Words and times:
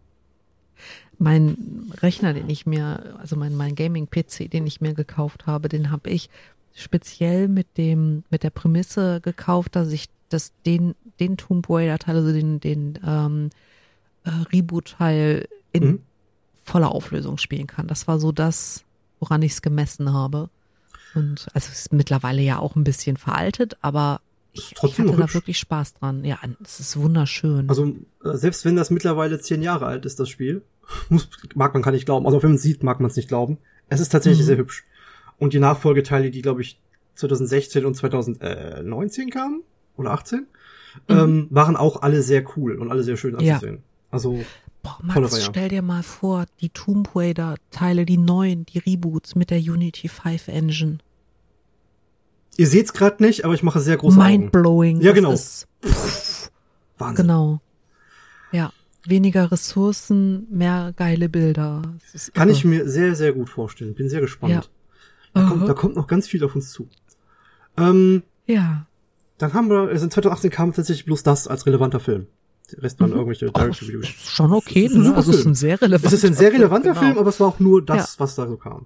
Mein 1.19 1.91
Rechner, 2.01 2.33
den 2.33 2.49
ich 2.49 2.65
mir, 2.65 3.17
also 3.19 3.35
mein, 3.35 3.55
mein 3.55 3.75
Gaming-PC, 3.75 4.49
den 4.49 4.65
ich 4.65 4.81
mir 4.81 4.95
gekauft 4.95 5.45
habe, 5.45 5.69
den 5.69 5.91
habe 5.91 6.09
ich 6.09 6.31
speziell 6.73 7.49
mit 7.49 7.67
dem, 7.77 8.23
mit 8.31 8.41
der 8.41 8.49
Prämisse 8.49 9.21
gekauft, 9.21 9.75
dass 9.75 9.91
ich 9.91 10.07
das, 10.29 10.53
den, 10.65 10.95
den 11.19 11.37
Tomb 11.37 11.69
Raider-Teil, 11.69 12.15
also 12.15 12.33
den, 12.33 12.59
den 12.59 12.97
ähm, 13.05 13.51
äh, 14.25 14.29
Reboot-Teil 14.53 15.47
in 15.71 15.83
Mhm. 15.83 15.99
voller 16.63 16.91
Auflösung 16.91 17.37
spielen 17.37 17.67
kann. 17.67 17.87
Das 17.87 18.07
war 18.07 18.19
so 18.19 18.31
das, 18.31 18.83
woran 19.19 19.41
ich 19.41 19.53
es 19.53 19.61
gemessen 19.61 20.11
habe. 20.13 20.49
Und 21.13 21.47
also 21.53 21.69
es 21.71 21.79
ist 21.81 21.93
mittlerweile 21.93 22.41
ja 22.41 22.59
auch 22.59 22.75
ein 22.75 22.83
bisschen 22.83 23.15
veraltet, 23.17 23.77
aber 23.81 24.19
ich, 24.51 24.71
ich 24.73 24.81
hatte 24.99 25.03
da 25.17 25.33
wirklich 25.33 25.57
Spaß 25.59 25.93
dran. 25.95 26.23
Ja, 26.25 26.39
es 26.63 26.79
ist 26.79 26.97
wunderschön. 26.97 27.69
Also 27.69 27.95
äh, 28.23 28.35
selbst 28.37 28.65
wenn 28.65 28.75
das 28.75 28.89
mittlerweile 28.89 29.39
zehn 29.39 29.61
Jahre 29.61 29.85
alt 29.85 30.05
ist, 30.05 30.19
das 30.19 30.29
Spiel, 30.29 30.61
muss, 31.09 31.29
mag 31.55 31.73
man 31.73 31.83
kann 31.83 31.93
nicht 31.93 32.05
glauben. 32.05 32.25
Also 32.25 32.41
wenn 32.41 32.49
man 32.51 32.55
es 32.55 32.61
sieht, 32.63 32.83
mag 32.83 32.99
man 32.99 33.09
es 33.09 33.15
nicht 33.15 33.27
glauben. 33.27 33.57
Es 33.89 33.99
ist 33.99 34.09
tatsächlich 34.09 34.41
Mhm. 34.41 34.45
sehr 34.47 34.57
hübsch. 34.57 34.83
Und 35.37 35.53
die 35.53 35.59
Nachfolgeteile, 35.59 36.31
die 36.31 36.41
glaube 36.41 36.61
ich 36.61 36.79
2016 37.15 37.85
und 37.85 37.95
2019 37.95 39.29
kamen 39.29 39.61
oder 39.97 40.11
18, 40.11 40.47
ähm, 41.09 41.47
waren 41.49 41.75
auch 41.75 42.01
alle 42.01 42.21
sehr 42.21 42.43
cool 42.57 42.77
und 42.79 42.89
alle 42.91 43.03
sehr 43.03 43.17
schön 43.17 43.35
Mhm. 43.35 43.39
Ja. 43.41 43.59
Also 44.15 44.39
Boah, 44.81 44.97
Max, 45.01 45.43
stell 45.43 45.67
dir 45.67 45.81
mal 45.81 46.03
vor, 46.03 46.45
die 46.61 46.69
Tomb 46.69 47.09
Raider 47.15 47.55
Teile, 47.71 48.05
die 48.05 48.17
neuen, 48.17 48.65
die 48.65 48.79
Reboots 48.79 49.35
mit 49.35 49.49
der 49.49 49.59
Unity 49.59 50.07
5 50.07 50.47
Engine. 50.47 50.99
Ihr 52.55 52.67
seht's 52.67 52.93
gerade 52.93 53.21
nicht, 53.21 53.43
aber 53.43 53.53
ich 53.53 53.63
mache 53.63 53.81
sehr 53.81 53.97
große 53.97 54.17
Augen. 54.17 54.27
Mindblowing. 54.27 55.01
Ja, 55.01 55.11
genau. 55.11 55.33
Ist, 55.33 55.67
Wahnsinn. 56.97 57.25
genau. 57.25 57.59
Ja. 58.53 58.71
Weniger 59.03 59.51
Ressourcen, 59.51 60.47
mehr 60.49 60.93
geile 60.95 61.27
Bilder. 61.27 61.81
Kann 62.33 62.47
irre. 62.47 62.57
ich 62.57 62.63
mir 62.63 62.87
sehr, 62.89 63.15
sehr 63.15 63.33
gut 63.33 63.49
vorstellen. 63.49 63.95
Bin 63.95 64.07
sehr 64.09 64.21
gespannt. 64.21 64.53
Ja. 64.53 64.63
Da, 65.33 65.47
kommt, 65.49 65.61
Aha. 65.63 65.67
da 65.67 65.73
kommt 65.73 65.95
noch 65.97 66.07
ganz 66.07 66.27
viel 66.27 66.43
auf 66.45 66.55
uns 66.55 66.71
zu. 66.71 66.87
Ähm, 67.75 68.23
Ja. 68.45 68.85
dann 69.39 69.53
haben 69.53 69.69
wir, 69.69 69.89
also 69.89 70.05
in 70.05 70.11
2018 70.11 70.49
kam 70.51 70.71
tatsächlich 70.73 71.05
bloß 71.05 71.23
das 71.23 71.47
als 71.49 71.65
relevanter 71.65 71.99
Film. 71.99 72.27
Der 72.71 72.83
Rest 72.83 72.99
waren 72.99 73.11
irgendwelche 73.11 73.47
Oh, 73.47 73.51
das 73.51 73.61
Direct-to-Video. 73.63 73.99
ist 74.01 74.29
schon 74.31 74.53
okay, 74.53 74.83
Das 74.83 74.91
ist 74.91 74.95
ein 74.95 75.01
ne? 75.01 75.05
super 75.05 75.17
Also 75.17 75.31
es 75.31 75.35
ist 75.37 75.41
Film. 75.43 75.51
ein 75.51 75.55
sehr 75.55 75.81
relevanter 75.81 76.07
Es 76.07 76.13
ist 76.13 76.25
ein 76.25 76.33
sehr 76.33 76.53
relevanter 76.53 76.89
genau. 76.89 76.99
Film, 77.01 77.17
aber 77.17 77.29
es 77.29 77.39
war 77.39 77.47
auch 77.47 77.59
nur 77.59 77.83
das, 77.85 78.19
was 78.19 78.35
da 78.35 78.47
so 78.47 78.57
kam. 78.57 78.85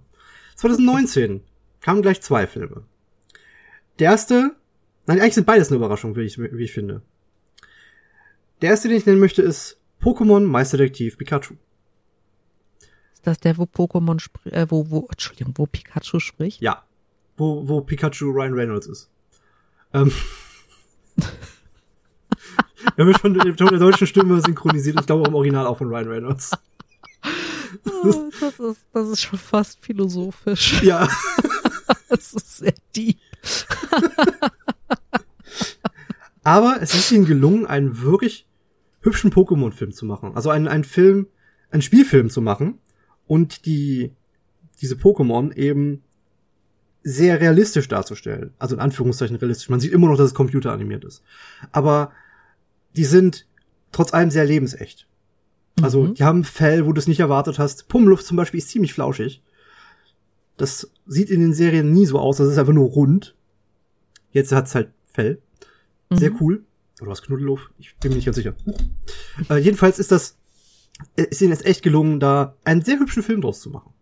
2019 0.55 1.41
kamen 1.81 2.01
gleich 2.01 2.21
zwei 2.21 2.45
Filme. 2.47 2.83
Der 3.99 4.11
erste, 4.11 4.55
nein, 5.07 5.19
eigentlich 5.21 5.35
sind 5.35 5.47
beides 5.47 5.69
eine 5.69 5.77
Überraschung, 5.77 6.15
wie 6.15 6.21
ich, 6.21 6.37
wie 6.39 6.63
ich 6.63 6.73
finde. 6.73 7.01
Der 8.61 8.71
erste, 8.71 8.89
den 8.89 8.97
ich 8.97 9.05
nennen 9.05 9.19
möchte, 9.19 9.41
ist 9.41 9.79
Pokémon 10.01 10.41
Meisterdetektiv 10.45 11.17
Pikachu. 11.17 11.55
Ist 13.13 13.25
das 13.27 13.39
der, 13.39 13.57
wo 13.57 13.63
Pokémon 13.63 14.19
spricht, 14.19 14.55
äh, 14.55 14.69
wo, 14.69 14.89
wo, 14.89 15.07
Entschuldigung, 15.09 15.53
wo 15.57 15.65
Pikachu 15.65 16.19
spricht? 16.19 16.61
Ja. 16.61 16.83
Wo, 17.37 17.67
wo 17.67 17.81
Pikachu 17.81 18.29
Ryan 18.31 18.53
Reynolds 18.53 18.87
ist. 18.87 19.09
Ähm. 19.93 20.11
Wir 22.95 23.05
haben 23.05 23.13
schon 23.15 23.33
den 23.33 23.55
Ton 23.55 23.67
der 23.69 23.79
deutschen 23.79 24.07
Stimme 24.07 24.41
synchronisiert. 24.41 24.99
Ich 24.99 25.05
glaube 25.05 25.27
im 25.27 25.35
Original 25.35 25.67
auch 25.67 25.77
von 25.77 25.87
Ryan 25.87 26.07
Reynolds. 26.07 26.51
Oh, 27.85 28.29
das 28.39 28.59
ist, 28.59 28.81
das 28.93 29.07
ist 29.09 29.21
schon 29.21 29.39
fast 29.39 29.83
philosophisch. 29.83 30.81
Ja. 30.83 31.07
Das 32.09 32.33
ist 32.33 32.57
sehr 32.57 32.73
deep. 32.95 33.17
Aber 36.43 36.81
es 36.81 36.95
ist 36.95 37.11
ihnen 37.11 37.25
gelungen, 37.25 37.67
einen 37.67 38.01
wirklich 38.01 38.47
hübschen 39.01 39.31
Pokémon-Film 39.31 39.91
zu 39.91 40.05
machen. 40.05 40.31
Also 40.35 40.49
einen, 40.49 40.67
einen 40.67 40.83
Film, 40.83 41.27
einen 41.69 41.83
Spielfilm 41.83 42.31
zu 42.31 42.41
machen 42.41 42.79
und 43.27 43.65
die, 43.65 44.11
diese 44.81 44.95
Pokémon 44.95 45.55
eben 45.55 46.03
sehr 47.03 47.39
realistisch 47.39 47.87
darzustellen. 47.87 48.53
Also 48.57 48.75
in 48.75 48.81
Anführungszeichen 48.81 49.35
realistisch. 49.35 49.69
Man 49.69 49.79
sieht 49.79 49.93
immer 49.93 50.07
noch, 50.07 50.17
dass 50.17 50.27
es 50.27 50.33
computeranimiert 50.33 51.05
ist. 51.05 51.23
Aber 51.71 52.11
die 52.95 53.05
sind 53.05 53.45
trotz 53.91 54.13
allem 54.13 54.31
sehr 54.31 54.45
lebensecht. 54.45 55.07
Also 55.81 56.03
Mhm. 56.03 56.13
die 56.15 56.23
haben 56.23 56.43
Fell, 56.43 56.85
wo 56.85 56.93
du 56.93 56.99
es 56.99 57.07
nicht 57.07 57.19
erwartet 57.21 57.57
hast. 57.59 57.87
Pummeluft 57.87 58.25
zum 58.25 58.37
Beispiel 58.37 58.57
ist 58.57 58.69
ziemlich 58.69 58.93
flauschig. 58.93 59.41
Das 60.57 60.91
sieht 61.05 61.29
in 61.29 61.39
den 61.39 61.53
Serien 61.53 61.93
nie 61.93 62.05
so 62.05 62.19
aus. 62.19 62.37
Das 62.37 62.49
ist 62.49 62.57
einfach 62.57 62.73
nur 62.73 62.89
rund. 62.89 63.35
Jetzt 64.31 64.51
hat's 64.51 64.75
halt 64.75 64.89
Fell. 65.05 65.41
Sehr 66.09 66.31
Mhm. 66.31 66.37
cool. 66.41 66.63
Oder 67.01 67.11
was 67.11 67.21
Knuddelhof? 67.21 67.71
Ich 67.79 67.95
bin 67.97 68.09
mir 68.11 68.17
nicht 68.17 68.25
ganz 68.25 68.35
sicher. 68.35 68.53
Äh, 69.49 69.57
jedenfalls 69.57 69.99
ist 69.99 70.11
das, 70.11 70.35
äh, 71.15 71.23
ist 71.23 71.41
ihnen 71.41 71.51
jetzt 71.51 71.65
echt 71.65 71.81
gelungen, 71.81 72.19
da 72.19 72.55
einen 72.65 72.81
sehr 72.81 72.99
hübschen 72.99 73.23
Film 73.23 73.39
draus 73.41 73.61
zu 73.61 73.69
machen. 73.69 73.93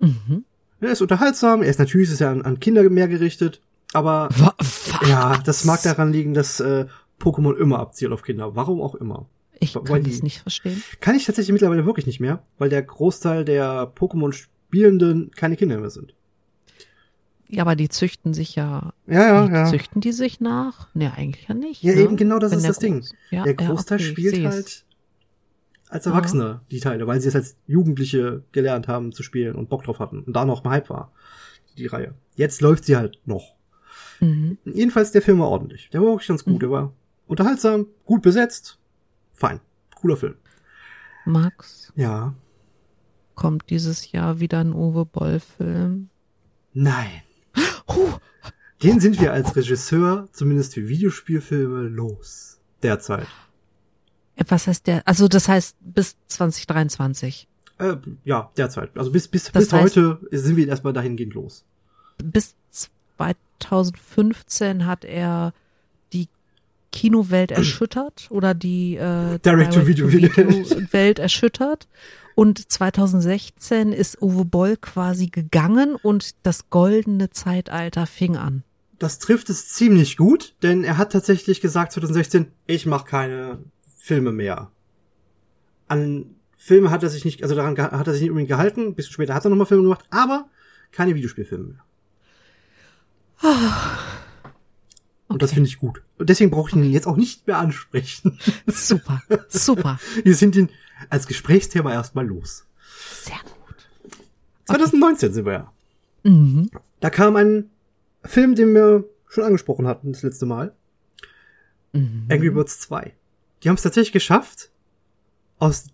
Mhm. 0.00 0.44
Er 0.80 0.90
ist 0.90 1.00
unterhaltsam, 1.02 1.62
er 1.62 1.68
ist 1.70 1.78
natürlich 1.78 2.10
ist 2.10 2.20
er 2.20 2.30
an, 2.30 2.42
an 2.42 2.58
Kinder 2.58 2.82
mehr 2.90 3.06
gerichtet, 3.06 3.60
aber 3.92 4.28
Wa 4.36 4.52
was? 4.58 4.90
ja, 5.08 5.38
das 5.38 5.64
mag 5.64 5.80
daran 5.82 6.12
liegen, 6.12 6.34
dass 6.34 6.58
äh, 6.58 6.86
Pokémon 7.22 7.56
immer 7.56 7.78
abzielt 7.78 8.12
auf 8.12 8.22
Kinder. 8.22 8.54
Warum 8.56 8.80
auch 8.80 8.94
immer. 8.94 9.26
Ich 9.60 9.74
weil 9.76 9.82
kann 9.84 10.02
die- 10.02 10.10
das 10.10 10.22
nicht 10.22 10.40
verstehen. 10.40 10.82
Kann 11.00 11.14
ich 11.14 11.24
tatsächlich 11.24 11.52
mittlerweile 11.52 11.86
wirklich 11.86 12.06
nicht 12.06 12.18
mehr, 12.20 12.42
weil 12.58 12.68
der 12.68 12.82
Großteil 12.82 13.44
der 13.44 13.92
Pokémon-Spielenden 13.94 15.30
keine 15.36 15.56
Kinder 15.56 15.78
mehr 15.78 15.90
sind. 15.90 16.14
Ja, 17.48 17.62
aber 17.62 17.76
die 17.76 17.88
züchten 17.90 18.32
sich 18.32 18.56
ja. 18.56 18.92
Ja, 19.06 19.46
ja, 19.46 19.48
ja. 19.54 19.64
Züchten 19.66 20.00
die 20.00 20.12
sich 20.12 20.40
nach? 20.40 20.88
Ne, 20.94 21.12
eigentlich 21.14 21.48
ja 21.48 21.54
nicht. 21.54 21.82
Ja, 21.82 21.94
ne? 21.94 22.00
eben 22.00 22.16
genau 22.16 22.38
das 22.38 22.50
Wenn 22.52 22.58
ist 22.58 22.68
das 22.68 22.78
Ding. 22.78 23.00
Groß- 23.00 23.12
Ja, 23.30 23.44
der 23.44 23.54
ja, 23.58 23.68
Großteil 23.68 23.96
okay, 23.98 24.04
ich 24.06 24.10
spielt 24.12 24.46
halt 24.46 24.84
als 25.90 26.06
Erwachsene 26.06 26.62
die 26.70 26.80
Teile, 26.80 27.06
weil 27.06 27.20
sie 27.20 27.28
es 27.28 27.36
als 27.36 27.56
Jugendliche 27.66 28.42
gelernt 28.52 28.88
haben 28.88 29.12
zu 29.12 29.22
spielen 29.22 29.54
und 29.56 29.68
Bock 29.68 29.84
drauf 29.84 29.98
hatten 29.98 30.20
und 30.22 30.32
da 30.34 30.46
noch 30.46 30.64
im 30.64 30.70
Hype 30.70 30.88
war, 30.88 31.12
die 31.76 31.86
Reihe. 31.86 32.14
Jetzt 32.36 32.62
läuft 32.62 32.86
sie 32.86 32.96
halt 32.96 33.18
noch. 33.26 33.54
Mhm. 34.20 34.56
Jedenfalls 34.64 35.12
der 35.12 35.20
Film 35.20 35.38
war 35.40 35.48
ordentlich. 35.48 35.90
Der 35.92 36.00
war 36.00 36.08
wirklich 36.08 36.28
ganz 36.28 36.44
gut. 36.44 36.54
Mhm. 36.54 36.58
Der 36.60 36.70
war 36.70 36.92
unterhaltsam, 37.26 37.86
gut 38.04 38.22
besetzt. 38.22 38.78
Fein. 39.32 39.60
Cooler 39.94 40.16
Film. 40.16 40.34
Max, 41.24 41.92
Ja. 41.96 42.34
kommt 43.34 43.70
dieses 43.70 44.10
Jahr 44.12 44.40
wieder 44.40 44.60
ein 44.60 44.72
Uwe 44.74 45.04
Boll-Film? 45.06 46.08
Nein. 46.72 47.22
Huh. 47.88 48.14
Den 48.82 48.98
sind 49.00 49.20
wir 49.20 49.32
als 49.32 49.54
Regisseur, 49.54 50.28
zumindest 50.32 50.74
für 50.74 50.88
Videospielfilme, 50.88 51.82
los. 51.88 52.58
Derzeit. 52.82 53.26
Äh, 54.36 54.44
Was 54.48 54.66
heißt 54.66 54.86
der? 54.88 55.06
Also 55.06 55.28
das 55.28 55.46
heißt 55.48 55.76
bis 55.80 56.16
2023. 56.28 57.46
Äh, 57.78 57.96
ja, 58.24 58.50
derzeit. 58.56 58.96
Also 58.96 59.12
bis, 59.12 59.28
bis, 59.28 59.44
Das 59.52 59.64
bis 59.68 59.72
heißt- 59.72 59.82
heute 59.82 60.20
sind 60.32 60.56
wir 60.56 60.66
erstmal 60.66 60.92
dahingehend 60.92 61.34
los. 61.34 61.64
Bis 62.18 62.56
2015 63.60 64.86
hat 64.86 65.04
er 65.04 65.52
Kinowelt 66.92 67.50
erschüttert 67.50 68.28
oder 68.30 68.54
die 68.54 68.96
äh, 68.96 69.38
Direct-to-Video- 69.38 70.06
Direct-to-Video-Welt 70.06 71.18
erschüttert. 71.18 71.88
Und 72.34 72.70
2016 72.70 73.92
ist 73.92 74.22
Uwe 74.22 74.44
Boll 74.44 74.76
quasi 74.76 75.26
gegangen 75.26 75.96
und 75.96 76.34
das 76.46 76.70
goldene 76.70 77.30
Zeitalter 77.30 78.06
fing 78.06 78.36
an. 78.36 78.62
Das 78.98 79.18
trifft 79.18 79.50
es 79.50 79.68
ziemlich 79.68 80.16
gut, 80.16 80.54
denn 80.62 80.84
er 80.84 80.96
hat 80.96 81.12
tatsächlich 81.12 81.60
gesagt 81.60 81.92
2016, 81.92 82.46
ich 82.66 82.86
mache 82.86 83.04
keine 83.04 83.58
Filme 83.98 84.32
mehr. 84.32 84.70
An 85.88 86.36
Filme 86.56 86.90
hat 86.90 87.02
er 87.02 87.08
sich 87.08 87.24
nicht, 87.24 87.42
also 87.42 87.56
daran 87.56 87.76
hat 87.76 88.06
er 88.06 88.12
sich 88.12 88.22
nicht 88.22 88.30
unbedingt 88.30 88.50
gehalten. 88.50 88.86
Ein 88.86 88.94
bisschen 88.94 89.12
später 89.12 89.34
hat 89.34 89.44
er 89.44 89.50
nochmal 89.50 89.66
Filme 89.66 89.82
gemacht, 89.82 90.04
aber 90.10 90.48
keine 90.92 91.14
Videospielfilme 91.14 91.64
mehr. 91.64 91.84
Und 95.32 95.42
das 95.42 95.50
Okay. 95.50 95.56
finde 95.56 95.68
ich 95.68 95.78
gut. 95.78 96.02
Und 96.18 96.28
deswegen 96.28 96.50
brauche 96.50 96.70
ich 96.70 96.76
ihn 96.76 96.90
jetzt 96.92 97.06
auch 97.06 97.16
nicht 97.16 97.46
mehr 97.46 97.58
ansprechen. 97.58 98.38
Super, 98.66 99.22
super, 99.48 99.98
Wir 100.24 100.34
sind 100.34 100.54
ihn 100.56 100.68
als 101.10 101.26
Gesprächsthema 101.26 101.92
erstmal 101.92 102.26
los. 102.26 102.64
sehr 103.24 103.36
gut. 103.44 103.76
2019 104.66 105.32
sind 105.32 105.44
wir 105.46 105.52
ja. 105.52 105.72
Mhm. 106.22 106.70
Da 107.00 107.10
kam 107.10 107.36
ein 107.36 107.70
Film, 108.24 108.54
den 108.54 108.74
wir 108.74 109.04
schon 109.28 109.44
angesprochen 109.44 109.86
hatten 109.86 110.12
das 110.12 110.22
letzte 110.22 110.46
Mal. 110.46 110.72
Mhm. 111.92 112.26
Angry 112.30 112.50
Birds 112.50 112.78
2. 112.80 113.12
Die 113.62 113.68
haben 113.68 113.76
es 113.76 113.82
tatsächlich 113.82 114.12
geschafft, 114.12 114.70
aus 115.58 115.86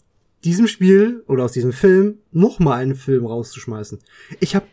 diesem 0.45 0.67
Spiel 0.69 1.25
oder 1.27 1.45
aus 1.45 1.53
diesem 1.53 1.73
Film 1.73 2.19
noch 2.33 2.59
mal 2.59 2.75
einen 2.79 2.95
Film 2.95 3.27
rauszuschmeißen. 3.27 3.99
Ich 4.41 4.55
habe 4.55 4.67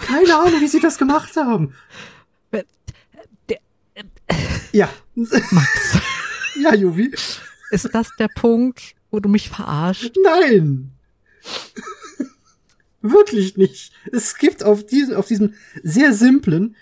keine 0.00 0.34
Ahnung, 0.38 0.60
wie 0.60 0.66
sie 0.68 0.80
das 0.80 0.98
gemacht 0.98 1.36
haben. 1.36 1.74
Ja, 4.72 4.88
Max, 5.14 5.98
ja, 6.62 6.74
Juvi. 6.74 7.12
ist 7.70 7.88
das 7.92 8.08
der 8.18 8.28
Punkt, 8.28 8.94
wo 9.10 9.18
du 9.20 9.28
mich 9.28 9.48
verarscht? 9.48 10.14
Nein. 10.22 10.92
Wirklich 13.02 13.56
nicht. 13.56 13.92
Es 14.12 14.36
gibt 14.36 14.62
auf 14.62 14.84
diesem, 14.84 15.16
auf 15.16 15.26
diesem 15.26 15.54
sehr 15.82 16.12
simplen 16.12 16.76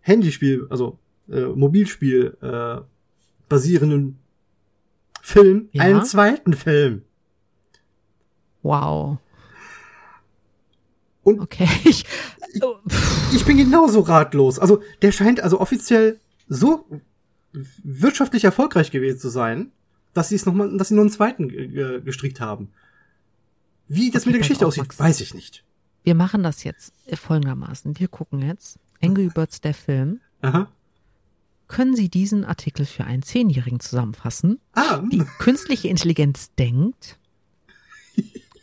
Handyspiel, 0.00 0.66
also 0.70 0.98
äh, 1.30 1.46
Mobilspiel 1.46 2.36
äh, 2.42 2.82
basierenden 3.48 4.18
Film, 5.22 5.68
Ja? 5.72 5.84
einen 5.84 6.04
zweiten 6.04 6.52
Film. 6.52 7.02
Wow. 8.62 9.18
Und 11.22 11.40
Okay, 11.40 11.68
ich, 11.84 12.04
ich 13.32 13.44
bin 13.44 13.56
genauso 13.56 14.00
ratlos. 14.00 14.58
Also 14.58 14.82
der 15.02 15.10
scheint 15.10 15.40
also 15.40 15.60
offiziell 15.60 16.20
so 16.48 16.86
wirtschaftlich 17.84 18.44
erfolgreich 18.44 18.90
gewesen 18.90 19.18
zu 19.18 19.28
sein, 19.28 19.72
dass 20.14 20.28
sie 20.30 20.34
es 20.36 20.46
noch 20.46 20.54
mal, 20.54 20.76
dass 20.76 20.88
sie 20.88 20.94
nur 20.94 21.02
einen 21.04 21.10
zweiten 21.12 21.50
äh, 21.50 22.00
gestrickt 22.00 22.40
haben. 22.40 22.68
Wie 23.88 24.10
das 24.10 24.22
Okay, 24.22 24.30
mit 24.30 24.34
der 24.34 24.40
Geschichte 24.40 24.64
auf, 24.66 24.72
aussieht, 24.72 24.84
Max. 24.84 24.98
weiß 24.98 25.20
ich 25.20 25.34
nicht. 25.34 25.64
wir 26.04 26.14
machen 26.14 26.42
das 26.42 26.64
jetzt 26.64 26.92
folgendermaßen. 27.14 27.98
Wir 27.98 28.08
gucken 28.08 28.42
jetzt 28.42 28.78
Angry 29.02 29.28
Birds, 29.28 29.60
der 29.60 29.74
Film. 29.74 30.20
Aha. 30.42 30.70
Können 31.68 31.96
Sie 31.96 32.08
diesen 32.08 32.44
Artikel 32.44 32.86
für 32.86 33.04
einen 33.04 33.22
Zehnjährigen 33.22 33.80
zusammenfassen? 33.80 34.60
Ah, 34.72 35.02
Die 35.10 35.24
künstliche 35.38 35.88
Intelligenz 35.88 36.52
denkt. 36.54 37.18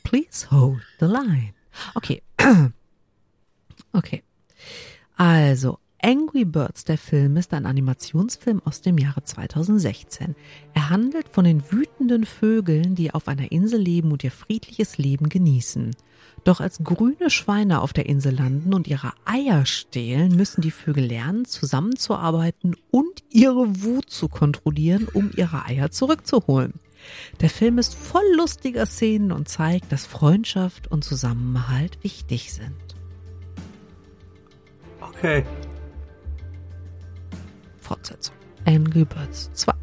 Please 0.04 0.50
hold 0.52 0.82
the 1.00 1.06
line. 1.06 1.54
Okay. 1.96 2.22
Okay. 3.96 4.24
Also, 5.18 5.78
Angry 6.06 6.44
Birds, 6.44 6.84
der 6.84 6.98
Film, 6.98 7.38
ist 7.38 7.54
ein 7.54 7.66
Animationsfilm 7.66 8.62
aus 8.66 8.82
dem 8.82 8.98
Jahre 8.98 9.24
2016. 9.24 10.36
Er 10.74 10.90
handelt 10.90 11.30
von 11.30 11.46
den 11.46 11.64
wütenden 11.72 12.26
Vögeln, 12.26 12.94
die 12.94 13.14
auf 13.14 13.30
einer 13.30 13.54
Insel 13.54 13.80
leben 13.80 14.12
und 14.12 14.22
ihr 14.22 14.32
friedliches 14.32 14.98
Leben 14.98 15.30
genießen. 15.30 15.96
Doch 16.44 16.60
als 16.60 16.80
grüne 16.84 17.30
Schweine 17.30 17.80
auf 17.80 17.94
der 17.94 18.08
Insel 18.08 18.36
landen 18.36 18.74
und 18.74 18.86
ihre 18.90 19.14
Eier 19.24 19.66
stehlen, 19.66 20.36
müssen 20.36 20.60
die 20.60 20.72
Vögel 20.72 21.06
lernen, 21.06 21.46
zusammenzuarbeiten 21.46 22.76
und 22.92 23.24
ihre 23.30 23.82
Wut 23.82 24.10
zu 24.10 24.28
kontrollieren, 24.28 25.08
um 25.14 25.32
ihre 25.38 25.64
Eier 25.64 25.90
zurückzuholen. 25.90 26.74
Der 27.40 27.50
Film 27.50 27.78
ist 27.78 27.96
voll 27.96 28.26
lustiger 28.36 28.86
Szenen 28.86 29.32
und 29.32 29.48
zeigt, 29.48 29.90
dass 29.90 30.06
Freundschaft 30.06 30.92
und 30.92 31.06
Zusammenhalt 31.06 32.04
wichtig 32.04 32.52
sind. 32.52 32.76
okay. 35.00 35.46
Fortsetzung. 37.84 38.36
Angry 38.66 39.06
Birds 39.06 39.52
2. 39.54 39.74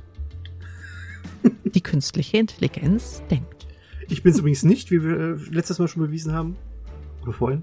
Die 1.64 1.80
künstliche 1.80 2.38
Intelligenz 2.38 3.22
denkt. 3.30 3.66
Ich 4.08 4.22
bin 4.22 4.32
es 4.32 4.38
übrigens 4.38 4.62
nicht, 4.64 4.90
wie 4.90 5.02
wir 5.02 5.18
äh, 5.18 5.36
letztes 5.50 5.78
Mal 5.78 5.88
schon 5.88 6.02
bewiesen 6.02 6.32
haben. 6.32 6.56
Oder 7.22 7.32
vorhin. 7.32 7.62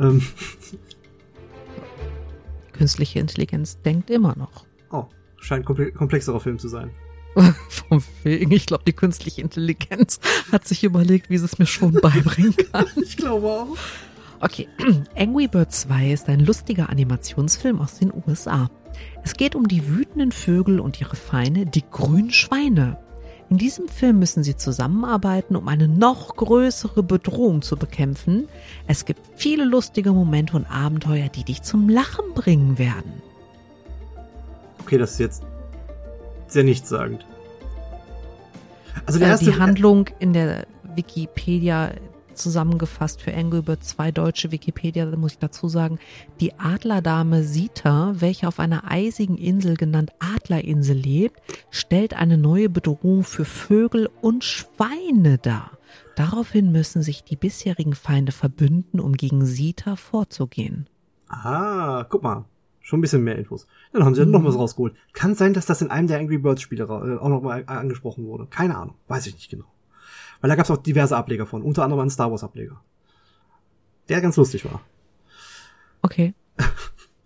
Ähm, 0.00 0.22
Die 2.68 2.72
künstliche 2.78 3.18
Intelligenz 3.20 3.80
denkt 3.82 4.10
immer 4.10 4.36
noch. 4.36 4.66
oh, 4.90 5.06
scheint 5.38 5.64
komple 5.64 5.92
komplexerer 5.92 6.40
Film 6.40 6.58
zu 6.58 6.68
sein. 6.68 6.90
Vom 7.68 8.02
wegen, 8.22 8.50
ich 8.52 8.66
glaube, 8.66 8.84
die 8.86 8.92
künstliche 8.94 9.42
Intelligenz 9.42 10.20
hat 10.52 10.66
sich 10.66 10.84
überlegt, 10.84 11.28
wie 11.30 11.36
sie 11.38 11.44
es 11.44 11.58
mir 11.58 11.66
schon 11.66 11.92
beibringen 11.92 12.54
kann. 12.72 12.86
Ich 13.02 13.16
glaube 13.16 13.46
auch. 13.46 13.76
Okay, 14.40 14.68
Angry 15.16 15.46
Birds 15.48 15.82
2 15.82 16.12
ist 16.12 16.28
ein 16.28 16.40
lustiger 16.40 16.88
Animationsfilm 16.90 17.80
aus 17.80 17.98
den 17.98 18.12
USA. 18.26 18.70
Es 19.24 19.34
geht 19.34 19.54
um 19.54 19.66
die 19.68 19.88
wütenden 19.88 20.32
Vögel 20.32 20.80
und 20.80 21.00
ihre 21.00 21.16
Feinde, 21.16 21.66
die 21.66 21.84
grünen 21.90 22.30
Schweine. 22.30 22.98
In 23.48 23.58
diesem 23.58 23.86
Film 23.88 24.18
müssen 24.18 24.42
sie 24.42 24.56
zusammenarbeiten, 24.56 25.54
um 25.54 25.68
eine 25.68 25.86
noch 25.86 26.34
größere 26.34 27.02
Bedrohung 27.04 27.62
zu 27.62 27.76
bekämpfen. 27.76 28.48
Es 28.88 29.04
gibt 29.04 29.20
viele 29.36 29.64
lustige 29.64 30.12
Momente 30.12 30.56
und 30.56 30.64
Abenteuer, 30.66 31.28
die 31.28 31.44
dich 31.44 31.62
zum 31.62 31.88
Lachen 31.88 32.34
bringen 32.34 32.78
werden. 32.78 33.22
Okay, 34.80 34.98
das 34.98 35.12
ist 35.12 35.18
jetzt 35.20 35.42
sehr 36.48 36.64
nichtssagend. 36.64 37.24
Also 39.04 39.18
der 39.18 39.28
Äh, 39.28 39.30
erste. 39.32 39.46
die 39.46 39.58
Handlung 39.58 40.06
in 40.18 40.32
der 40.32 40.66
Wikipedia 40.94 41.90
zusammengefasst 42.36 43.20
für 43.22 43.34
Angry 43.34 43.62
Birds 43.62 43.88
2 43.88 44.12
deutsche 44.12 44.52
Wikipedia, 44.52 45.04
muss 45.16 45.32
ich 45.32 45.38
dazu 45.38 45.68
sagen, 45.68 45.98
die 46.40 46.58
Adlerdame 46.58 47.42
Sita, 47.42 48.14
welche 48.18 48.46
auf 48.48 48.60
einer 48.60 48.90
eisigen 48.90 49.36
Insel 49.36 49.76
genannt 49.76 50.12
Adlerinsel 50.20 50.96
lebt, 50.96 51.40
stellt 51.70 52.14
eine 52.14 52.38
neue 52.38 52.68
Bedrohung 52.68 53.24
für 53.24 53.44
Vögel 53.44 54.08
und 54.20 54.44
Schweine 54.44 55.38
dar. 55.38 55.72
Daraufhin 56.14 56.72
müssen 56.72 57.02
sich 57.02 57.24
die 57.24 57.36
bisherigen 57.36 57.94
Feinde 57.94 58.32
verbünden, 58.32 59.00
um 59.00 59.14
gegen 59.14 59.44
Sita 59.44 59.96
vorzugehen. 59.96 60.88
Ah, 61.28 62.04
guck 62.08 62.22
mal. 62.22 62.44
Schon 62.80 63.00
ein 63.00 63.02
bisschen 63.02 63.24
mehr 63.24 63.36
Infos. 63.36 63.66
Dann 63.92 64.04
haben 64.04 64.14
sie 64.14 64.24
Mhm. 64.24 64.30
noch 64.30 64.44
was 64.44 64.54
rausgeholt. 64.56 64.94
Kann 65.12 65.34
sein, 65.34 65.52
dass 65.54 65.66
das 65.66 65.82
in 65.82 65.90
einem 65.90 66.06
der 66.06 66.20
Angry 66.20 66.38
Birds 66.38 66.62
Spiele 66.62 66.84
äh, 66.84 66.86
auch 67.18 67.28
noch 67.28 67.42
mal 67.42 67.64
a- 67.66 67.78
angesprochen 67.78 68.24
wurde. 68.26 68.46
Keine 68.46 68.76
Ahnung. 68.76 68.94
Weiß 69.08 69.26
ich 69.26 69.34
nicht 69.34 69.50
genau. 69.50 69.64
Weil 70.46 70.50
da 70.50 70.54
gab 70.54 70.66
es 70.66 70.70
auch 70.70 70.76
diverse 70.76 71.16
Ableger 71.16 71.44
von. 71.44 71.60
Unter 71.60 71.82
anderem 71.82 72.02
einen 72.02 72.10
Star 72.10 72.30
Wars 72.30 72.44
Ableger. 72.44 72.80
Der 74.08 74.20
ganz 74.20 74.36
lustig 74.36 74.64
war. 74.64 74.80
Okay. 76.02 76.34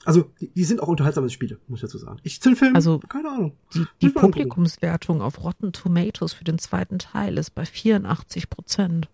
Also, 0.06 0.32
die, 0.40 0.48
die 0.48 0.64
sind 0.64 0.82
auch 0.82 0.88
unterhaltsame 0.88 1.28
Spiele, 1.28 1.58
muss 1.68 1.80
ich 1.80 1.82
dazu 1.82 1.98
sagen. 1.98 2.20
Ich 2.22 2.40
zu 2.40 2.48
den 2.48 2.56
Film, 2.56 2.74
Also, 2.74 3.00
keine 3.00 3.28
Ahnung. 3.28 3.52
Die, 3.74 3.84
die. 4.00 4.08
Publikumswertung 4.08 5.20
auf 5.20 5.44
Rotten 5.44 5.74
Tomatoes 5.74 6.32
für 6.32 6.42
den 6.42 6.58
zweiten 6.58 6.98
Teil 6.98 7.36
ist 7.36 7.50
bei 7.50 7.66
84 7.66 8.48
Prozent. 8.48 9.10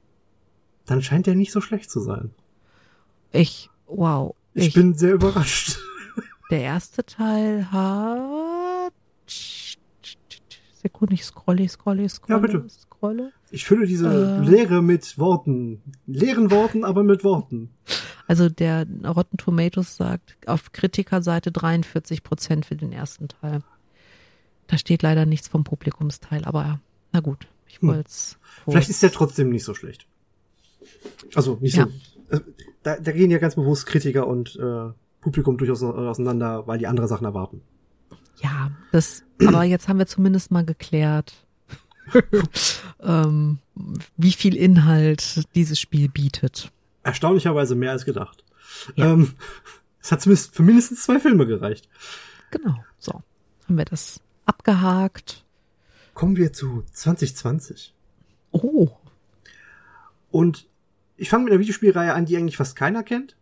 Dann 0.86 1.02
scheint 1.02 1.26
der 1.26 1.34
nicht 1.34 1.50
so 1.50 1.60
schlecht 1.60 1.90
zu 1.90 1.98
sein. 1.98 2.30
Ich, 3.32 3.68
wow. 3.88 4.36
Ich, 4.54 4.68
Ich, 4.68 4.74
bin 4.74 4.94
sehr 4.94 5.14
überrascht. 5.14 5.80
der 6.52 6.60
erste 6.60 7.04
Teil 7.04 7.72
hat. 7.72 8.92
Sekunde, 9.26 11.14
ich 11.14 11.24
scrolle, 11.24 11.68
scrolle, 11.68 12.08
scrolle. 12.08 12.36
Ja, 12.36 12.38
bitte. 12.38 12.66
Scrolle. 12.96 13.32
Ich 13.50 13.64
fülle 13.64 13.86
diese 13.86 14.08
Äh. 14.08 14.44
Lehre 14.48 14.82
mit 14.82 15.18
Worten. 15.18 15.82
Leeren 16.06 16.50
Worten, 16.50 16.84
aber 16.84 17.02
mit 17.04 17.24
Worten. 17.24 17.70
Also 18.26 18.48
der 18.48 18.86
Rotten 19.04 19.36
Tomatoes 19.36 19.96
sagt 19.96 20.36
auf 20.46 20.72
Kritikerseite 20.72 21.52
43 21.52 22.22
Prozent 22.22 22.66
für 22.66 22.76
den 22.76 22.92
ersten 22.92 23.28
Teil. 23.28 23.60
Da 24.66 24.78
steht 24.78 25.02
leider 25.02 25.26
nichts 25.26 25.46
vom 25.48 25.62
Publikumsteil, 25.62 26.44
aber 26.44 26.80
na 27.12 27.20
gut, 27.20 27.46
ich 27.68 27.80
Hm. 27.80 27.88
wollte 27.88 28.08
es. 28.08 28.38
Vielleicht 28.66 28.88
ist 28.90 29.02
der 29.02 29.12
trotzdem 29.12 29.50
nicht 29.50 29.64
so 29.64 29.74
schlecht. 29.74 30.06
Also 31.34 31.58
nicht 31.60 31.76
Ja. 31.76 31.86
so. 31.86 31.92
Also, 32.30 32.44
da, 32.82 32.96
da 32.98 33.12
gehen 33.12 33.30
ja 33.30 33.38
ganz 33.38 33.54
bewusst 33.54 33.86
Kritiker 33.86 34.26
und 34.26 34.56
äh, 34.56 34.90
Publikum 35.20 35.56
durchaus 35.58 35.82
auseinander, 35.82 36.66
weil 36.66 36.78
die 36.78 36.86
andere 36.88 37.06
Sachen 37.08 37.24
erwarten. 37.24 37.60
Ja, 38.42 38.70
das, 38.92 39.22
aber 39.44 39.62
jetzt 39.64 39.88
haben 39.88 39.98
wir 39.98 40.06
zumindest 40.06 40.50
mal 40.50 40.64
geklärt, 40.64 41.45
ähm, 43.00 43.58
wie 44.16 44.32
viel 44.32 44.56
Inhalt 44.56 45.44
dieses 45.54 45.80
Spiel 45.80 46.08
bietet. 46.08 46.72
Erstaunlicherweise 47.02 47.74
mehr 47.74 47.92
als 47.92 48.04
gedacht. 48.04 48.44
Ja. 48.94 49.12
Ähm, 49.12 49.34
es 50.00 50.12
hat 50.12 50.22
zumindest 50.22 50.54
für 50.54 50.62
mindestens 50.62 51.02
zwei 51.04 51.18
Filme 51.18 51.46
gereicht. 51.46 51.88
Genau. 52.50 52.76
So. 52.98 53.22
Haben 53.64 53.78
wir 53.78 53.84
das 53.84 54.20
abgehakt. 54.44 55.44
Kommen 56.14 56.36
wir 56.36 56.52
zu 56.52 56.84
2020. 56.92 57.92
Oh. 58.52 58.90
Und 60.30 60.68
ich 61.16 61.28
fange 61.28 61.44
mit 61.44 61.52
einer 61.52 61.60
Videospielreihe 61.60 62.14
an, 62.14 62.26
die 62.26 62.36
eigentlich 62.36 62.56
fast 62.56 62.76
keiner 62.76 63.02
kennt. 63.02 63.36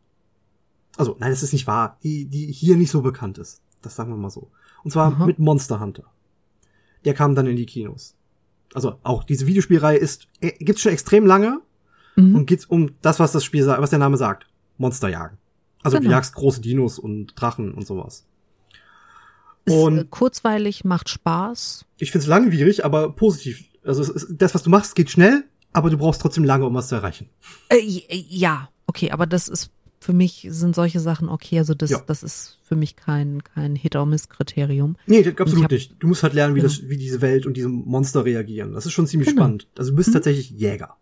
Also, 0.97 1.17
nein, 1.19 1.31
das 1.31 1.43
ist 1.43 1.53
nicht 1.53 1.67
wahr. 1.67 1.99
Die, 2.03 2.27
die 2.27 2.47
hier 2.47 2.77
nicht 2.77 2.91
so 2.91 3.03
bekannt 3.03 3.39
ist. 3.39 3.61
Das 3.83 3.97
sagen 3.97 4.11
wir 4.11 4.17
mal 4.17 4.31
so. 4.31 4.51
Und 4.83 4.91
zwar 4.91 5.13
Aha. 5.13 5.27
mit 5.27 5.39
Monster 5.39 5.81
Hunter. 5.81 6.05
Der 7.05 7.15
kam 7.15 7.35
dann 7.35 7.47
in 7.47 7.57
die 7.57 7.67
Kinos. 7.67 8.17
Also 8.75 8.99
auch 9.03 9.25
diese 9.25 9.47
Videospielreihe 9.47 9.97
ist 9.97 10.29
äh, 10.43 10.53
gibt's 10.63 10.83
schon 10.83 10.93
extrem 10.93 11.25
lange 11.25 11.61
Mhm. 12.17 12.35
und 12.37 12.47
geht's 12.47 12.67
um 12.67 12.91
das, 13.03 13.19
was 13.19 13.33
das 13.33 13.43
Spiel 13.45 13.65
sagt, 13.65 13.81
was 13.81 13.91
der 13.91 13.99
Name 13.99 14.17
sagt. 14.19 14.47
Monster 14.79 15.09
jagen. 15.09 15.39
Also 15.83 15.97
du 15.97 16.03
Genau. 16.03 16.13
jagst 16.15 16.35
große 16.35 16.61
Dinos 16.61 16.99
und 16.99 17.33
Drachen 17.41 17.73
und 17.73 17.87
sowas. 17.87 18.27
Ist 19.65 19.75
Und- 19.75 19.99
äh, 19.99 20.05
kurzweilig, 20.09 20.85
macht 20.85 21.09
Spaß. 21.09 21.87
Ich 21.99 22.13
find's 22.13 22.27
langwierig, 22.27 22.85
aber 22.85 23.11
positiv. 23.13 23.65
Also 23.85 24.13
ist, 24.13 24.27
das, 24.31 24.55
was 24.55 24.63
du 24.63 24.71
machst, 24.71 24.95
geht 24.95 25.11
schnell, 25.11 25.45
aber 25.73 25.91
du 25.91 25.97
brauchst 25.99 26.21
trotzdem 26.21 26.45
lange, 26.45 26.67
um 26.67 26.75
was 26.75 26.89
zu 26.89 26.95
erreichen. 26.95 27.29
Äh, 27.69 27.79
j- 27.79 28.05
ja, 28.11 28.69
okay, 28.87 29.11
aber 29.11 29.27
das 29.27 29.49
ist 29.49 29.71
für 30.05 30.13
mich 30.13 30.47
sind 30.51 30.75
solche 30.75 31.01
Sachen 31.01 31.29
okay. 31.29 31.59
Also 31.59 31.75
das, 31.75 31.91
Ja. 31.91 32.03
das 32.07 32.23
ist 32.23 32.59
für 32.63 32.77
mich 32.77 32.95
kein 32.97 33.43
kein 33.43 33.75
Hit 33.75 33.97
or 33.97 34.05
Miss 34.07 34.29
Kriterium. 34.29 34.97
Nee, 35.07 35.23
das- 35.23 35.39
absolut 35.39 35.65
hab- 35.65 35.71
nicht. 35.73 35.97
Du 35.99 36.07
musst 36.09 36.23
halt 36.23 36.35
lernen, 36.35 36.55
wie, 36.55 36.61
Genau. 36.61 36.73
das, 36.73 36.89
wie 36.89 36.97
diese 36.97 37.21
Welt 37.23 37.47
und 37.47 37.57
diese 37.57 37.69
Monster 37.69 38.25
reagieren. 38.25 38.73
Das 38.73 38.85
ist 38.87 38.93
schon 38.93 39.07
ziemlich 39.07 39.29
Genau. 39.31 39.43
spannend. 39.43 39.67
Also 39.79 39.91
du 39.93 39.97
bist 39.97 40.13
tatsächlich 40.13 40.51
Jäger. 40.51 40.97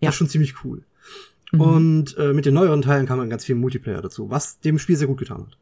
Ja. 0.00 0.08
Das 0.08 0.10
ist 0.14 0.18
schon 0.18 0.28
ziemlich 0.28 0.64
cool. 0.64 0.82
Mhm. 1.52 1.60
Und 1.60 2.16
äh, 2.18 2.32
mit 2.32 2.44
den 2.44 2.54
neueren 2.54 2.82
Teilen 2.82 3.06
kam 3.06 3.18
dann 3.18 3.30
ganz 3.30 3.44
viel 3.44 3.54
Multiplayer 3.54 4.02
dazu, 4.02 4.28
was 4.30 4.60
dem 4.60 4.78
Spiel 4.78 4.96
sehr 4.96 5.06
gut 5.06 5.18
getan 5.18 5.42
hat. 5.46 5.56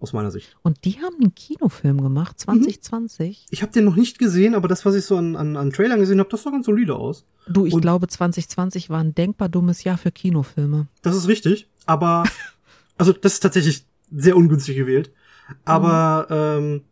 Aus 0.00 0.12
meiner 0.12 0.30
Sicht. 0.30 0.54
Und 0.62 0.84
die 0.84 0.98
haben 1.00 1.14
einen 1.20 1.34
Kinofilm 1.34 2.02
gemacht, 2.02 2.38
2020. 2.38 3.46
Ich 3.50 3.62
habe 3.62 3.72
den 3.72 3.84
noch 3.84 3.96
nicht 3.96 4.18
gesehen, 4.18 4.54
aber 4.54 4.68
das, 4.68 4.84
was 4.84 4.94
ich 4.94 5.04
so 5.04 5.16
an, 5.16 5.34
an, 5.36 5.56
an 5.56 5.70
Trailern 5.72 5.98
gesehen 6.00 6.18
habe, 6.18 6.28
das 6.30 6.42
sah 6.42 6.50
ganz 6.50 6.66
solide 6.66 6.94
aus. 6.96 7.24
Du, 7.48 7.64
ich 7.66 7.72
Und- 7.74 7.80
glaube, 7.80 8.08
2020 8.08 8.90
war 8.90 9.00
ein 9.00 9.14
denkbar 9.14 9.48
dummes 9.48 9.84
Jahr 9.84 9.96
für 9.98 10.10
Kinofilme. 10.10 10.88
Das 11.02 11.16
ist 11.16 11.28
richtig, 11.28 11.68
aber 11.86 12.24
also 12.98 13.12
das 13.12 13.34
ist 13.34 13.40
tatsächlich 13.40 13.86
sehr 14.10 14.36
ungünstig 14.36 14.76
gewählt. 14.76 15.12
Aber 15.64 16.26
ähm, 16.30 16.82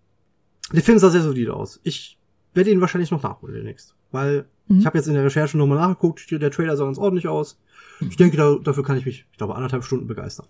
der 0.73 0.83
Film 0.83 0.99
sah 0.99 1.11
sehr 1.11 1.23
solide 1.23 1.55
aus. 1.55 1.81
Ich 1.83 2.19
werde 2.55 2.71
ihn 2.71 2.81
wahrscheinlich 2.81 3.11
noch 3.11 3.23
nachholen 3.23 3.55
demnächst. 3.55 3.95
Weil 4.11 4.47
Mhm. 4.69 4.79
ich 4.79 4.87
habe 4.87 4.97
jetzt 4.99 5.09
in 5.09 5.15
der 5.15 5.25
Recherche 5.25 5.59
nochmal 5.59 5.79
nachgeguckt, 5.79 6.31
der 6.31 6.51
Trailer 6.51 6.77
sah 6.77 6.85
ganz 6.85 6.99
ordentlich 6.99 7.27
aus. 7.29 7.59
Ich 8.01 8.17
denke, 8.17 8.37
da, 8.37 8.57
dafür 8.63 8.85
kann 8.85 8.97
ich 8.97 9.05
mich, 9.05 9.27
ich 9.31 9.39
glaube, 9.39 9.55
anderthalb 9.55 9.85
Stunden 9.85 10.07
begeistern. 10.07 10.47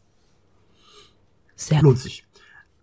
Sehr 1.57 1.83
Lohnt 1.83 1.99
sich. 1.99 2.27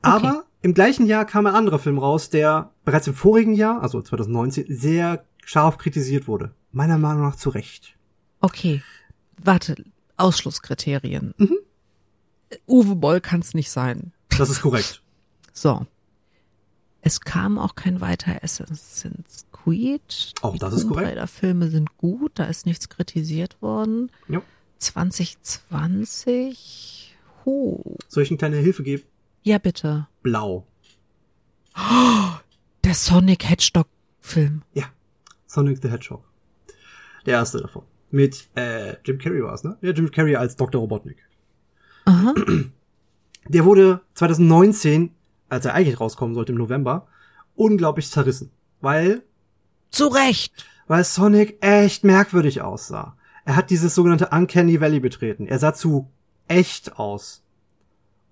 Aber 0.01 0.45
im 0.61 0.73
gleichen 0.73 1.05
Jahr 1.05 1.25
kam 1.25 1.45
ein 1.47 1.55
anderer 1.55 1.79
Film 1.79 1.97
raus, 1.97 2.29
der 2.29 2.71
bereits 2.85 3.07
im 3.07 3.13
vorigen 3.13 3.53
Jahr, 3.53 3.81
also 3.81 4.01
2019, 4.01 4.65
sehr 4.69 5.25
scharf 5.45 5.77
kritisiert 5.77 6.27
wurde. 6.27 6.51
Meiner 6.71 6.97
Meinung 6.97 7.23
nach 7.23 7.35
zu 7.35 7.49
Recht. 7.49 7.95
Okay. 8.41 8.81
Warte, 9.37 9.75
Ausschlusskriterien. 10.19 11.33
Mhm. 11.37 11.57
Uwe 12.67 12.95
Boll 12.95 13.21
kann 13.21 13.39
es 13.41 13.53
nicht 13.53 13.69
sein. 13.71 14.11
Das 14.37 14.49
ist 14.49 14.61
korrekt. 14.61 15.01
So. 15.51 15.85
Es 17.01 17.19
kam 17.19 17.57
auch 17.57 17.73
kein 17.75 17.99
weiter 18.01 18.41
Assassin's 18.43 19.45
Creed. 19.51 20.31
Auch 20.41 20.53
Die 20.53 20.59
das 20.59 20.73
ist 20.73 20.87
korrekt. 20.87 21.09
Raider 21.09 21.27
Filme 21.27 21.69
sind 21.69 21.97
gut, 21.97 22.31
da 22.35 22.45
ist 22.45 22.65
nichts 22.65 22.87
kritisiert 22.87 23.61
worden. 23.61 24.09
Ja. 24.29 24.41
2020. 24.77 27.17
Huh. 27.45 27.81
Soll 28.07 28.23
ich 28.23 28.31
eine 28.31 28.37
kleine 28.37 28.55
Hilfe 28.57 28.83
geben? 28.83 29.03
Ja, 29.43 29.57
bitte. 29.57 30.07
Blau. 30.21 30.65
Der 32.83 32.93
Sonic 32.93 33.49
Hedgehog 33.49 33.87
Film. 34.21 34.61
Ja. 34.73 34.85
Sonic 35.45 35.79
the 35.81 35.89
Hedgehog. 35.89 36.23
Der 37.25 37.35
erste 37.35 37.59
davon. 37.59 37.83
Mit 38.11 38.49
äh, 38.55 38.95
Jim 39.05 39.17
Carrey 39.19 39.43
war 39.43 39.53
es, 39.53 39.63
ne? 39.63 39.77
Ja, 39.81 39.91
Jim 39.91 40.09
Carrey 40.11 40.35
als 40.35 40.55
Dr. 40.55 40.81
Robotnik. 40.81 41.17
Aha. 42.05 42.33
Der 43.47 43.65
wurde 43.65 44.01
2019, 44.15 45.11
als 45.49 45.65
er 45.65 45.73
eigentlich 45.73 45.99
rauskommen 45.99 46.35
sollte 46.35 46.51
im 46.51 46.57
November, 46.57 47.07
unglaublich 47.55 48.09
zerrissen. 48.11 48.51
Weil, 48.81 49.23
Zu 49.91 50.07
Recht. 50.07 50.65
weil 50.87 51.03
Sonic 51.03 51.57
echt 51.61 52.03
merkwürdig 52.03 52.61
aussah. 52.61 53.15
Er 53.45 53.55
hat 53.55 53.69
dieses 53.69 53.95
sogenannte 53.95 54.29
Uncanny 54.31 54.79
Valley 54.81 54.99
betreten. 54.99 55.47
Er 55.47 55.57
sah 55.59 55.73
zu 55.73 56.09
echt 56.47 56.97
aus. 56.99 57.43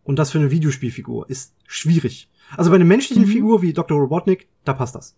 Und 0.04 0.18
das 0.20 0.32
für 0.32 0.38
eine 0.40 0.52
Videospielfigur 0.52 1.30
ist 1.30 1.54
schwierig. 1.66 2.30
Also 2.56 2.70
bei 2.70 2.76
einer 2.76 2.86
menschlichen 2.86 3.24
Mhm. 3.26 3.30
Figur 3.30 3.62
wie 3.62 3.74
Dr. 3.74 3.98
Robotnik, 4.00 4.48
da 4.64 4.74
passt 4.74 4.96
das. 4.96 5.16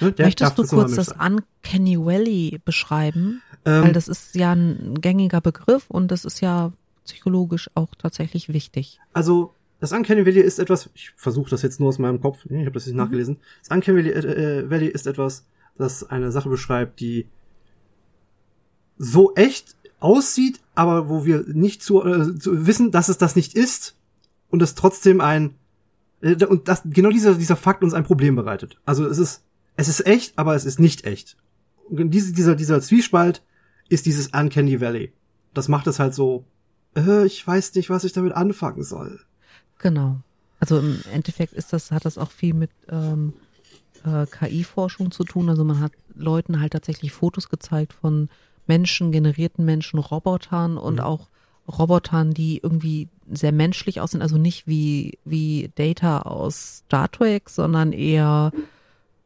Ne? 0.00 0.14
Möchtest 0.18 0.58
du 0.58 0.64
kurz 0.64 0.94
das 0.94 1.06
sein. 1.06 1.42
Uncanny 1.62 1.98
Valley 1.98 2.60
beschreiben? 2.64 3.42
Ähm, 3.64 3.84
Weil 3.84 3.92
das 3.92 4.08
ist 4.08 4.34
ja 4.34 4.52
ein 4.52 4.94
gängiger 5.00 5.40
Begriff 5.40 5.84
und 5.88 6.08
das 6.08 6.24
ist 6.24 6.40
ja 6.40 6.72
psychologisch 7.04 7.70
auch 7.74 7.94
tatsächlich 7.96 8.52
wichtig. 8.52 9.00
Also, 9.12 9.54
das 9.80 9.92
Uncanny 9.92 10.24
Valley 10.24 10.40
ist 10.40 10.58
etwas, 10.58 10.90
ich 10.94 11.12
versuche 11.16 11.50
das 11.50 11.62
jetzt 11.62 11.80
nur 11.80 11.88
aus 11.88 11.98
meinem 11.98 12.20
Kopf, 12.20 12.44
ich 12.44 12.52
habe 12.52 12.72
das 12.72 12.86
nicht 12.86 12.96
nachgelesen. 12.96 13.38
Das 13.62 13.74
Uncanny 13.74 13.98
Valley, 13.98 14.10
äh, 14.10 14.60
äh, 14.60 14.70
Valley 14.70 14.86
ist 14.86 15.06
etwas, 15.06 15.46
das 15.76 16.04
eine 16.08 16.30
Sache 16.30 16.48
beschreibt, 16.48 17.00
die 17.00 17.26
so 18.98 19.34
echt 19.34 19.76
aussieht, 19.98 20.60
aber 20.74 21.08
wo 21.08 21.24
wir 21.24 21.44
nicht 21.46 21.82
zu, 21.82 22.04
äh, 22.04 22.38
zu 22.38 22.66
wissen, 22.66 22.90
dass 22.90 23.08
es 23.08 23.18
das 23.18 23.36
nicht 23.36 23.54
ist 23.54 23.96
und 24.50 24.62
es 24.62 24.74
trotzdem 24.74 25.20
ein 25.20 25.54
äh, 26.20 26.44
und 26.44 26.68
das 26.68 26.82
genau 26.84 27.10
dieser 27.10 27.34
dieser 27.34 27.56
Fakt 27.56 27.82
uns 27.82 27.94
ein 27.94 28.04
Problem 28.04 28.36
bereitet. 28.36 28.78
Also 28.84 29.06
es 29.06 29.18
ist 29.18 29.42
es 29.80 29.88
ist 29.88 30.06
echt, 30.06 30.38
aber 30.38 30.54
es 30.54 30.64
ist 30.64 30.78
nicht 30.78 31.04
echt. 31.04 31.36
Und 31.88 32.10
diese, 32.10 32.32
dieser 32.32 32.54
dieser 32.54 32.80
Zwiespalt 32.80 33.42
ist 33.88 34.06
dieses 34.06 34.28
Uncanny 34.28 34.80
Valley. 34.80 35.12
Das 35.54 35.68
macht 35.68 35.86
es 35.86 35.98
halt 35.98 36.14
so 36.14 36.44
äh, 36.96 37.24
ich 37.26 37.46
weiß 37.46 37.74
nicht, 37.74 37.90
was 37.90 38.04
ich 38.04 38.12
damit 38.12 38.32
anfangen 38.32 38.82
soll. 38.82 39.20
Genau. 39.78 40.20
Also 40.58 40.78
im 40.78 41.00
Endeffekt 41.12 41.54
ist 41.54 41.72
das, 41.72 41.90
hat 41.90 42.04
das 42.04 42.18
auch 42.18 42.30
viel 42.30 42.54
mit 42.54 42.70
ähm, 42.90 43.32
äh, 44.04 44.26
KI-Forschung 44.26 45.10
zu 45.10 45.24
tun. 45.24 45.48
Also 45.48 45.64
man 45.64 45.80
hat 45.80 45.92
Leuten 46.14 46.60
halt 46.60 46.72
tatsächlich 46.72 47.12
Fotos 47.12 47.48
gezeigt 47.48 47.92
von 47.92 48.28
Menschen, 48.66 49.10
generierten 49.10 49.64
Menschen, 49.64 49.98
Robotern 49.98 50.76
und 50.76 50.96
Mhm. 50.96 51.00
auch 51.00 51.28
Robotern, 51.66 52.34
die 52.34 52.58
irgendwie 52.58 53.08
sehr 53.32 53.52
menschlich 53.52 54.00
aussehen, 54.00 54.22
also 54.22 54.36
nicht 54.36 54.66
wie, 54.66 55.18
wie 55.24 55.70
Data 55.76 56.22
aus 56.22 56.82
Star 56.86 57.10
Trek, 57.10 57.48
sondern 57.48 57.92
eher, 57.92 58.52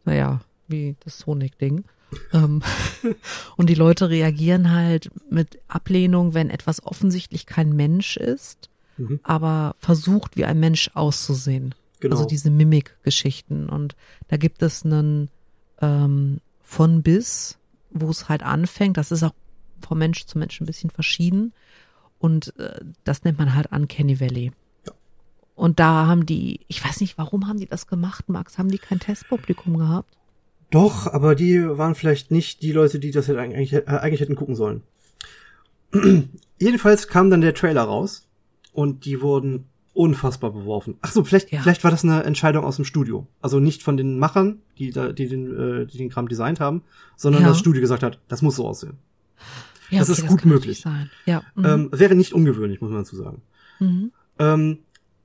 naja, 0.04 0.40
wie 0.68 0.96
das 1.04 1.18
Sonic-Ding. 1.18 1.84
ähm, 2.32 2.62
und 3.56 3.68
die 3.70 3.74
Leute 3.74 4.08
reagieren 4.10 4.70
halt 4.72 5.10
mit 5.30 5.58
Ablehnung, 5.68 6.34
wenn 6.34 6.50
etwas 6.50 6.84
offensichtlich 6.84 7.46
kein 7.46 7.72
Mensch 7.74 8.16
ist 8.16 8.70
Mhm. 8.96 9.18
aber 9.24 9.74
versucht, 9.80 10.36
wie 10.36 10.44
ein 10.44 10.60
Mensch 10.60 10.88
auszusehen. 10.94 11.74
Genau. 11.98 12.14
Also 12.14 12.28
diese 12.28 12.48
Mimik-Geschichten. 12.50 13.68
Und 13.68 13.96
da 14.28 14.36
gibt 14.36 14.62
es 14.62 14.84
einen 14.84 15.30
ähm, 15.80 16.40
von 16.62 17.02
bis, 17.02 17.58
wo 17.90 18.08
es 18.10 18.28
halt 18.28 18.44
anfängt. 18.44 18.96
Das 18.96 19.10
ist 19.10 19.24
auch 19.24 19.34
vom 19.84 19.98
Mensch 19.98 20.26
zu 20.26 20.38
Mensch 20.38 20.60
ein 20.60 20.66
bisschen 20.66 20.90
verschieden. 20.90 21.52
Und 22.20 22.56
äh, 22.58 22.80
das 23.02 23.24
nennt 23.24 23.38
man 23.38 23.54
halt 23.56 23.72
Uncanny 23.72 24.20
Valley. 24.20 24.52
Und 25.54 25.78
da 25.78 26.06
haben 26.06 26.26
die, 26.26 26.60
ich 26.68 26.84
weiß 26.84 27.00
nicht, 27.00 27.16
warum 27.16 27.46
haben 27.46 27.58
die 27.60 27.66
das 27.66 27.86
gemacht, 27.86 28.28
Max? 28.28 28.58
Haben 28.58 28.70
die 28.70 28.78
kein 28.78 28.98
Testpublikum 29.00 29.78
gehabt? 29.78 30.16
Doch, 30.70 31.06
aber 31.06 31.34
die 31.36 31.62
waren 31.78 31.94
vielleicht 31.94 32.30
nicht 32.32 32.62
die 32.62 32.72
Leute, 32.72 32.98
die 32.98 33.12
das 33.12 33.30
eigentlich, 33.30 33.72
äh, 33.72 33.84
eigentlich 33.86 34.20
hätten 34.20 34.34
gucken 34.34 34.56
sollen. 34.56 34.82
Jedenfalls 36.58 37.08
kam 37.08 37.30
dann 37.30 37.40
der 37.40 37.54
Trailer 37.54 37.82
raus 37.82 38.26
und 38.72 39.04
die 39.04 39.20
wurden 39.20 39.66
unfassbar 39.92 40.50
beworfen. 40.52 40.96
Ach 41.02 41.12
so, 41.12 41.22
vielleicht, 41.22 41.52
Ja. 41.52 41.62
vielleicht 41.62 41.84
war 41.84 41.92
das 41.92 42.02
eine 42.02 42.24
Entscheidung 42.24 42.64
aus 42.64 42.76
dem 42.76 42.84
Studio. 42.84 43.28
Also 43.40 43.60
nicht 43.60 43.84
von 43.84 43.96
den 43.96 44.18
Machern, 44.18 44.60
die, 44.78 44.90
da, 44.90 45.12
die, 45.12 45.28
den, 45.28 45.82
äh, 45.82 45.86
die 45.86 45.98
den 45.98 46.10
Kram 46.10 46.26
designt 46.26 46.58
haben, 46.58 46.82
sondern 47.16 47.42
Ja. 47.42 47.48
das 47.48 47.60
Studio 47.60 47.80
gesagt 47.80 48.02
hat, 48.02 48.18
das 48.26 48.42
muss 48.42 48.56
so 48.56 48.66
aussehen. 48.66 48.94
Ja, 49.90 50.00
Das 50.00 50.08
ist 50.08 50.26
gut 50.26 50.40
kann 50.40 50.48
möglich. 50.48 50.82
Ja. 51.26 51.42
Mhm. 51.54 51.64
Ähm, 51.64 51.88
wäre 51.92 52.16
nicht 52.16 52.32
ungewöhnlich, 52.32 52.80
muss 52.80 52.90
man 52.90 53.00
dazu 53.02 53.14
sagen. 53.16 53.42
mhm. 53.78 54.10
Ähm, 54.40 54.78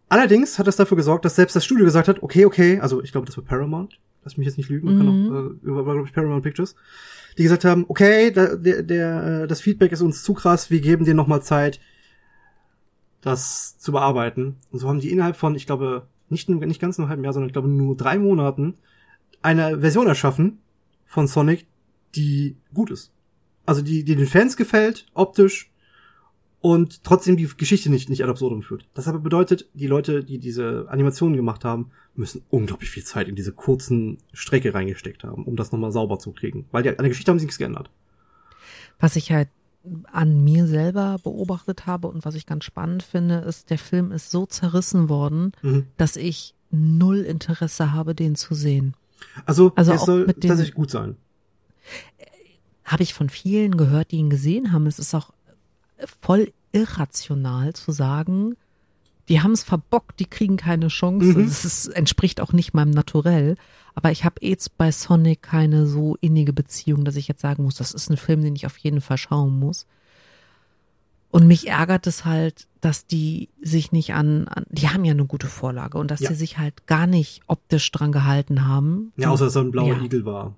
allerdings 0.10 0.60
hat 0.60 0.68
das 0.68 0.76
dafür 0.76 0.98
gesorgt, 0.98 1.26
dass 1.26 1.36
selbst 1.36 1.56
das 1.56 1.64
Studio 1.66 1.86
gesagt 1.86 2.08
hat, 2.08 2.22
okay, 2.22 2.46
okay, 2.46 2.80
also 2.80 3.02
ich 3.02 3.12
glaube, 3.12 3.26
das 3.26 3.38
war 3.38 3.44
Paramount, 3.44 4.00
lass 4.24 4.38
mich 4.38 4.46
jetzt 4.48 4.58
nicht 4.58 4.70
lügen, 4.70 4.94
Mhm. 4.94 4.98
kann 4.98 5.08
auch, 5.08 5.72
äh, 5.72 5.86
war, 5.86 5.94
glaube 5.94 6.08
ich, 6.08 6.14
Paramount 6.14 6.44
Pictures, 6.44 6.76
die 7.38 7.44
gesagt 7.44 7.66
haben, 7.66 7.86
okay, 7.88 8.32
da, 8.32 8.56
der, 8.56 8.84
der, 8.84 9.44
äh, 9.44 9.48
das 9.48 9.62
Feedback 9.62 9.92
ist 9.92 10.02
uns 10.02 10.24
zu 10.24 10.34
krass, 10.34 10.70
wir 10.70 10.82
geben 10.82 11.06
dir 11.06 11.14
nochmal 11.14 11.42
Zeit, 11.42 11.80
das 13.22 13.78
zu 13.78 13.92
bearbeiten. 13.92 14.58
Und 14.72 14.80
so 14.80 14.88
haben 14.88 15.00
die 15.00 15.12
innerhalb 15.12 15.36
von, 15.36 15.56
ich 15.56 15.66
glaube, 15.66 16.08
nicht, 16.30 16.48
nicht 16.50 16.82
ganz 16.82 17.00
einem 17.00 17.10
halben 17.10 17.24
Jahr, 17.24 17.34
sondern 17.34 17.50
ich 17.50 17.54
glaube 17.54 17.68
nur 17.68 17.96
drei 17.98 18.18
Monaten 18.18 18.76
eine 19.42 19.80
Version 19.80 20.08
erschaffen 20.08 20.60
von 21.06 21.28
Sonic, 21.28 21.66
die 22.16 22.56
gut 22.74 22.92
ist. 22.92 23.12
Also 23.66 23.82
die, 23.82 24.04
die 24.04 24.16
den 24.16 24.28
Fans 24.28 24.58
gefällt, 24.58 25.06
optisch, 25.14 25.72
und 26.62 27.04
trotzdem 27.04 27.38
die 27.38 27.48
Geschichte 27.58 27.90
nicht, 27.90 28.10
nicht 28.10 28.22
ad 28.24 28.30
absurdum 28.30 28.62
führt. 28.64 28.86
Das 28.94 29.08
aber 29.08 29.20
bedeutet, 29.20 29.68
die 29.74 29.88
Leute, 29.88 30.24
die 30.24 30.40
diese 30.40 30.88
Animationen 30.90 31.36
gemacht 31.38 31.64
haben, 31.64 31.92
müssen 32.16 32.42
unglaublich 32.50 32.90
viel 32.90 33.04
Zeit 33.04 33.28
in 33.28 33.36
diese 33.36 33.54
kurzen 33.54 34.18
Strecke 34.34 34.74
reingesteckt 34.74 35.24
haben, 35.24 35.46
um 35.46 35.56
das 35.56 35.72
nochmal 35.72 35.92
sauber 35.92 36.20
zu 36.20 36.32
kriegen. 36.34 36.66
Weil 36.72 36.84
die, 36.84 36.90
an 36.90 36.98
der 36.98 37.10
Geschichte 37.10 37.32
haben 37.32 37.40
sie 37.40 37.46
nichts 37.46 37.58
geändert. 37.60 37.90
Was 39.00 39.16
ich 39.16 39.32
halt 39.32 39.48
an 40.12 40.44
mir 40.44 40.68
selber 40.68 41.18
beobachtet 41.24 41.86
habe 41.86 42.10
und 42.10 42.26
was 42.26 42.36
ich 42.36 42.46
ganz 42.46 42.66
spannend 42.66 43.04
finde, 43.04 43.36
ist, 43.36 43.70
der 43.70 43.78
Film 43.78 44.12
ist 44.12 44.30
so 44.30 44.46
zerrissen 44.46 45.08
worden, 45.08 45.54
Mhm. 45.62 45.86
dass 45.96 46.18
ich 46.18 46.54
null 46.72 47.20
Interesse 47.20 47.94
habe, 47.94 48.14
den 48.14 48.36
zu 48.36 48.54
sehen. 48.54 48.96
Also, 49.46 49.72
Also 49.76 49.94
es 49.94 50.02
soll 50.06 50.26
tatsächlich 50.26 50.74
gut 50.74 50.92
sein. 50.92 51.16
Habe 52.84 53.04
ich 53.04 53.14
von 53.14 53.30
vielen 53.30 53.78
gehört, 53.78 54.12
die 54.12 54.18
ihn 54.18 54.30
gesehen 54.30 54.72
haben. 54.74 54.86
Es 54.88 55.00
ist 55.00 55.14
auch 55.14 55.32
voll 56.22 56.52
irrational 56.72 57.74
zu 57.74 57.92
sagen, 57.92 58.56
die 59.28 59.42
haben 59.42 59.52
es 59.52 59.64
verbockt, 59.64 60.20
die 60.20 60.26
kriegen 60.26 60.58
keine 60.58 60.88
Chance. 60.88 61.38
Mhm. 61.38 61.46
Es 61.46 61.64
ist, 61.66 61.88
entspricht 61.88 62.42
auch 62.42 62.52
nicht 62.54 62.74
meinem 62.74 62.92
Naturell. 62.92 63.56
Aber 63.96 64.12
ich 64.12 64.24
habe 64.24 64.36
jetzt 64.42 64.78
bei 64.78 64.92
Sonic 64.92 65.42
keine 65.42 65.86
so 65.88 66.16
innige 66.22 66.54
Beziehung, 66.54 67.06
dass 67.06 67.16
ich 67.16 67.28
jetzt 67.28 67.42
sagen 67.42 67.64
muss, 67.64 67.76
das 67.76 67.92
ist 67.94 68.10
ein 68.10 68.18
Film, 68.18 68.42
den 68.42 68.56
ich 68.56 68.66
auf 68.66 68.78
jeden 68.78 69.02
Fall 69.02 69.18
schauen 69.18 69.60
muss. 69.60 69.86
Und 71.32 71.46
mich 71.48 71.68
ärgert 71.68 72.08
es 72.08 72.26
halt, 72.26 72.66
dass 72.82 73.06
die 73.06 73.50
sich 73.62 73.92
nicht 73.92 74.14
an, 74.16 74.48
an 74.48 74.66
die 74.70 74.90
haben 74.90 75.06
ja 75.06 75.12
eine 75.12 75.26
gute 75.26 75.46
Vorlage 75.48 75.98
und 76.00 76.10
dass 76.10 76.22
Ja. 76.22 76.30
sie 76.30 76.36
sich 76.36 76.58
halt 76.58 76.88
gar 76.88 77.06
nicht 77.06 77.42
optisch 77.46 77.92
dran 77.92 78.12
gehalten 78.12 78.68
haben. 78.68 79.12
Ja, 79.16 79.30
außer 79.30 79.46
dass 79.46 79.56
er 79.56 79.62
ein 79.64 79.72
blauer 79.72 79.98
Ja. 79.98 80.02
Igel 80.02 80.26
war. 80.26 80.56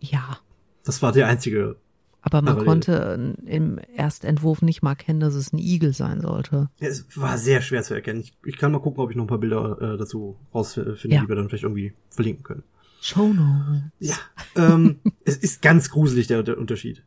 Ja, 0.00 0.38
Das 0.84 1.02
war 1.02 1.12
der 1.12 1.28
einzige. 1.28 1.76
Aber 2.22 2.42
man 2.42 2.54
Parallel. 2.56 2.66
konnte 2.66 3.36
im 3.46 3.78
Erstentwurf 3.94 4.62
nicht 4.62 4.82
mal 4.82 4.90
erkennen, 4.90 5.20
dass 5.20 5.34
es 5.34 5.52
ein 5.52 5.58
Igel 5.58 5.92
sein 5.94 6.20
sollte. 6.20 6.68
Es 6.78 7.06
war 7.16 7.38
sehr 7.38 7.62
schwer 7.62 7.82
zu 7.82 7.94
erkennen. 7.94 8.20
Ich, 8.20 8.32
ich 8.44 8.56
kann 8.58 8.72
mal 8.72 8.80
gucken, 8.80 9.02
ob 9.02 9.10
ich 9.10 9.16
noch 9.16 9.24
ein 9.24 9.28
paar 9.28 9.38
Bilder 9.38 9.80
äh, 9.80 9.96
dazu 9.98 10.36
rausfinde, 10.54 10.96
Ja. 11.04 11.22
die 11.22 11.28
wir 11.28 11.36
dann 11.36 11.48
vielleicht 11.48 11.64
irgendwie 11.64 11.92
verlinken 12.10 12.44
können. 12.44 12.62
Show 13.00 13.32
Notes. 13.32 13.82
Ja, 13.98 14.16
ähm, 14.56 15.00
es 15.24 15.36
ist 15.38 15.62
ganz 15.62 15.88
gruselig 15.90 16.26
der, 16.26 16.42
der 16.42 16.58
Unterschied. 16.58 17.02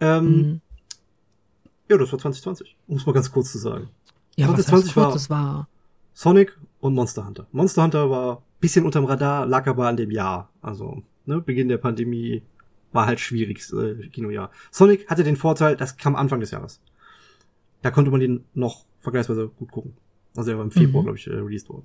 Ähm, 0.00 0.24
Mhm. 0.26 0.60
Ja, 1.88 1.98
das 1.98 2.10
war 2.12 2.18
2020, 2.18 2.76
um 2.86 2.96
es 2.96 3.04
mal 3.06 3.12
ganz 3.12 3.30
kurz 3.30 3.52
zu 3.52 3.58
sagen. 3.58 3.88
Ja, 4.36 4.46
was 4.48 4.66
2020 4.66 4.96
heißt 4.96 5.10
kurz, 5.12 5.30
war- 5.30 5.44
war 5.54 5.68
Sonic 6.14 6.56
und 6.80 6.94
Monster 6.94 7.26
Hunter. 7.26 7.46
Monster 7.52 7.82
Hunter 7.82 8.08
war 8.10 8.42
bisschen 8.60 8.84
unterm 8.86 9.04
Radar, 9.04 9.46
lag 9.46 9.66
aber 9.66 9.88
an 9.88 9.96
dem 9.96 10.10
Jahr. 10.10 10.48
Also, 10.62 11.02
ne, 11.26 11.40
Beginn 11.40 11.68
der 11.68 11.78
Pandemie 11.78 12.42
war 12.92 13.06
halt 13.06 13.20
schwierig, 13.20 13.62
äh, 13.72 14.08
Kinojahr. 14.08 14.50
Sonic 14.70 15.08
hatte 15.10 15.24
den 15.24 15.36
Vorteil, 15.36 15.76
das 15.76 15.96
kam 15.96 16.14
Anfang 16.16 16.40
des 16.40 16.50
Jahres. 16.50 16.80
Da 17.82 17.90
konnte 17.90 18.10
man 18.10 18.20
den 18.20 18.44
noch 18.54 18.84
vergleichsweise 19.00 19.48
gut 19.48 19.70
gucken. 19.72 19.96
Also 20.36 20.50
er 20.50 20.56
war 20.58 20.64
im 20.64 20.70
Februar, 20.70 21.02
Mhm. 21.02 21.06
glaube 21.06 21.18
ich, 21.18 21.26
äh, 21.26 21.34
released 21.34 21.68
worden. 21.68 21.84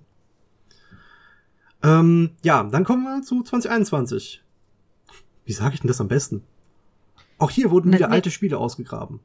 Ähm, 1.84 2.32
ja, 2.44 2.64
dann 2.64 2.84
kommen 2.84 3.04
wir 3.04 3.22
zu 3.24 3.44
2021. 3.44 4.42
Wie 5.46 5.54
sage 5.54 5.76
ich 5.76 5.82
denn 5.82 5.88
das 5.88 6.02
am 6.02 6.08
besten? 6.08 6.44
Auch 7.38 7.52
hier 7.52 7.72
wurden 7.72 7.90
Ne, 7.92 7.98
wieder 7.98 8.08
ne. 8.08 8.14
alte 8.14 8.32
Spiele 8.32 8.58
ausgegraben. 8.58 9.20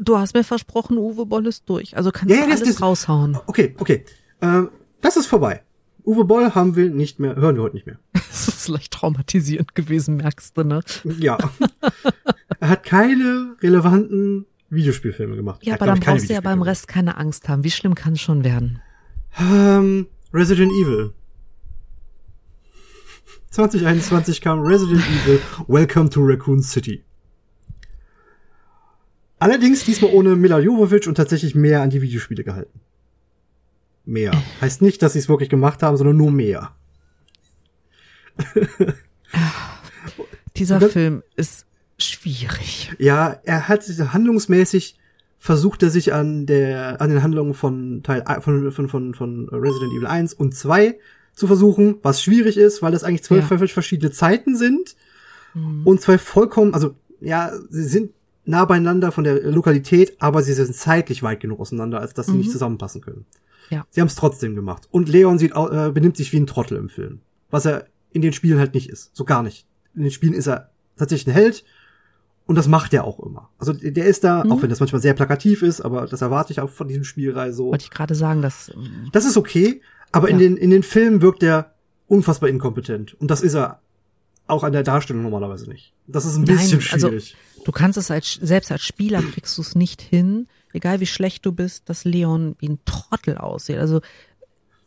Du 0.00 0.18
hast 0.18 0.34
mir 0.34 0.44
versprochen, 0.44 0.98
Uwe 0.98 1.26
Boll 1.26 1.46
ist 1.46 1.68
durch. 1.68 1.96
Also 1.96 2.10
kannst 2.10 2.30
Ja, 2.34 2.36
du 2.36 2.42
ja, 2.42 2.50
das- 2.50 2.60
alles 2.62 2.74
das- 2.74 2.82
raushauen. 2.82 3.38
Okay, 3.46 3.74
okay. 3.78 4.04
Ähm, 4.42 4.70
das 5.00 5.16
ist 5.16 5.26
vorbei. 5.26 5.62
Uwe 6.06 6.24
Boll 6.24 6.54
haben 6.54 6.76
wir 6.76 6.88
nicht 6.88 7.18
mehr, 7.18 7.34
hören 7.36 7.56
wir 7.56 7.62
heute 7.64 7.74
nicht 7.76 7.86
mehr. 7.86 7.98
Das 8.36 8.48
ist 8.48 8.68
leicht 8.68 8.92
traumatisierend 8.92 9.74
gewesen, 9.74 10.16
merkst 10.16 10.56
du, 10.56 10.62
ne? 10.62 10.80
Ja. 11.18 11.38
er 12.60 12.68
hat 12.68 12.84
keine 12.84 13.56
relevanten 13.62 14.44
Videospielfilme 14.68 15.36
gemacht. 15.36 15.64
Ja, 15.64 15.72
Er 15.72 15.80
aber 15.80 15.86
dann 15.86 16.00
brauchst 16.00 16.28
du 16.28 16.34
ja 16.34 16.40
beim 16.42 16.62
Rest 16.62 16.86
keine 16.86 17.16
Angst 17.16 17.48
haben. 17.48 17.64
Wie 17.64 17.70
schlimm 17.70 17.94
kann 17.94 18.12
es 18.12 18.20
schon 18.20 18.44
werden? 18.44 18.80
Ähm, 19.38 20.06
Resident 20.34 20.70
Evil. 20.72 21.12
2021 23.50 24.40
kam 24.42 24.60
Resident 24.60 25.02
Evil 25.02 25.40
Welcome 25.66 26.10
to 26.10 26.20
Raccoon 26.22 26.62
City. 26.62 27.02
Allerdings 29.38 29.84
diesmal 29.84 30.12
ohne 30.12 30.36
Mila 30.36 30.58
Jovovich 30.58 31.08
und 31.08 31.14
tatsächlich 31.14 31.54
mehr 31.54 31.80
an 31.82 31.90
die 31.90 32.02
Videospiele 32.02 32.44
gehalten. 32.44 32.80
Mehr. 34.06 34.32
Heißt 34.60 34.80
nicht, 34.82 35.02
dass 35.02 35.12
sie 35.14 35.18
es 35.18 35.28
wirklich 35.28 35.50
gemacht 35.50 35.82
haben, 35.82 35.96
sondern 35.96 36.16
nur 36.16 36.30
mehr. 36.30 36.70
Dieser 40.56 40.78
das- 40.78 40.92
Film 40.92 41.22
ist 41.36 41.66
schwierig. 41.98 42.92
Ja, 42.98 43.40
er 43.44 43.68
hat 43.68 43.82
handlungsmäßig 43.82 44.98
versucht 45.38 45.82
er 45.82 45.90
sich 45.90 46.12
an 46.14 46.46
der 46.46 47.00
an 47.00 47.10
den 47.10 47.22
Handlungen 47.22 47.54
von 47.54 48.02
Teil 48.02 48.24
von 48.40 48.72
von 48.72 48.88
von, 48.88 49.14
von 49.14 49.48
Resident 49.50 49.92
Evil 49.92 50.06
1 50.06 50.34
und 50.34 50.54
2 50.54 50.98
zu 51.34 51.46
versuchen, 51.46 51.96
was 52.02 52.22
schwierig 52.22 52.56
ist, 52.56 52.82
weil 52.82 52.92
das 52.92 53.04
eigentlich 53.04 53.22
zwölf 53.24 53.42
Ja. 53.50 53.56
völlig 53.58 53.72
verschiedene 53.74 54.10
Zeiten 54.12 54.56
sind 54.56 54.96
Mhm. 55.54 55.86
und 55.86 56.00
zwei 56.00 56.18
vollkommen, 56.18 56.74
also 56.74 56.94
ja, 57.20 57.50
sie 57.70 57.84
sind 57.84 58.12
nah 58.44 58.64
beieinander 58.66 59.10
von 59.12 59.24
der 59.24 59.42
Lokalität, 59.50 60.16
aber 60.18 60.42
sie 60.42 60.52
sind 60.52 60.74
zeitlich 60.74 61.22
weit 61.22 61.40
genug 61.40 61.60
auseinander, 61.60 62.00
als 62.00 62.12
dass 62.14 62.26
sie 62.26 62.32
Mhm. 62.32 62.38
nicht 62.38 62.50
zusammenpassen 62.52 63.00
können. 63.00 63.24
Ja. 63.70 63.86
Sie 63.90 64.00
haben 64.00 64.08
es 64.08 64.14
trotzdem 64.14 64.54
gemacht. 64.54 64.88
Und 64.90 65.08
Leon 65.08 65.38
sieht, 65.38 65.52
äh, 65.54 65.90
benimmt 65.92 66.16
sich 66.16 66.32
wie 66.32 66.38
ein 66.40 66.46
Trottel 66.46 66.76
im 66.78 66.88
Film, 66.88 67.20
was 67.50 67.64
er 67.66 67.86
in 68.10 68.22
den 68.22 68.32
Spielen 68.32 68.58
halt 68.58 68.74
nicht 68.74 68.88
ist, 68.88 69.10
so 69.14 69.24
gar 69.24 69.42
nicht. 69.42 69.66
In 69.94 70.02
den 70.02 70.10
Spielen 70.10 70.32
ist 70.34 70.46
er 70.46 70.70
tatsächlich 70.96 71.26
ein 71.28 71.32
Held 71.38 71.64
und 72.46 72.54
das 72.56 72.68
macht 72.68 72.94
er 72.94 73.04
auch 73.04 73.18
immer. 73.20 73.50
Also 73.58 73.72
der 73.72 74.06
ist 74.06 74.24
da, 74.24 74.44
Mhm. 74.44 74.52
auch 74.52 74.62
wenn 74.62 74.70
das 74.70 74.80
manchmal 74.80 75.02
sehr 75.02 75.14
plakativ 75.14 75.62
ist, 75.62 75.80
aber 75.80 76.06
das 76.06 76.22
erwarte 76.22 76.52
ich 76.52 76.60
auch 76.60 76.70
von 76.70 76.88
diesem 76.88 77.04
Spielreihe 77.04 77.52
so. 77.52 77.66
Wollte 77.66 77.84
ich 77.84 77.90
gerade 77.90 78.14
sagen, 78.14 78.40
dass 78.42 78.70
ähm, 78.74 79.08
Das 79.12 79.24
ist 79.24 79.36
okay, 79.36 79.80
aber 80.12 80.28
in 80.28 80.36
Ja. 80.38 80.42
den 80.48 80.56
in 80.56 80.70
den 80.70 80.82
Filmen 80.82 81.20
wirkt 81.22 81.42
er 81.42 81.74
unfassbar 82.06 82.48
inkompetent 82.48 83.14
und 83.14 83.30
das 83.30 83.40
ist 83.42 83.54
er 83.54 83.80
auch 84.46 84.62
an 84.62 84.72
der 84.72 84.84
Darstellung 84.84 85.22
normalerweise 85.24 85.68
nicht. 85.68 85.92
Das 86.06 86.24
ist 86.24 86.36
ein 86.36 86.44
Nein, 86.44 86.56
bisschen 86.56 86.80
also- 86.92 87.08
schwierig. 87.08 87.36
du 87.64 87.72
kannst 87.72 87.98
es 87.98 88.10
als 88.12 88.34
selbst 88.40 88.70
als 88.70 88.82
Spieler 88.82 89.20
kriegst 89.22 89.58
du 89.58 89.62
es 89.62 89.74
nicht 89.74 90.00
hin, 90.00 90.46
egal 90.76 91.00
wie 91.00 91.06
schlecht 91.06 91.44
du 91.46 91.52
bist, 91.52 91.88
dass 91.88 92.04
Leon 92.04 92.54
wie 92.58 92.68
ein 92.68 92.78
Trottel 92.84 93.36
aussieht. 93.38 93.78
Also 93.78 94.00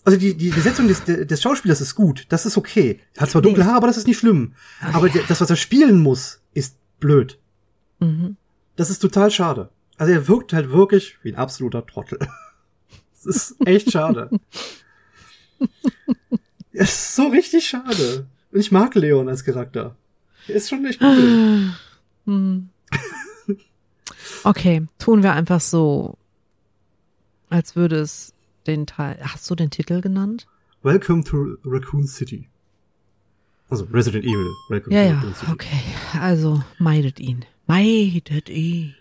Also 0.06 0.18
die, 0.18 0.36
die 0.36 0.50
Besetzung 0.50 0.88
des, 0.88 1.04
des 1.04 1.42
Schauspielers 1.42 1.82
ist 1.82 1.96
gut, 1.96 2.26
das 2.30 2.46
ist 2.46 2.58
okay. 2.58 3.00
Er 3.16 3.24
hat 3.24 3.32
zwar 3.32 3.42
dunkle. 3.42 3.66
Haare, 3.66 3.78
aber 3.78 3.88
das 3.88 3.98
ist 3.98 4.08
nicht 4.08 4.20
schlimm. 4.20 4.54
Ach 4.82 4.96
aber 4.96 5.08
ja. 5.08 5.22
das, 5.28 5.42
was 5.42 5.50
er 5.50 5.56
spielen 5.56 6.00
muss, 6.00 6.42
ist 6.54 6.78
blöd. 7.00 7.38
mhm. 8.00 8.38
Das 8.76 8.90
ist 8.90 9.00
total 9.00 9.30
schade. 9.30 9.70
Also 9.98 10.14
er 10.14 10.30
wirkt 10.30 10.54
halt 10.54 10.72
wirklich 10.72 11.18
wie 11.22 11.34
ein 11.34 11.36
absoluter 11.36 11.86
Trottel. 11.86 12.20
Das 13.22 13.36
ist 13.36 13.56
echt 13.66 13.92
schade. 13.92 14.30
Es 16.72 16.90
ist 16.90 17.16
so 17.18 17.28
richtig 17.28 17.68
schade. 17.68 18.28
Und 18.54 18.60
ich 18.62 18.72
mag 18.72 18.96
Leon 18.96 19.28
als 19.28 19.44
Charakter. 19.44 19.98
Er 20.48 20.56
ist 20.56 20.70
schon 20.70 20.86
echt 20.86 21.02
cool. 21.02 21.74
Okay, 24.44 24.86
tun 25.00 25.24
wir 25.24 25.34
einfach 25.34 25.62
so, 25.62 26.18
als 27.50 27.76
würde 27.76 27.98
es 27.98 28.34
den 28.68 28.86
Teil. 28.86 29.18
Hast 29.22 29.50
du 29.50 29.56
den 29.56 29.70
Titel 29.70 30.02
genannt? 30.02 30.48
Welcome 30.84 31.24
to 31.26 31.58
Raccoon 31.66 32.08
City. 32.08 32.48
Also 33.70 33.86
Resident 33.92 34.26
Evil. 34.26 34.48
Welcome 34.70 34.96
Ja, 34.96 35.04
to 35.04 35.10
ja, 35.10 35.16
Raccoon 35.16 35.34
City. 35.36 35.52
okay. 35.52 35.82
Also 36.22 36.64
meidet 36.80 37.20
ihn. 37.20 37.46
Meidet 37.68 38.50
ihn. 38.50 38.96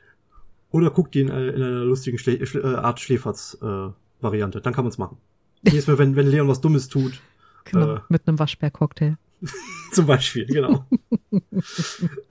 Oder 0.70 0.90
guckt 0.90 1.14
ihn 1.16 1.28
äh, 1.30 1.48
in 1.48 1.62
einer 1.62 1.84
lustigen 1.84 2.18
Schlä 2.18 2.34
äh, 2.34 2.74
Art 2.74 3.00
Schläferz-Variante. 3.00 4.60
Dann 4.60 4.74
kann 4.74 4.84
man's 4.84 4.98
machen. 4.98 5.16
Jedes 5.62 5.86
Mal, 5.86 5.98
wenn, 5.98 6.14
wenn 6.16 6.26
Leon 6.26 6.48
was 6.48 6.60
Dummes 6.60 6.88
tut, 6.88 7.20
Genau, 7.64 7.96
Äh. 7.96 8.00
mit 8.08 8.26
einem 8.28 8.38
Waschbär-Cocktail. 8.38 9.16
Zum 9.92 10.06
Beispiel, 10.06 10.46
genau. 10.46 10.86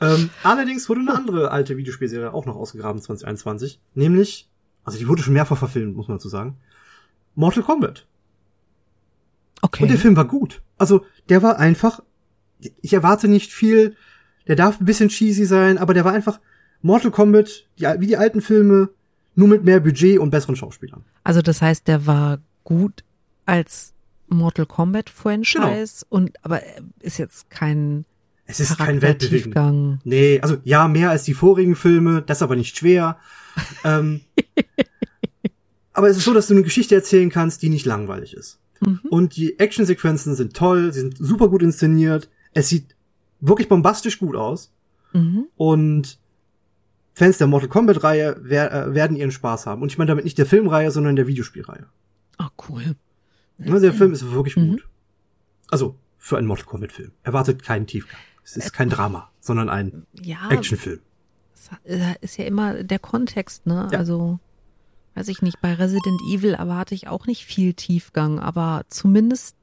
ähm, 0.02 0.30
allerdings 0.44 0.88
wurde 0.90 1.02
eine 1.02 1.16
andere 1.16 1.52
alte 1.52 1.78
Videospielserie 1.78 2.34
auch 2.34 2.46
noch 2.46 2.56
ausgegraben 2.56 3.02
2021, 3.02 3.80
nämlich, 3.94 4.50
also 4.84 4.98
die 4.98 5.08
wurde 5.08 5.22
schon 5.22 5.34
mehrfach 5.34 5.58
verfilmt, 5.58 5.96
muss 5.96 6.08
man 6.08 6.18
dazu 6.18 6.30
sagen, 6.30 6.58
Mortal 7.36 7.64
Kombat. 7.64 8.08
Okay. 9.62 9.84
Und 9.84 9.90
der 9.90 9.98
Film 9.98 10.16
war 10.16 10.26
gut. 10.26 10.62
Also 10.78 11.06
der 11.30 11.42
war 11.44 11.60
einfach, 11.60 12.02
ich 12.82 12.94
erwarte 12.94 13.28
nicht 13.28 13.52
viel, 13.52 13.96
der 14.48 14.56
darf 14.56 14.80
ein 14.80 14.86
bisschen 14.86 15.10
cheesy 15.10 15.46
sein, 15.46 15.78
aber 15.78 15.94
der 15.94 16.06
war 16.06 16.14
einfach 16.14 16.40
Mortal 16.82 17.12
Kombat, 17.12 17.68
die, 17.80 17.86
wie 17.86 18.08
die 18.08 18.18
alten 18.18 18.42
Filme, 18.42 18.90
nur 19.36 19.48
mit 19.48 19.64
mehr 19.64 19.80
Budget 19.80 20.20
und 20.20 20.32
besseren 20.32 20.56
Schauspielern. 20.56 21.04
Also 21.24 21.42
das 21.42 21.62
heißt, 21.62 21.88
der 21.88 22.06
war 22.06 22.40
gut 22.64 23.04
als 23.46 23.94
Mortal 24.28 24.66
Kombat 24.66 25.10
Franchise 25.10 26.06
und 26.10 26.34
aber 26.44 26.62
er 26.62 26.84
ist 27.00 27.18
jetzt 27.18 27.50
kein 27.50 28.06
Es 28.46 28.60
ist 28.60 28.78
kein 28.78 29.02
Weltbewegend. 29.02 30.06
Nee, 30.06 30.40
also 30.42 30.58
ja, 30.64 30.88
mehr 30.88 31.10
als 31.10 31.24
die 31.24 31.34
vorigen 31.34 31.76
Filme, 31.76 32.22
das 32.22 32.42
aber 32.42 32.56
nicht 32.56 32.78
schwer. 32.78 33.18
ähm, 33.84 34.22
aber 35.94 36.10
es 36.10 36.18
ist 36.18 36.26
so, 36.26 36.34
dass 36.34 36.48
du 36.48 36.54
eine 36.54 36.64
Geschichte 36.64 36.96
erzählen 36.96 37.30
kannst, 37.30 37.62
die 37.62 37.70
nicht 37.70 37.86
langweilig 37.86 38.34
ist. 38.34 38.60
Mhm. 38.82 39.00
Und 39.10 39.36
die 39.36 39.58
Actionsequenzen 39.60 40.36
sind 40.36 40.56
toll, 40.56 40.94
sie 40.94 41.00
sind 41.00 41.18
super 41.18 41.50
gut 41.50 41.64
inszeniert. 41.64 42.30
Es 42.54 42.70
sieht 42.70 42.96
wirklich 43.40 43.70
bombastisch 43.70 44.20
gut 44.20 44.36
aus. 44.36 44.72
Mhm. 45.14 45.46
Und 45.56 46.20
Fans 47.14 47.40
der 47.40 47.48
Mortal 47.48 47.70
Kombat-Reihe 47.70 48.38
wer 48.42 48.72
äh, 48.72 48.94
werden 48.94 49.18
ihren 49.18 49.32
Spaß 49.32 49.66
haben. 49.66 49.82
Und 49.82 49.92
ich 49.92 49.98
meine 49.98 50.10
damit 50.10 50.26
nicht 50.26 50.38
der 50.38 50.46
Filmreihe, 50.46 50.92
sondern 50.92 51.16
der 51.16 51.28
Videospielreihe. 51.28 51.88
Ah, 52.38 52.50
cool. 52.70 52.96
Also 53.60 53.80
der 53.80 53.94
Film 53.94 54.12
ist 54.14 54.30
wirklich 54.32 54.56
Mhm. 54.56 54.72
gut. 54.72 54.88
Also, 55.70 55.96
für 56.18 56.38
einen 56.38 56.48
Mortal 56.48 56.66
Kombat-Film. 56.66 57.12
Erwartet 57.24 57.64
keinen 57.64 57.88
Tiefgang. 57.88 58.20
Es 58.44 58.56
ist 58.58 58.72
kein 58.74 58.90
Drama, 58.90 59.30
sondern 59.40 59.70
ein 59.70 60.06
Ja, 60.22 60.50
Actionfilm. 60.50 61.00
äh, 61.84 62.16
ist 62.22 62.38
ja 62.38 62.46
immer 62.46 62.84
der 62.84 63.00
Kontext, 63.00 63.66
ne? 63.66 63.90
Ja. 63.92 63.98
Also, 64.00 64.40
weiß 65.16 65.28
ich 65.28 65.42
nicht, 65.42 65.60
bei 65.62 65.74
Resident 65.74 66.22
Evil 66.32 66.54
erwarte 66.54 66.96
ich 66.96 67.08
auch 67.08 67.26
nicht 67.28 67.46
viel 67.46 67.74
Tiefgang, 67.74 68.40
aber 68.40 68.86
zumindest 68.90 69.56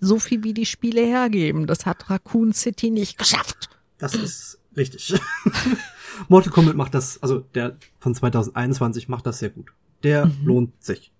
so 0.00 0.18
viel 0.18 0.42
wie 0.44 0.54
die 0.54 0.64
Spiele 0.64 1.02
hergeben. 1.02 1.66
Das 1.66 1.84
hat 1.84 2.08
Raccoon 2.08 2.52
City 2.54 2.90
nicht 2.90 3.18
geschafft. 3.18 3.68
Das 3.98 4.14
ist 4.14 4.58
richtig. 4.76 5.14
Mortal 6.28 6.52
Kombat 6.52 6.76
macht 6.76 6.94
das, 6.94 7.22
also 7.22 7.40
der 7.40 7.76
von 8.00 8.14
2021 8.14 9.08
macht 9.08 9.26
das 9.26 9.38
sehr 9.40 9.50
gut. 9.50 9.72
Der 10.02 10.26
Mhm. 10.26 10.46
lohnt 10.46 10.82
sich. 10.82 11.12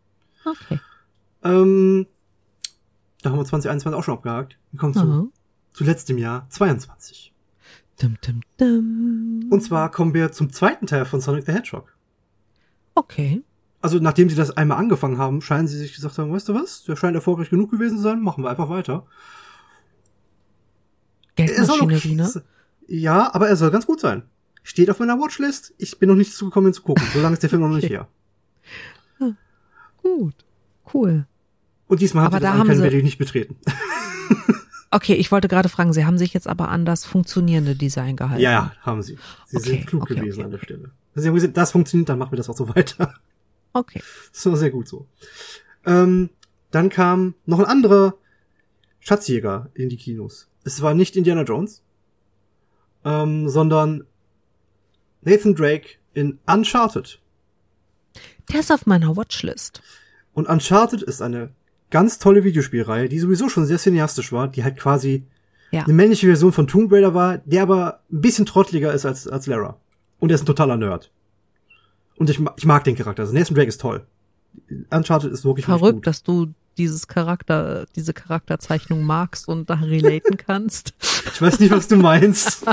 Okay. 0.45 0.81
Ähm, 1.47 2.07
da 3.23 3.31
haben 3.31 3.39
wir 3.39 3.45
2021 3.45 3.99
auch 3.99 4.05
schon 4.05 4.15
abgehakt. 4.15 4.59
Wir 4.73 4.81
kommen 4.81 4.95
zu, 4.95 5.33
zu 5.73 5.85
letztem 5.85 6.19
Jahr, 6.19 6.49
22. 6.51 7.33
Dum, 8.01 8.17
dum, 8.25 8.41
dum. 8.59 9.49
Und 9.51 9.63
zwar 9.63 9.91
kommen 9.91 10.13
wir 10.15 10.33
zum 10.33 10.53
zweiten 10.53 10.87
Teil 10.87 11.05
von 11.05 11.21
Sonic 11.21 11.47
the 11.47 11.53
Hedgehog. 11.53 11.97
Okay. 12.95 13.43
Also 13.81 13.99
nachdem 13.99 14.29
sie 14.29 14.37
das 14.37 14.57
einmal 14.57 14.79
angefangen 14.79 15.19
haben, 15.19 15.41
scheinen 15.41 15.69
sie 15.69 15.79
sich 15.79 15.95
gesagt 15.95 16.19
haben, 16.19 16.33
weißt 16.33 16.49
du 16.49 16.55
was, 16.55 16.85
der 16.85 16.97
scheint 16.97 17.15
erfolgreich 17.15 17.51
genug 17.51 17.71
gewesen 17.71 17.97
zu 17.99 18.03
sein, 18.03 18.21
machen 18.21 18.43
wir 18.45 18.51
einfach 18.51 18.69
weiter. 18.69 19.07
Er 21.37 21.47
Geldmaschinerie, 21.47 22.15
ne? 22.15 22.43
Ja, 22.89 23.35
aber 23.35 23.49
er 23.49 23.57
soll 23.57 23.71
ganz 23.71 23.87
gut 23.87 24.01
sein. 24.01 24.23
Steht 24.63 24.91
auf 24.91 25.01
meiner 25.01 25.19
Watchlist. 25.19 25.75
Ich 25.77 25.99
bin 25.99 26.09
noch 26.09 26.15
nicht 26.17 26.33
dazu 26.33 26.47
gekommen, 26.47 26.69
ihn 26.69 26.73
zu 26.73 26.83
gucken. 26.83 27.05
So 27.13 27.21
lange 27.21 27.35
ist 27.35 27.43
der 27.43 27.51
Film 27.51 27.63
noch 27.63 27.69
nicht 27.69 27.85
Okay. 27.85 27.95
her. 27.95 28.09
Gut. 30.03 30.35
Cool. 30.93 31.27
Und 31.89 32.01
diesmal 32.01 32.25
hat 32.25 32.29
Aber 32.35 32.37
er 32.39 32.41
das 32.41 32.53
da 32.53 32.59
haben 32.59 32.91
sie- 32.91 33.03
nicht 33.03 33.19
betreten. 33.19 33.57
Okay, 34.93 35.15
ich 35.15 35.33
wollte 35.33 35.49
gerade 35.49 35.69
fragen, 35.69 35.93
Sie 35.93 36.07
haben 36.07 36.17
sich 36.17 36.33
jetzt 36.33 36.47
aber 36.47 36.69
an 36.69 36.85
das 36.87 37.05
funktionierende 37.05 37.75
Design 37.75 38.15
gehalten. 38.17 38.41
Ja, 38.41 38.51
ja, 38.51 38.73
haben 38.83 39.03
sie. 39.03 39.19
Sie 39.47 39.57
Okay, 39.57 39.69
sind 39.69 39.87
klug 39.89 40.03
okay, 40.05 40.15
gewesen 40.15 40.39
okay, 40.39 40.45
an 40.45 40.51
der 40.53 40.59
Stelle. 40.59 40.91
Sie 41.17 41.27
haben 41.27 41.35
gesagt, 41.35 41.57
das 41.57 41.73
funktioniert, 41.73 42.09
dann 42.09 42.19
machen 42.21 42.31
wir 42.33 42.37
das 42.37 42.49
auch 42.49 42.57
so 42.57 42.69
weiter. 42.75 43.13
Okay. 43.73 44.01
War 44.45 44.57
sehr 44.57 44.71
gut 44.71 44.87
so. 44.87 45.07
Ähm, 45.85 46.31
dann 46.71 46.89
kam 46.89 47.35
noch 47.47 47.59
ein 47.59 47.65
anderer 47.65 48.15
Schatzjäger 49.01 49.71
in 49.75 49.89
die 49.89 49.97
Kinos. 49.97 50.49
Es 50.65 50.81
war 50.83 50.95
nicht 50.95 51.17
Indiana 51.17 51.43
Jones, 51.43 51.83
ähm, 53.05 53.49
sondern 53.49 54.05
Nathan 55.23 55.55
Drake 55.57 55.97
in 56.15 56.39
Uncharted. 56.47 57.21
Der 58.53 58.61
ist 58.61 58.71
auf 58.73 58.87
meiner 58.87 59.17
Watchlist. 59.17 59.83
Und 60.33 60.49
Uncharted 60.49 61.03
ist 61.03 61.21
eine 61.23 61.51
ganz 61.99 62.19
tolle 62.19 62.45
Videospielreihe, 62.45 63.09
die 63.09 63.19
sowieso 63.19 63.49
schon 63.49 63.65
sehr 63.67 63.79
cineastisch 63.79 64.31
war, 64.33 64.49
die 64.49 64.63
halt 64.65 64.77
quasi 64.77 65.25
Ja. 65.71 65.85
eine 65.85 65.95
männliche 65.95 66.27
Version 66.27 66.53
von 66.53 66.67
Tomb 66.67 66.93
Raider 66.93 67.13
war, 67.15 67.39
der 67.39 67.63
aber 67.63 68.01
ein 68.13 68.21
bisschen 68.21 68.45
trottliger 68.47 68.93
ist 68.93 69.07
als, 69.07 69.27
als 69.27 69.47
Lara. 69.47 69.77
Und 70.21 70.31
er 70.31 70.35
ist 70.37 70.43
ein 70.43 70.47
totaler 70.53 70.77
Nerd. 70.77 71.11
Und 72.19 72.29
ich, 72.31 72.39
ich 72.57 72.67
mag 72.67 72.85
den 72.85 72.97
Charakter. 72.97 73.23
Also 73.23 73.35
Nathan 73.35 73.55
Drake 73.57 73.69
ist 73.69 73.81
toll. 73.81 74.07
Uncharted 74.91 75.33
ist 75.33 75.45
wirklich, 75.45 75.67
wirklich 75.69 75.81
Verrückt, 75.81 75.97
gut. 75.97 76.07
dass 76.07 76.23
du 76.23 76.53
dieses 76.79 77.07
Charakter, 77.09 77.87
diese 77.97 78.13
Charakterzeichnung 78.15 79.03
magst 79.05 79.49
und 79.49 79.69
da 79.71 79.75
relaten 79.75 80.37
kannst. 80.47 80.95
Ich 81.33 81.41
weiß 81.41 81.61
nicht, 81.61 81.71
was 81.71 81.89
du 81.89 81.97
meinst. 81.97 82.65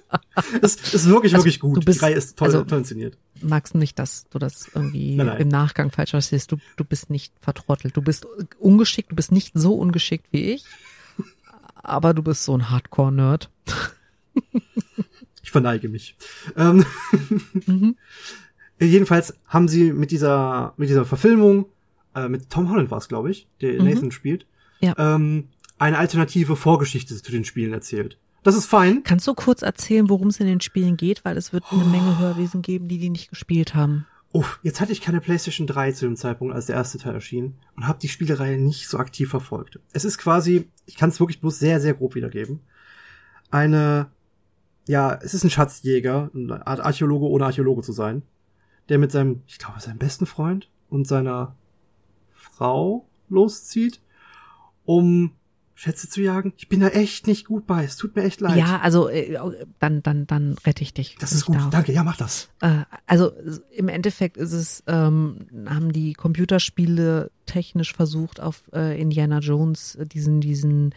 es 0.62 0.76
ist 0.94 1.06
wirklich, 1.08 1.34
Also, 1.34 1.44
wirklich 1.44 1.60
gut. 1.60 1.76
du 1.76 1.80
bist- 1.82 2.00
die 2.00 2.04
Reihe 2.04 2.14
ist 2.14 2.36
toll, 2.38 2.46
also- 2.48 2.64
toll 2.64 2.78
inszeniert. 2.78 3.16
Magst 3.44 3.74
nicht, 3.74 3.98
dass 3.98 4.28
du 4.30 4.38
das 4.38 4.70
irgendwie 4.72 5.16
Nein, 5.16 5.26
nein. 5.26 5.40
im 5.40 5.48
Nachgang 5.48 5.90
falsch 5.90 6.10
verstehst. 6.10 6.52
Du, 6.52 6.58
du 6.76 6.84
bist 6.84 7.10
nicht 7.10 7.32
vertrottelt. 7.40 7.96
Du 7.96 8.00
bist 8.02 8.24
ungeschickt, 8.60 9.10
du 9.10 9.16
bist 9.16 9.32
nicht 9.32 9.50
so 9.54 9.74
ungeschickt 9.74 10.26
wie 10.30 10.52
ich. 10.52 10.64
Aber 11.74 12.14
du 12.14 12.22
bist 12.22 12.44
so 12.44 12.56
ein 12.56 12.70
Hardcore-Nerd. 12.70 13.50
Ich 15.42 15.50
verneige 15.50 15.88
mich. 15.88 16.16
Ähm, 16.56 16.84
Mhm. 17.66 17.96
Jedenfalls 18.80 19.34
haben 19.46 19.68
sie 19.68 19.92
mit 19.92 20.10
dieser, 20.10 20.74
mit 20.76 20.88
dieser 20.88 21.04
Verfilmung, 21.04 21.66
äh, 22.14 22.28
mit 22.28 22.50
Tom 22.50 22.70
Holland 22.70 22.90
war 22.90 22.98
es, 22.98 23.08
glaube 23.08 23.30
ich, 23.30 23.46
der 23.60 23.80
Mhm. 23.80 23.88
Nathan 23.88 24.10
spielt, 24.12 24.46
Ja. 24.80 24.94
ähm, 24.98 25.48
eine 25.78 25.98
alternative 25.98 26.56
Vorgeschichte 26.56 27.14
zu 27.20 27.32
den 27.32 27.44
Spielen 27.44 27.72
erzählt. 27.72 28.18
Das 28.44 28.56
ist 28.56 28.66
fein. 28.66 29.02
Kannst 29.04 29.26
du 29.28 29.34
kurz 29.34 29.62
erzählen, 29.62 30.08
worum 30.08 30.28
es 30.28 30.40
in 30.40 30.46
den 30.46 30.60
Spielen 30.60 30.96
geht? 30.96 31.24
Weil 31.24 31.36
es 31.36 31.52
wird 31.52 31.64
eine 31.70 31.84
Menge 31.84 32.18
Hörwesen 32.18 32.60
geben, 32.62 32.88
die 32.88 32.98
die 32.98 33.10
nicht 33.10 33.30
gespielt 33.30 33.74
haben. 33.74 34.06
Uff, 34.32 34.58
jetzt 34.62 34.80
hatte 34.80 34.92
ich 34.92 35.00
keine 35.00 35.20
PlayStation 35.20 35.66
3 35.66 35.92
zu 35.92 36.06
dem 36.06 36.16
Zeitpunkt, 36.16 36.54
als 36.54 36.66
der 36.66 36.76
erste 36.76 36.98
Teil 36.98 37.14
erschien 37.14 37.54
und 37.76 37.86
habe 37.86 37.98
die 38.00 38.08
Spielereihe 38.08 38.58
nicht 38.58 38.88
so 38.88 38.98
aktiv 38.98 39.28
verfolgt. 39.28 39.78
Es 39.92 40.04
ist 40.04 40.18
quasi, 40.18 40.68
ich 40.86 40.96
kann 40.96 41.10
es 41.10 41.20
wirklich 41.20 41.40
bloß 41.40 41.58
sehr, 41.58 41.80
sehr 41.80 41.94
grob 41.94 42.14
wiedergeben, 42.14 42.60
eine, 43.50 44.08
ja, 44.88 45.14
es 45.22 45.34
ist 45.34 45.44
ein 45.44 45.50
Schatzjäger, 45.50 46.30
eine 46.34 46.66
Art 46.66 46.80
Archäologe 46.80 47.26
ohne 47.26 47.44
Archäologe 47.44 47.82
zu 47.82 47.92
sein, 47.92 48.22
der 48.88 48.98
mit 48.98 49.12
seinem, 49.12 49.42
ich 49.46 49.58
glaube, 49.58 49.80
seinem 49.80 49.98
besten 49.98 50.26
Freund 50.26 50.68
und 50.88 51.06
seiner 51.06 51.54
Frau 52.52 53.06
loszieht, 53.28 54.00
um 54.84 55.32
Schätze 55.74 56.08
zu 56.08 56.20
jagen. 56.20 56.52
Ich 56.58 56.68
bin 56.68 56.80
da 56.80 56.88
echt 56.88 57.26
nicht 57.26 57.46
gut 57.46 57.66
bei, 57.66 57.82
es 57.82 57.96
tut 57.96 58.14
mir 58.14 58.22
echt 58.22 58.40
leid. 58.40 58.56
Ja, 58.56 58.78
also 58.80 59.08
äh, 59.08 59.36
dann, 59.80 60.02
dann, 60.02 60.26
dann 60.26 60.56
rette 60.64 60.82
ich 60.82 60.94
dich. 60.94 61.16
das 61.18 61.32
ist 61.32 61.46
gut, 61.46 61.56
darf. 61.56 61.70
danke, 61.70 61.92
ja, 61.92 62.04
mach 62.04 62.16
das. 62.16 62.50
Äh, 62.60 62.84
also 63.06 63.32
im 63.74 63.88
Endeffekt 63.88 64.36
ist 64.36 64.52
es, 64.52 64.84
ähm, 64.86 65.46
haben 65.66 65.92
die 65.92 66.12
Computerspiele 66.12 67.30
technisch 67.46 67.94
versucht, 67.94 68.38
auf 68.38 68.62
äh, 68.72 69.00
Indiana 69.00 69.38
Jones 69.38 69.96
äh, 69.96 70.06
diesen, 70.06 70.40
diesen 70.40 70.94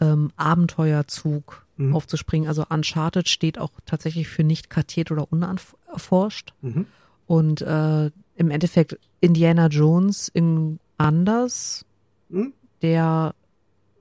ähm, 0.00 0.30
Abenteuerzug 0.36 1.66
Mhm. 1.80 1.96
aufzuspringen. 1.96 2.46
Also 2.48 2.64
Uncharted 2.68 3.28
steht 3.28 3.58
auch 3.58 3.70
tatsächlich 3.86 4.28
für 4.28 4.44
nicht 4.44 4.70
kartiert 4.70 5.10
oder 5.10 5.26
unerforscht. 5.32 6.52
Mhm. 6.60 6.86
Und 7.26 7.62
äh, 7.62 8.10
im 8.36 8.50
Endeffekt 8.50 8.98
Indiana 9.20 9.68
Jones 9.68 10.28
in 10.28 10.78
anders, 11.00 11.84
Mhm. 12.28 12.52
der 12.82 13.34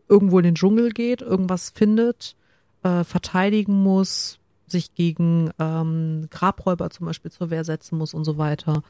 irgendwo 0.07 0.39
in 0.39 0.43
den 0.45 0.55
Dschungel 0.55 0.91
geht, 0.91 1.21
irgendwas 1.21 1.69
findet, 1.69 2.35
äh, 2.83 3.03
verteidigen 3.03 3.73
muss, 3.81 4.39
sich 4.67 4.93
gegen 4.93 5.51
ähm, 5.59 6.27
Grabräuber 6.29 6.89
zum 6.89 7.07
Beispiel 7.07 7.31
zur 7.31 7.49
Wehr 7.49 7.63
setzen 7.63 7.97
muss 7.97 8.13
und 8.13 8.23
so 8.23 8.37
weiter. 8.37 8.83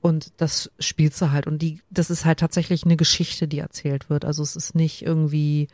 Und 0.00 0.32
das 0.38 0.70
spielst 0.80 1.20
du 1.22 1.30
halt. 1.30 1.46
Und 1.46 1.62
die, 1.62 1.80
das 1.90 2.10
ist 2.10 2.24
halt 2.24 2.40
tatsächlich 2.40 2.84
eine 2.84 2.96
Geschichte, 2.96 3.46
die 3.46 3.60
erzählt 3.60 4.10
wird. 4.10 4.24
Also 4.24 4.42
es 4.42 4.56
ist 4.56 4.74
nicht 4.74 5.02
irgendwie 5.02 5.68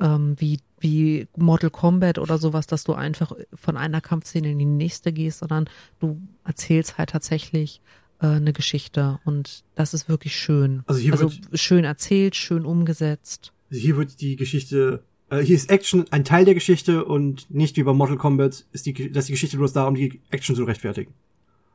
ähm, 0.00 0.34
wie, 0.38 0.60
wie 0.80 1.28
Mortal 1.36 1.70
Kombat 1.70 2.18
oder 2.18 2.38
sowas, 2.38 2.66
dass 2.66 2.84
du 2.84 2.94
einfach 2.94 3.32
von 3.54 3.76
einer 3.76 4.00
Kampfszene 4.00 4.50
in 4.50 4.58
die 4.58 4.64
nächste 4.64 5.12
gehst, 5.12 5.40
sondern 5.40 5.68
du 6.00 6.20
erzählst 6.44 6.96
halt 6.96 7.10
tatsächlich 7.10 7.82
äh, 8.20 8.26
eine 8.26 8.52
Geschichte. 8.52 9.18
Und 9.24 9.64
das 9.74 9.94
ist 9.94 10.08
wirklich 10.08 10.36
schön. 10.36 10.82
Also 10.86 11.00
hier 11.00 11.12
also 11.12 11.30
wird- 11.30 11.58
schön 11.58 11.84
erzählt, 11.84 12.36
schön 12.36 12.64
umgesetzt. 12.64 13.52
Hier 13.70 13.96
wird 13.96 14.20
die 14.20 14.36
Geschichte, 14.36 15.02
äh, 15.30 15.40
hier 15.40 15.56
ist 15.56 15.70
Action 15.70 16.04
ein 16.10 16.24
Teil 16.24 16.44
der 16.44 16.54
Geschichte 16.54 17.04
und 17.04 17.50
nicht 17.50 17.76
wie 17.76 17.82
bei 17.82 17.92
Mortal 17.92 18.16
Kombat 18.16 18.64
ist 18.72 18.86
die, 18.86 19.10
dass 19.12 19.26
die 19.26 19.32
Geschichte 19.32 19.56
bloß 19.56 19.72
darum, 19.72 19.94
die 19.94 20.20
Action 20.30 20.54
zu 20.56 20.64
rechtfertigen. 20.64 21.12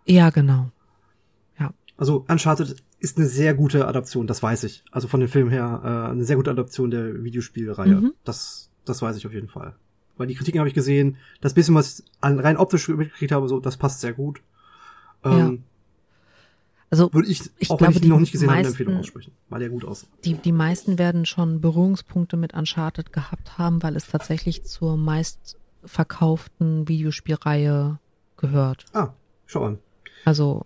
Ja, 0.06 0.30
genau. 0.30 0.71
Also 1.97 2.25
Uncharted 2.27 2.82
ist 2.99 3.17
eine 3.19 3.27
sehr 3.27 3.54
gute 3.54 3.88
Adaption, 3.88 4.25
das 4.25 4.41
weiß 4.41 4.63
ich. 4.63 4.84
Also 4.89 5.08
von 5.08 5.19
dem 5.19 5.30
Film 5.30 5.51
her 5.51 5.82
äh, 5.84 6.12
eine 6.12 6.23
sehr 6.23 6.36
gute 6.36 6.49
Adaption 6.49 6.89
der 6.89 7.23
Videospielreihe. 7.23 7.93
Mhm. 7.93 8.13
Das, 8.23 8.71
das 8.86 9.04
weiß 9.04 9.17
ich 9.17 9.27
auf 9.27 9.34
jeden 9.34 9.49
Fall. 9.49 9.75
Weil 10.17 10.25
die 10.25 10.34
Kritiken 10.34 10.58
habe 10.58 10.67
ich 10.67 10.73
gesehen, 10.73 11.17
das 11.41 11.54
bisschen, 11.54 11.75
was 11.75 11.99
ich 11.99 12.06
an- 12.19 12.39
rein 12.39 12.58
optisch 12.58 12.88
mitgekriegt 12.88 13.32
habe, 13.32 13.47
so, 13.47 13.60
das 13.60 13.77
passt 13.77 14.01
sehr 14.01 14.13
gut. 14.13 14.41
Ähm, 15.23 15.62
Also 16.93 17.12
Würde 17.13 17.30
ich, 17.30 17.41
Ich 17.58 17.69
auch 17.71 17.77
glaube, 17.77 17.93
wenn 17.93 17.97
ich 17.97 18.01
die 18.01 18.10
noch 18.10 18.19
nicht 18.19 18.34
gesehen 18.34 18.49
habe, 18.49 18.58
eine 18.60 18.67
meisten- 18.67 18.82
Empfehlung 18.82 18.99
aussprechen, 18.99 19.32
weil 19.49 19.62
er 19.62 19.69
gut 19.69 19.86
aussieht. 19.86 20.10
die, 20.25 20.34
die 20.36 20.51
meisten 20.51 20.99
werden 20.99 21.25
schon 21.25 21.62
Berührungspunkte 21.62 22.36
mit 22.38 22.54
Uncharted 22.54 23.13
gehabt 23.13 23.58
haben, 23.58 23.82
weil 23.82 23.95
es 23.95 24.08
tatsächlich 24.08 24.63
zur 24.65 24.97
meistverkauften 24.97 26.88
Videospielreihe 26.88 27.97
gehört. 28.38 28.86
Ah, 28.93 29.13
schau 29.45 29.63
an. 29.65 29.80
Also, 30.25 30.65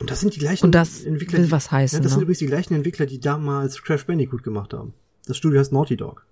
Und 0.00 0.10
das 0.10 0.20
sind 0.20 0.34
die 0.34 0.38
gleichen 0.40 0.64
und 0.64 0.74
das 0.74 1.04
Entwickler. 1.04 1.38
will 1.38 1.44
die- 1.46 1.52
was 1.52 1.70
heißen, 1.70 1.98
Ja, 1.98 2.02
das 2.02 2.12
sind 2.12 2.20
ne? 2.20 2.22
übrigens 2.24 2.38
die 2.38 2.46
gleichen 2.46 2.74
Entwickler, 2.74 3.04
die 3.06 3.20
damals 3.20 3.82
Crash 3.82 4.06
Bandicoot 4.06 4.42
gemacht 4.42 4.72
haben. 4.72 4.94
Das 5.26 5.36
Studio 5.36 5.60
heißt 5.60 5.72
Naughty 5.72 5.96
Dog. 5.98 6.24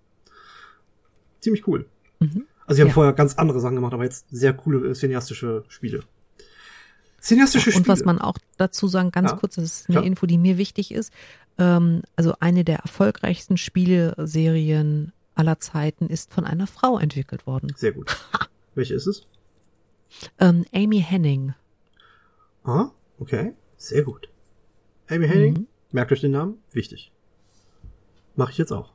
Ziemlich 1.41 1.67
cool. 1.69 1.87
Mhm. 2.21 2.45
Also 2.67 2.77
sie 2.77 2.83
haben 2.83 2.89
Ja. 2.89 2.95
vorher 2.95 3.13
ganz 3.13 3.35
andere 3.35 3.61
Sachen 3.61 3.75
gemacht, 3.77 3.93
aber 3.95 4.05
jetzt 4.05 4.27
sehr 4.31 4.53
coole 4.55 4.89
äh, 4.91 4.95
cineastische 4.95 5.65
Spiele. 5.69 6.01
Cineastische 7.21 7.71
Spiele. 7.73 7.79
Und 7.83 7.89
was 7.89 8.05
man 8.05 8.19
auch 8.21 8.39
dazu 8.57 8.87
sagen, 8.89 9.11
ganz 9.11 9.31
Ja, 9.33 9.37
kurz, 9.37 9.57
das 9.57 9.65
ist 9.65 9.89
eine 9.89 9.97
klar. 9.99 10.05
Info, 10.05 10.27
die 10.27 10.39
mir 10.39 10.57
wichtig 10.59 10.93
ist. 10.93 11.13
Ähm, 11.59 12.03
also 12.17 12.35
eine 12.41 12.65
der 12.65 12.79
erfolgreichsten 12.79 13.57
Spieleserien 13.57 15.13
aller 15.35 15.59
Zeiten 15.59 16.07
ist 16.09 16.33
von 16.33 16.45
einer 16.45 16.67
Frau 16.67 16.99
entwickelt 16.99 17.47
worden. 17.47 17.73
Sehr 17.77 17.93
gut. 17.93 18.17
Welche 18.75 18.95
ist 18.95 19.07
es? 19.07 19.27
Ähm, 20.39 20.65
Amy 20.73 21.01
Henning. 21.01 21.55
Ah, 22.65 22.91
okay. 23.19 23.55
Sehr 23.77 24.03
gut. 24.03 24.29
Amy 25.09 25.27
Henning, 25.29 25.55
Mhm. 25.55 25.67
merkt 25.93 26.13
euch 26.13 26.21
den 26.21 26.33
Namen, 26.33 26.59
wichtig. 26.73 27.13
Mache 28.37 28.53
ich 28.53 28.59
jetzt 28.59 28.73
auch. 28.73 28.93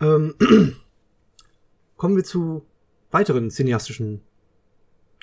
Ähm, 0.00 0.34
kommen 1.96 2.16
wir 2.16 2.24
zu 2.24 2.64
weiteren 3.10 3.50
cineastischen 3.50 4.22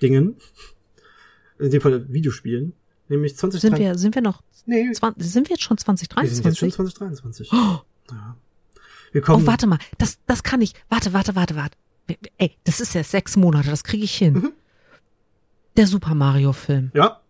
Dingen. 0.02 0.38
In 1.60 1.72
dem 1.72 1.82
Fall 1.82 2.12
Videospielen. 2.12 2.74
Nämlich 3.10 3.38
20 3.38 3.62
Sind 3.62 3.78
wir, 3.78 3.98
sind 3.98 4.16
wir 4.16 4.22
noch, 4.22 4.44
Nee, 4.66 4.92
20, 4.92 5.32
sind 5.32 5.48
wir 5.50 5.56
jetzt 5.56 5.64
schon 5.64 5.78
wir 5.78 5.84
sind 5.88 6.00
jetzt 6.50 6.58
schon 6.60 6.68
2023? 6.68 6.74
2023. 6.74 7.52
Ja. 7.52 8.36
Wir 9.14 9.22
kommen. 9.22 9.44
Oh, 9.44 9.48
warte 9.48 9.66
mal, 9.68 9.80
das, 9.98 10.20
das 10.26 10.44
kann 10.44 10.62
ich. 10.62 10.74
Warte, 10.90 11.14
warte, 11.14 11.36
warte, 11.36 11.56
warte. 11.56 11.78
Ey, 12.38 12.52
das 12.66 12.80
ist 12.82 12.94
ja 12.94 13.04
sechs 13.04 13.36
Monate, 13.38 13.70
das 13.70 13.84
kriege 13.84 14.04
ich 14.04 14.16
hin. 14.18 14.34
Mhm. 14.34 14.52
Der 15.78 15.88
Super 15.88 16.16
Mario 16.16 16.54
Film. 16.54 16.92
Ja, 16.94 17.22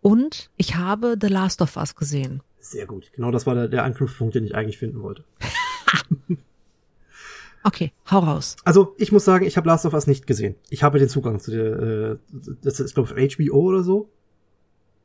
Und 0.00 0.50
ich 0.56 0.76
habe 0.76 1.16
The 1.20 1.28
Last 1.28 1.60
of 1.62 1.76
Us 1.76 1.94
gesehen. 1.94 2.42
sehr 2.60 2.86
gut. 2.86 3.10
Genau 3.12 3.30
das 3.30 3.46
war 3.46 3.54
der, 3.54 3.68
der 3.68 3.84
Anknüpfpunkt, 3.84 4.34
den 4.34 4.44
ich 4.44 4.54
eigentlich 4.54 4.78
finden 4.78 5.02
wollte. 5.02 5.24
Okay, 7.62 7.92
hau 8.10 8.20
raus. 8.20 8.56
Also, 8.64 8.94
ich 8.96 9.12
muss 9.12 9.24
sagen, 9.24 9.44
ich 9.44 9.56
habe 9.56 9.68
Last 9.68 9.84
of 9.86 9.92
Us 9.92 10.06
nicht 10.06 10.26
gesehen. 10.26 10.54
Ich 10.70 10.82
habe 10.82 10.98
den 10.98 11.08
Zugang 11.08 11.40
zu 11.40 11.50
der, 11.50 11.78
äh, 11.78 12.16
das 12.62 12.80
ist, 12.80 12.94
glaube 12.94 13.12
ich, 13.18 13.36
HBO 13.36 13.60
oder 13.60 13.82
so. 13.82 14.08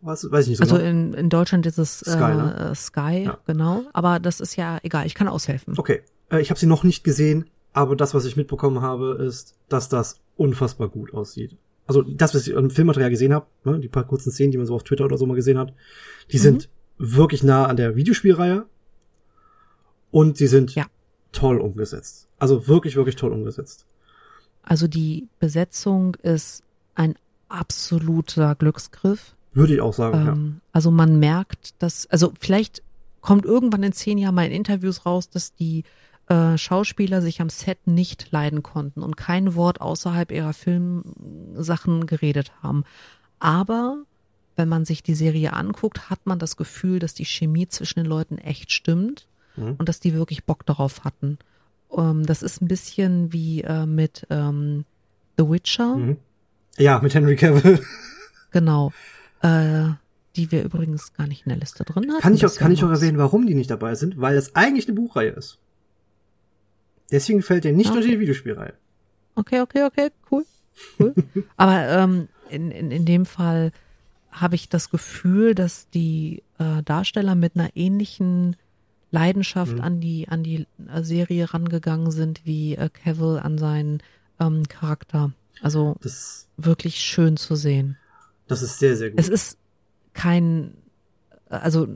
Was? 0.02 0.30
Weiß 0.32 0.46
ich 0.46 0.50
nicht 0.50 0.58
so 0.60 0.64
Also 0.64 0.76
genau. 0.78 0.90
in, 0.90 1.14
in 1.14 1.30
Deutschland 1.30 1.66
ist 1.66 1.78
es 1.80 2.00
Sky, 2.00 2.12
Sky, 2.12 2.24
äh, 2.24 2.36
ne? 2.36 2.76
Sky 2.76 3.24
Ja. 3.26 3.38
genau. 3.48 3.84
Aber 3.92 4.20
das 4.20 4.40
ist 4.40 4.56
ja 4.56 4.78
egal, 4.84 5.06
ich 5.06 5.16
kann 5.16 5.28
aushelfen. 5.28 5.74
Okay, 5.78 6.02
äh, 6.32 6.40
ich 6.42 6.50
habe 6.50 6.60
sie 6.60 6.68
noch 6.68 6.84
nicht 6.84 7.04
gesehen, 7.04 7.50
aber 7.74 7.96
das, 7.96 8.14
was 8.14 8.26
ich 8.26 8.38
mitbekommen 8.38 8.82
habe, 8.82 9.18
ist, 9.26 9.56
dass 9.68 9.90
das 9.90 10.22
unfassbar 10.38 10.90
gut 10.90 11.14
aussieht. 11.14 11.58
Also 11.88 12.04
das, 12.04 12.34
was 12.36 12.48
ich 12.48 12.54
im 12.54 12.70
Filmmaterial 12.70 13.10
gesehen 13.10 13.34
habe, 13.34 13.48
ne, 13.64 13.80
die 13.80 13.88
paar 13.88 14.06
kurzen 14.06 14.32
Szenen, 14.32 14.52
die 14.52 14.58
man 14.58 14.66
so 14.68 14.76
auf 14.76 14.84
Twitter 14.84 15.06
oder 15.06 15.18
so 15.18 15.26
mal 15.26 15.36
gesehen 15.36 15.58
hat, 15.58 15.74
die 16.32 16.38
sind 16.38 16.70
wirklich 16.98 17.44
nah 17.44 17.66
an 17.66 17.76
der 17.78 17.96
Videospielreihe 17.96 18.66
und 20.12 20.38
sie 20.38 20.48
sind 20.48 20.76
Ja. 20.76 20.86
toll 21.32 21.58
umgesetzt. 21.60 22.28
Also 22.40 22.68
wirklich, 22.68 22.96
wirklich 22.96 23.16
toll 23.16 23.32
umgesetzt. 23.32 23.86
Also 24.64 24.88
die 24.88 25.28
Besetzung 25.40 26.16
ist 26.16 26.64
ein 26.96 27.16
absoluter 27.50 28.56
Glücksgriff. 28.56 29.36
Würde 29.54 29.74
ich 29.76 29.82
auch 29.82 29.94
sagen, 29.94 30.26
ja. 30.26 30.32
Ähm, 30.34 30.62
also 30.72 30.92
man 30.92 31.20
merkt, 31.20 31.82
dass, 31.82 32.08
also 32.08 32.34
vielleicht 32.40 32.82
kommt 33.22 33.46
irgendwann 33.46 33.84
in 33.84 33.94
zehn 33.94 34.18
Jahren 34.18 34.36
mal 34.36 34.46
in 34.46 34.52
Interviews 34.52 35.06
raus, 35.06 35.30
dass 35.30 35.56
die 35.56 35.84
äh, 36.28 36.58
Schauspieler 36.58 37.22
sich 37.22 37.42
am 37.42 37.50
Set 37.50 37.88
nicht 37.88 38.32
leiden 38.32 38.64
konnten 38.64 39.02
und 39.04 39.16
kein 39.16 39.56
Wort 39.56 39.80
außerhalb 39.82 40.32
ihrer 40.32 40.54
Filmsachen 40.54 42.06
geredet 42.08 42.52
haben. 42.62 42.84
Aber 43.40 43.98
wenn 44.56 44.70
man 44.70 44.86
sich 44.86 45.04
die 45.04 45.16
Serie 45.16 45.54
anguckt, 45.54 46.10
hat 46.10 46.26
man 46.26 46.40
das 46.40 46.58
Gefühl, 46.58 47.00
dass 47.00 47.14
die 47.14 47.26
Chemie 47.26 47.68
zwischen 47.68 48.00
den 48.00 48.06
Leuten 48.08 48.38
echt 48.38 48.72
stimmt 48.72 49.28
Mhm. 49.58 49.76
und 49.78 49.88
dass 49.88 50.02
die 50.02 50.14
wirklich 50.14 50.44
Bock 50.44 50.66
darauf 50.66 51.06
hatten. 51.06 51.38
Ähm, 51.96 52.26
das 52.26 52.42
ist 52.44 52.62
ein 52.62 52.68
bisschen 52.68 53.32
wie 53.34 53.62
äh, 53.62 53.86
mit 53.86 54.26
ähm, 54.30 54.86
The 55.38 55.50
Witcher. 55.50 55.96
Mhm. 55.96 56.18
Ja, 56.78 57.00
mit 57.00 57.14
Henry 57.14 57.36
Cavill. 57.36 57.80
Genau. 58.52 58.94
Äh, 59.42 59.90
die 60.38 60.50
wir 60.50 60.64
übrigens 60.64 61.14
gar 61.14 61.28
nicht 61.28 61.46
in 61.46 61.50
der 61.50 61.58
Liste 61.60 61.84
drin 61.84 62.10
hatten. 62.10 62.22
Kann 62.22 62.34
ich 62.34 62.46
auch, 62.46 62.56
kann 62.56 62.72
ich 62.72 62.84
auch 62.86 62.90
erwähnen, 62.90 63.18
warum 63.18 63.46
die 63.46 63.54
nicht 63.54 63.70
dabei 63.70 63.96
sind? 63.96 64.20
Weil 64.20 64.38
es 64.38 64.56
eigentlich 64.56 64.88
eine 64.88 64.96
Buchreihe 64.96 65.32
ist. 65.32 65.58
Deswegen 67.12 67.42
fällt 67.42 67.66
der 67.66 67.74
nicht 67.74 67.90
Okay. 67.90 68.00
durch 68.00 68.12
die 68.12 68.20
Videospielreihe. 68.20 68.74
Okay, 69.36 69.60
okay, 69.62 69.84
okay, 69.84 70.10
cool. 70.32 70.46
cool. 71.00 71.14
Aber 71.58 71.88
ähm, 71.90 72.28
in, 72.50 72.72
in, 72.72 72.92
in 72.92 73.06
dem 73.06 73.26
Fall 73.26 73.72
habe 74.32 74.56
ich 74.56 74.70
das 74.70 74.90
Gefühl, 74.90 75.54
dass 75.56 75.90
die 75.90 76.44
äh, 76.58 76.82
Darsteller 76.84 77.36
mit 77.36 77.56
einer 77.56 77.70
ähnlichen 77.76 78.56
Leidenschaft 79.20 79.76
Mhm. 79.78 79.82
an 79.82 80.00
die 80.02 80.28
an 80.28 80.44
die 80.44 80.68
äh, 80.94 81.02
Serie 81.04 81.54
rangegangen 81.54 82.12
sind 82.12 82.42
wie 82.46 82.76
äh, 82.76 82.90
Cavill 82.90 83.40
an 83.40 83.58
seinen 83.58 84.04
ähm, 84.40 84.64
Charakter. 84.68 85.32
Also 85.62 85.96
Das, 86.02 86.48
wirklich 86.58 86.98
schön 87.00 87.38
zu 87.38 87.56
sehen. 87.56 87.98
das 88.48 88.62
ist 88.62 88.78
sehr, 88.80 88.96
sehr 88.98 89.10
gut. 89.12 89.20
Es 89.20 89.30
ist 89.30 89.58
kein, 90.14 90.74
also 91.50 91.88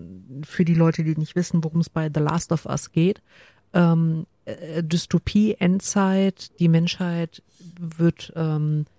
für 0.45 0.63
die 0.65 0.73
Leute, 0.75 1.03
die 1.03 1.15
nicht 1.17 1.35
wissen, 1.35 1.63
worum 1.63 1.81
es 1.81 1.89
bei 1.89 2.09
The 2.13 2.21
Last 2.21 2.51
of 2.51 2.65
Us 2.65 2.91
geht, 2.91 3.21
ähm, 3.73 4.25
äh, 4.45 4.81
Dystopie, 4.83 5.55
Endzeit, 5.59 6.57
die 6.59 6.69
Menschheit 6.69 7.43
wird 7.79 8.31
ähm, 8.35 8.85
äh, 8.85 8.98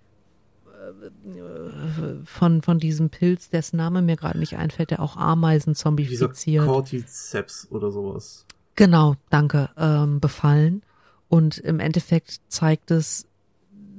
von, 2.25 2.61
von 2.61 2.79
diesem 2.79 3.09
Pilz, 3.09 3.49
dessen 3.49 3.77
Name 3.77 4.01
mir 4.01 4.15
gerade 4.15 4.39
nicht 4.39 4.57
einfällt, 4.57 4.91
der 4.91 5.01
auch 5.01 5.17
Ameisen 5.17 5.73
Dieser 5.73 5.83
zombifiziert. 5.83 6.65
Cordyceps 6.65 7.67
oder 7.71 7.91
sowas. 7.91 8.45
Genau, 8.75 9.15
danke, 9.29 9.69
ähm, 9.77 10.19
befallen. 10.19 10.81
Und 11.29 11.57
im 11.57 11.79
Endeffekt 11.79 12.41
zeigt 12.47 12.91
es 12.91 13.25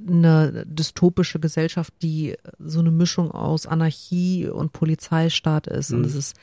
eine 0.05 0.65
dystopische 0.67 1.39
Gesellschaft, 1.39 1.93
die 2.01 2.35
so 2.59 2.79
eine 2.79 2.91
Mischung 2.91 3.31
aus 3.31 3.65
Anarchie 3.65 4.47
und 4.47 4.73
Polizeistaat 4.73 5.67
ist. 5.67 5.91
Und 5.91 5.99
Mhm. 5.99 6.05
es 6.05 6.15
ist 6.15 6.35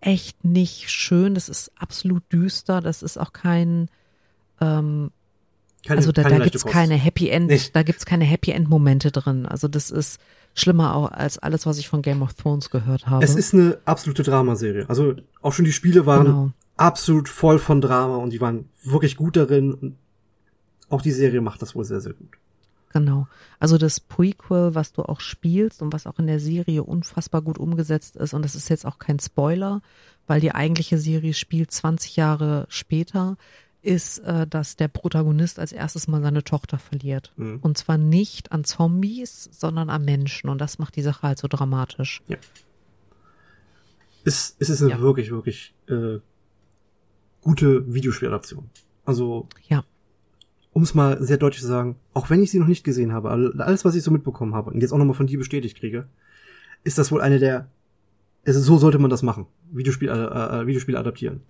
echt 0.00 0.44
nicht 0.44 0.90
schön. 0.90 1.34
Das 1.34 1.48
ist 1.48 1.70
absolut 1.78 2.24
düster. 2.32 2.80
Das 2.80 3.02
ist 3.02 3.18
auch 3.18 3.32
kein, 3.32 3.88
ähm, 4.60 5.12
Keine, 5.86 5.98
also 5.98 6.12
da, 6.12 6.22
da 6.22 6.38
gibt's 6.38 6.62
Kost. 6.62 6.72
keine 6.72 6.94
Happy 6.94 7.28
End, 7.28 7.48
Nicht. 7.48 7.74
da 7.76 7.82
gibt's 7.82 8.06
keine 8.06 8.24
Happy 8.24 8.50
End 8.52 8.68
Momente 8.68 9.10
drin. 9.12 9.46
Also 9.46 9.68
das 9.68 9.90
ist 9.90 10.18
schlimmer 10.54 10.94
auch 10.94 11.10
als 11.10 11.38
alles, 11.38 11.66
was 11.66 11.78
ich 11.78 11.88
von 11.88 12.00
Game 12.02 12.22
of 12.22 12.34
Thrones 12.34 12.70
gehört 12.70 13.06
habe. 13.06 13.24
Es 13.24 13.34
ist 13.34 13.54
eine 13.54 13.78
absolute 13.84 14.22
Dramaserie. 14.22 14.88
Also 14.88 15.14
auch 15.42 15.52
schon 15.52 15.64
die 15.64 15.72
Spiele 15.72 16.06
waren 16.06 16.24
Genau. 16.24 16.50
absolut 16.76 17.28
voll 17.28 17.58
von 17.58 17.80
Drama 17.80 18.16
und 18.16 18.30
die 18.32 18.40
waren 18.40 18.68
wirklich 18.82 19.16
gut 19.16 19.36
darin. 19.36 19.72
Und 19.74 19.96
auch 20.88 21.02
die 21.02 21.10
Serie 21.12 21.40
macht 21.40 21.60
das 21.62 21.74
wohl 21.74 21.84
sehr, 21.84 22.00
sehr 22.00 22.12
gut. 22.14 22.28
Genau. 22.92 23.26
Also 23.58 23.76
das 23.76 23.98
Prequel, 23.98 24.76
was 24.76 24.92
du 24.92 25.02
auch 25.02 25.18
spielst 25.20 25.82
und 25.82 25.92
was 25.92 26.06
auch 26.06 26.20
in 26.20 26.28
der 26.28 26.38
Serie 26.38 26.84
unfassbar 26.84 27.42
gut 27.42 27.58
umgesetzt 27.58 28.14
ist, 28.16 28.32
und 28.34 28.42
das 28.44 28.54
ist 28.54 28.68
jetzt 28.70 28.86
auch 28.86 29.00
kein 29.00 29.18
Spoiler, 29.18 29.82
weil 30.28 30.40
die 30.40 30.54
eigentliche 30.54 30.96
Serie 30.98 31.34
spielt 31.34 31.72
20 31.72 32.14
Jahre 32.14 32.66
später, 32.68 33.36
ist, 33.84 34.18
äh, 34.20 34.46
dass 34.46 34.76
der 34.76 34.88
Protagonist 34.88 35.58
als 35.58 35.72
erstes 35.72 36.08
mal 36.08 36.22
seine 36.22 36.42
Tochter 36.44 36.78
verliert. 36.78 37.32
Mhm. 37.36 37.58
Und 37.62 37.76
zwar 37.78 37.98
nicht 37.98 38.52
an 38.52 38.64
Zombies, 38.64 39.48
sondern 39.52 39.90
an 39.90 40.04
Menschen. 40.04 40.48
Und 40.48 40.58
das 40.60 40.78
macht 40.78 40.96
die 40.96 41.02
Sache 41.02 41.22
halt 41.22 41.38
so 41.38 41.48
dramatisch. 41.48 42.22
Es, 44.24 44.56
es 44.58 44.70
ist 44.70 44.80
eine 44.82 44.92
Ja. 44.92 45.00
wirklich, 45.00 45.30
wirklich 45.30 45.74
äh, 45.88 46.18
gute 47.42 47.92
Videospieladaption. 47.92 48.70
Also, 49.04 49.48
Ja. 49.68 49.84
um 50.72 50.82
es 50.82 50.94
mal 50.94 51.22
sehr 51.22 51.36
deutlich 51.36 51.60
zu 51.60 51.68
sagen, 51.68 51.96
auch 52.14 52.30
wenn 52.30 52.42
ich 52.42 52.50
sie 52.50 52.58
noch 52.58 52.66
nicht 52.66 52.84
gesehen 52.84 53.12
habe, 53.12 53.30
all- 53.30 53.60
alles, 53.60 53.84
was 53.84 53.94
ich 53.94 54.02
so 54.02 54.10
mitbekommen 54.10 54.54
habe 54.54 54.70
und 54.70 54.80
jetzt 54.80 54.92
auch 54.92 54.98
nochmal 54.98 55.14
von 55.14 55.26
dir 55.26 55.38
bestätigt 55.38 55.76
kriege, 55.78 56.08
ist 56.84 56.96
das 56.96 57.12
wohl 57.12 57.20
eine 57.20 57.38
der, 57.38 57.68
also 58.46 58.60
so 58.60 58.78
sollte 58.78 58.98
man 58.98 59.10
das 59.10 59.22
machen. 59.22 59.46
Videospiel, 59.72 60.08
äh, 60.08 60.12
äh, 60.12 60.66
Videospiele 60.66 60.98
adaptieren. 60.98 61.40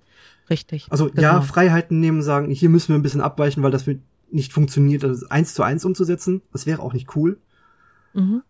Richtig. 0.51 0.87
Also 0.91 1.07
genau. 1.07 1.23
ja, 1.23 1.41
Freiheiten 1.41 2.01
nehmen, 2.01 2.23
sagen, 2.23 2.51
hier 2.51 2.69
müssen 2.69 2.89
wir 2.91 2.97
ein 2.97 3.03
bisschen 3.03 3.21
abweichen, 3.21 3.63
weil 3.63 3.71
das 3.71 3.87
nicht 4.31 4.53
funktioniert, 4.53 5.03
das 5.03 5.25
eins 5.31 5.55
zu 5.55 5.63
eins 5.63 5.85
umzusetzen. 5.85 6.43
Das 6.53 6.67
wäre 6.67 6.83
auch 6.83 6.93
nicht 6.93 7.17
cool. 7.17 7.39
Mhm. 8.13 8.43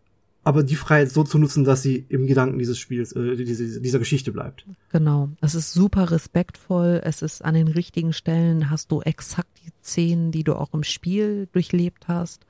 Aber 0.43 0.63
die 0.63 0.77
Freiheit 0.77 1.11
so 1.11 1.25
zu 1.25 1.39
nutzen, 1.39 1.65
dass 1.65 1.81
sie 1.81 2.05
im 2.09 2.27
Gedanken 2.27 2.59
dieses 2.59 2.79
Spiels, 2.79 3.13
äh, 3.13 3.37
diese, 3.37 3.81
dieser 3.81 3.99
Geschichte 3.99 4.31
bleibt. 4.31 4.67
Genau. 4.91 5.31
Es 5.41 5.55
ist 5.55 5.73
super 5.73 6.11
respektvoll. 6.11 7.01
Es 7.03 7.23
ist 7.23 7.43
an 7.43 7.55
den 7.55 7.69
richtigen 7.69 8.13
Stellen 8.13 8.69
hast 8.71 8.93
du 8.93 9.01
exakt 9.01 9.49
die 9.65 9.71
Szenen, 9.83 10.33
die 10.33 10.45
du 10.45 10.55
auch 10.55 10.75
im 10.75 10.83
Spiel 10.83 11.49
durchlebt 11.53 12.09
hast. 12.09 12.45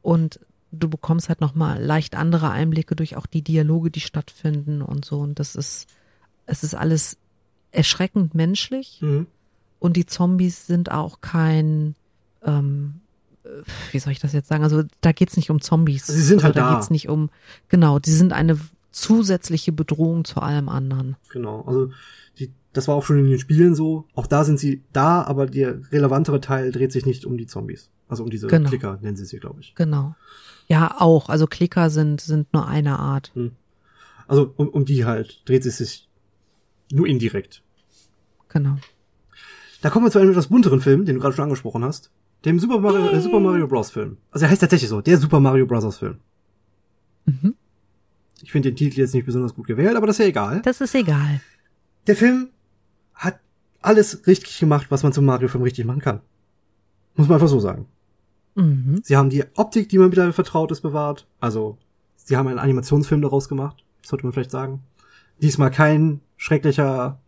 Und 0.00 0.38
du 0.74 0.88
bekommst 0.88 1.28
halt 1.28 1.40
nochmal 1.40 1.82
leicht 1.82 2.16
andere 2.16 2.50
Einblicke 2.50 2.96
durch 2.96 3.16
auch 3.16 3.26
die 3.26 3.42
Dialoge, 3.42 3.90
die 3.90 4.00
stattfinden 4.00 4.82
und 4.82 5.04
so. 5.04 5.20
Und 5.20 5.38
das 5.38 5.56
ist, 5.56 5.86
es 6.46 6.62
ist 6.62 6.74
alles 6.74 7.16
erschreckend 7.72 8.34
menschlich. 8.34 8.98
Mhm. 9.00 9.26
Und 9.78 9.96
die 9.96 10.06
Zombies 10.06 10.66
sind 10.66 10.90
auch 10.90 11.20
kein, 11.20 11.94
ähm, 12.42 13.00
äh, 13.44 13.48
wie 13.92 13.98
soll 13.98 14.12
ich 14.12 14.20
das 14.20 14.32
jetzt 14.32 14.48
sagen? 14.48 14.64
Also 14.64 14.82
da 15.00 15.12
geht's 15.12 15.36
nicht 15.36 15.50
um 15.50 15.60
Zombies. 15.60 16.06
Sie 16.06 16.22
sind 16.22 16.42
halt 16.42 16.56
da. 16.56 16.70
da. 16.70 16.74
geht's 16.74 16.90
nicht 16.90 17.08
um, 17.08 17.30
genau, 17.68 17.98
die 17.98 18.12
sind 18.12 18.32
eine 18.32 18.58
zusätzliche 18.92 19.72
Bedrohung 19.72 20.24
zu 20.24 20.40
allem 20.40 20.68
anderen. 20.68 21.16
Genau. 21.30 21.62
Also 21.66 21.90
die, 22.38 22.50
das 22.72 22.88
war 22.88 22.94
auch 22.94 23.04
schon 23.04 23.18
in 23.18 23.28
den 23.28 23.38
Spielen 23.38 23.74
so. 23.74 24.06
Auch 24.14 24.26
da 24.26 24.44
sind 24.44 24.58
sie 24.58 24.82
da, 24.92 25.22
aber 25.22 25.46
der 25.46 25.80
relevantere 25.92 26.40
Teil 26.40 26.70
dreht 26.72 26.92
sich 26.92 27.04
nicht 27.04 27.24
um 27.24 27.36
die 27.36 27.46
Zombies. 27.46 27.90
Also 28.08 28.22
um 28.22 28.30
diese 28.30 28.46
Genau. 28.46 28.68
Klicker 28.68 28.98
nennen 29.02 29.16
sie 29.16 29.24
sie, 29.24 29.38
glaube 29.38 29.60
ich. 29.60 29.74
Genau. 29.74 30.14
Ja, 30.66 30.96
auch. 30.98 31.28
Also 31.28 31.46
Klicker 31.46 31.90
sind, 31.90 32.20
sind 32.20 32.52
nur 32.52 32.66
eine 32.66 32.98
Art. 32.98 33.32
Also 34.26 34.52
um, 34.56 34.68
um 34.68 34.84
die 34.84 35.04
halt 35.04 35.42
dreht 35.48 35.66
es 35.66 35.78
sich 35.78 36.08
nur 36.90 37.06
indirekt. 37.06 37.62
Genau. 38.48 38.76
Da 39.82 39.90
kommen 39.90 40.06
wir 40.06 40.10
zu 40.10 40.18
einem 40.18 40.30
etwas 40.30 40.46
bunteren 40.46 40.80
Film, 40.80 41.04
den 41.04 41.16
du 41.16 41.20
gerade 41.20 41.34
schon 41.34 41.44
angesprochen 41.44 41.84
hast. 41.84 42.10
Dem 42.44 42.58
Super 42.58 42.78
Mario, 42.78 43.08
äh, 43.08 43.20
Super 43.20 43.40
Mario 43.40 43.66
Bros. 43.66 43.90
Film. 43.90 44.18
Also 44.30 44.46
er 44.46 44.50
heißt 44.50 44.60
tatsächlich 44.60 44.88
so, 44.88 45.00
der 45.00 45.18
Super 45.18 45.40
Mario 45.40 45.66
Bros. 45.66 45.96
Film. 45.96 46.18
Mhm. 47.26 47.54
Ich 48.42 48.52
finde 48.52 48.70
den 48.70 48.76
Titel 48.76 49.00
jetzt 49.00 49.14
nicht 49.14 49.26
besonders 49.26 49.54
gut 49.54 49.66
gewählt, 49.66 49.96
aber 49.96 50.06
das 50.06 50.16
ist 50.16 50.20
ja 50.20 50.28
egal. 50.28 50.60
Das 50.62 50.80
ist 50.80 50.94
egal. 50.94 51.40
Der 52.06 52.16
Film 52.16 52.50
hat 53.14 53.40
alles 53.80 54.26
richtig 54.26 54.58
gemacht, 54.58 54.86
was 54.90 55.02
man 55.02 55.12
zum 55.12 55.24
Mario-Film 55.24 55.62
richtig 55.62 55.84
machen 55.86 56.00
kann. 56.00 56.20
Muss 57.14 57.28
man 57.28 57.36
einfach 57.36 57.48
so 57.48 57.60
sagen. 57.60 57.86
Mhm. 58.54 59.00
Sie 59.02 59.16
haben 59.16 59.30
die 59.30 59.44
Optik, 59.54 59.88
die 59.88 59.98
man 59.98 60.12
wieder 60.12 60.32
vertraut 60.32 60.70
ist, 60.70 60.80
bewahrt. 60.80 61.26
Also, 61.40 61.78
sie 62.16 62.36
haben 62.36 62.48
einen 62.48 62.58
Animationsfilm 62.58 63.22
daraus 63.22 63.48
gemacht, 63.48 63.84
sollte 64.02 64.24
man 64.24 64.32
vielleicht 64.32 64.50
sagen. 64.50 64.82
Diesmal 65.40 65.70
kein 65.70 66.20
schrecklicher 66.36 67.20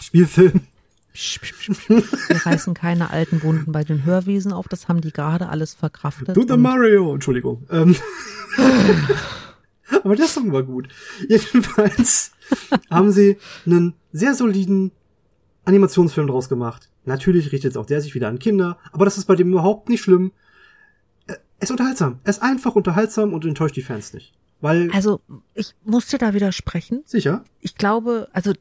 Spielfilm. 0.00 0.62
Psch, 1.12 1.40
psch, 1.40 1.54
psch, 1.54 1.70
psch. 1.70 1.88
Wir 1.88 2.46
reißen 2.46 2.74
keine 2.74 3.10
alten 3.10 3.42
Wunden 3.42 3.72
bei 3.72 3.82
den 3.84 4.04
Hörwiesen 4.04 4.52
auf, 4.52 4.68
das 4.68 4.88
haben 4.88 5.00
die 5.00 5.12
gerade 5.12 5.48
alles 5.48 5.74
verkraftet. 5.74 6.36
Du 6.36 6.46
the 6.46 6.56
Mario, 6.56 7.12
Entschuldigung. 7.14 7.66
Ähm, 7.70 7.96
aber 10.04 10.16
der 10.16 10.26
Song 10.26 10.52
war 10.52 10.62
gut. 10.62 10.88
Jedenfalls 11.28 12.32
haben 12.90 13.10
sie 13.10 13.38
einen 13.66 13.94
sehr 14.12 14.34
soliden 14.34 14.92
Animationsfilm 15.64 16.28
draus 16.28 16.48
gemacht. 16.48 16.90
Natürlich 17.04 17.50
richtet 17.52 17.76
auch 17.76 17.86
der 17.86 18.00
sich 18.00 18.14
wieder 18.14 18.28
an 18.28 18.38
Kinder, 18.38 18.78
aber 18.92 19.04
das 19.04 19.16
ist 19.18 19.24
bei 19.26 19.36
dem 19.36 19.48
überhaupt 19.50 19.88
nicht 19.88 20.02
schlimm. 20.02 20.32
Äh, 21.26 21.32
Er 21.58 21.62
ist 21.62 21.70
unterhaltsam. 21.70 22.20
Er 22.24 22.30
ist 22.30 22.42
einfach 22.42 22.74
unterhaltsam 22.76 23.32
und 23.32 23.44
enttäuscht 23.44 23.76
die 23.76 23.82
Fans 23.82 24.12
nicht. 24.14 24.32
Weil, 24.60 24.90
Also, 24.92 25.20
ich 25.54 25.72
muss 25.84 26.06
dir 26.08 26.18
da 26.18 26.34
widersprechen. 26.34 27.02
sicher, 27.06 27.44
Ich 27.60 27.76
glaube, 27.76 28.28
also, 28.32 28.52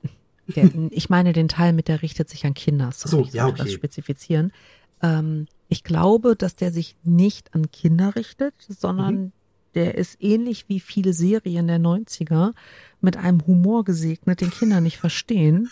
der, 0.56 0.70
ich 0.92 1.10
meine 1.10 1.34
den 1.34 1.50
Teil 1.50 1.74
mit, 1.74 1.88
der 1.90 2.02
richtet 2.02 2.30
sich 2.30 2.46
an 2.46 2.54
Kinder. 2.54 2.92
so, 2.94 3.10
Sorry, 3.10 3.24
ich 3.28 3.34
ja, 3.34 3.48
okay. 3.48 3.58
Das 3.64 3.74
spezifizieren. 3.74 4.54
Ähm, 5.02 5.48
ich 5.68 5.84
glaube, 5.84 6.36
dass 6.38 6.56
der 6.56 6.72
sich 6.72 6.96
nicht 7.04 7.54
an 7.54 7.70
Kinder 7.72 8.16
richtet, 8.16 8.54
sondern 8.68 9.16
Mhm. 9.16 9.32
Der 9.76 9.96
ist 9.96 10.18
ähnlich 10.22 10.66
wie 10.68 10.80
viele 10.80 11.14
Serien 11.14 11.68
der 11.68 11.80
90er 11.80 12.54
mit 13.02 13.16
einem 13.16 13.46
Humor 13.48 13.86
gesegnet, 13.86 14.42
den 14.42 14.50
Kinder 14.52 14.82
nicht 14.82 14.98
verstehen 14.98 15.70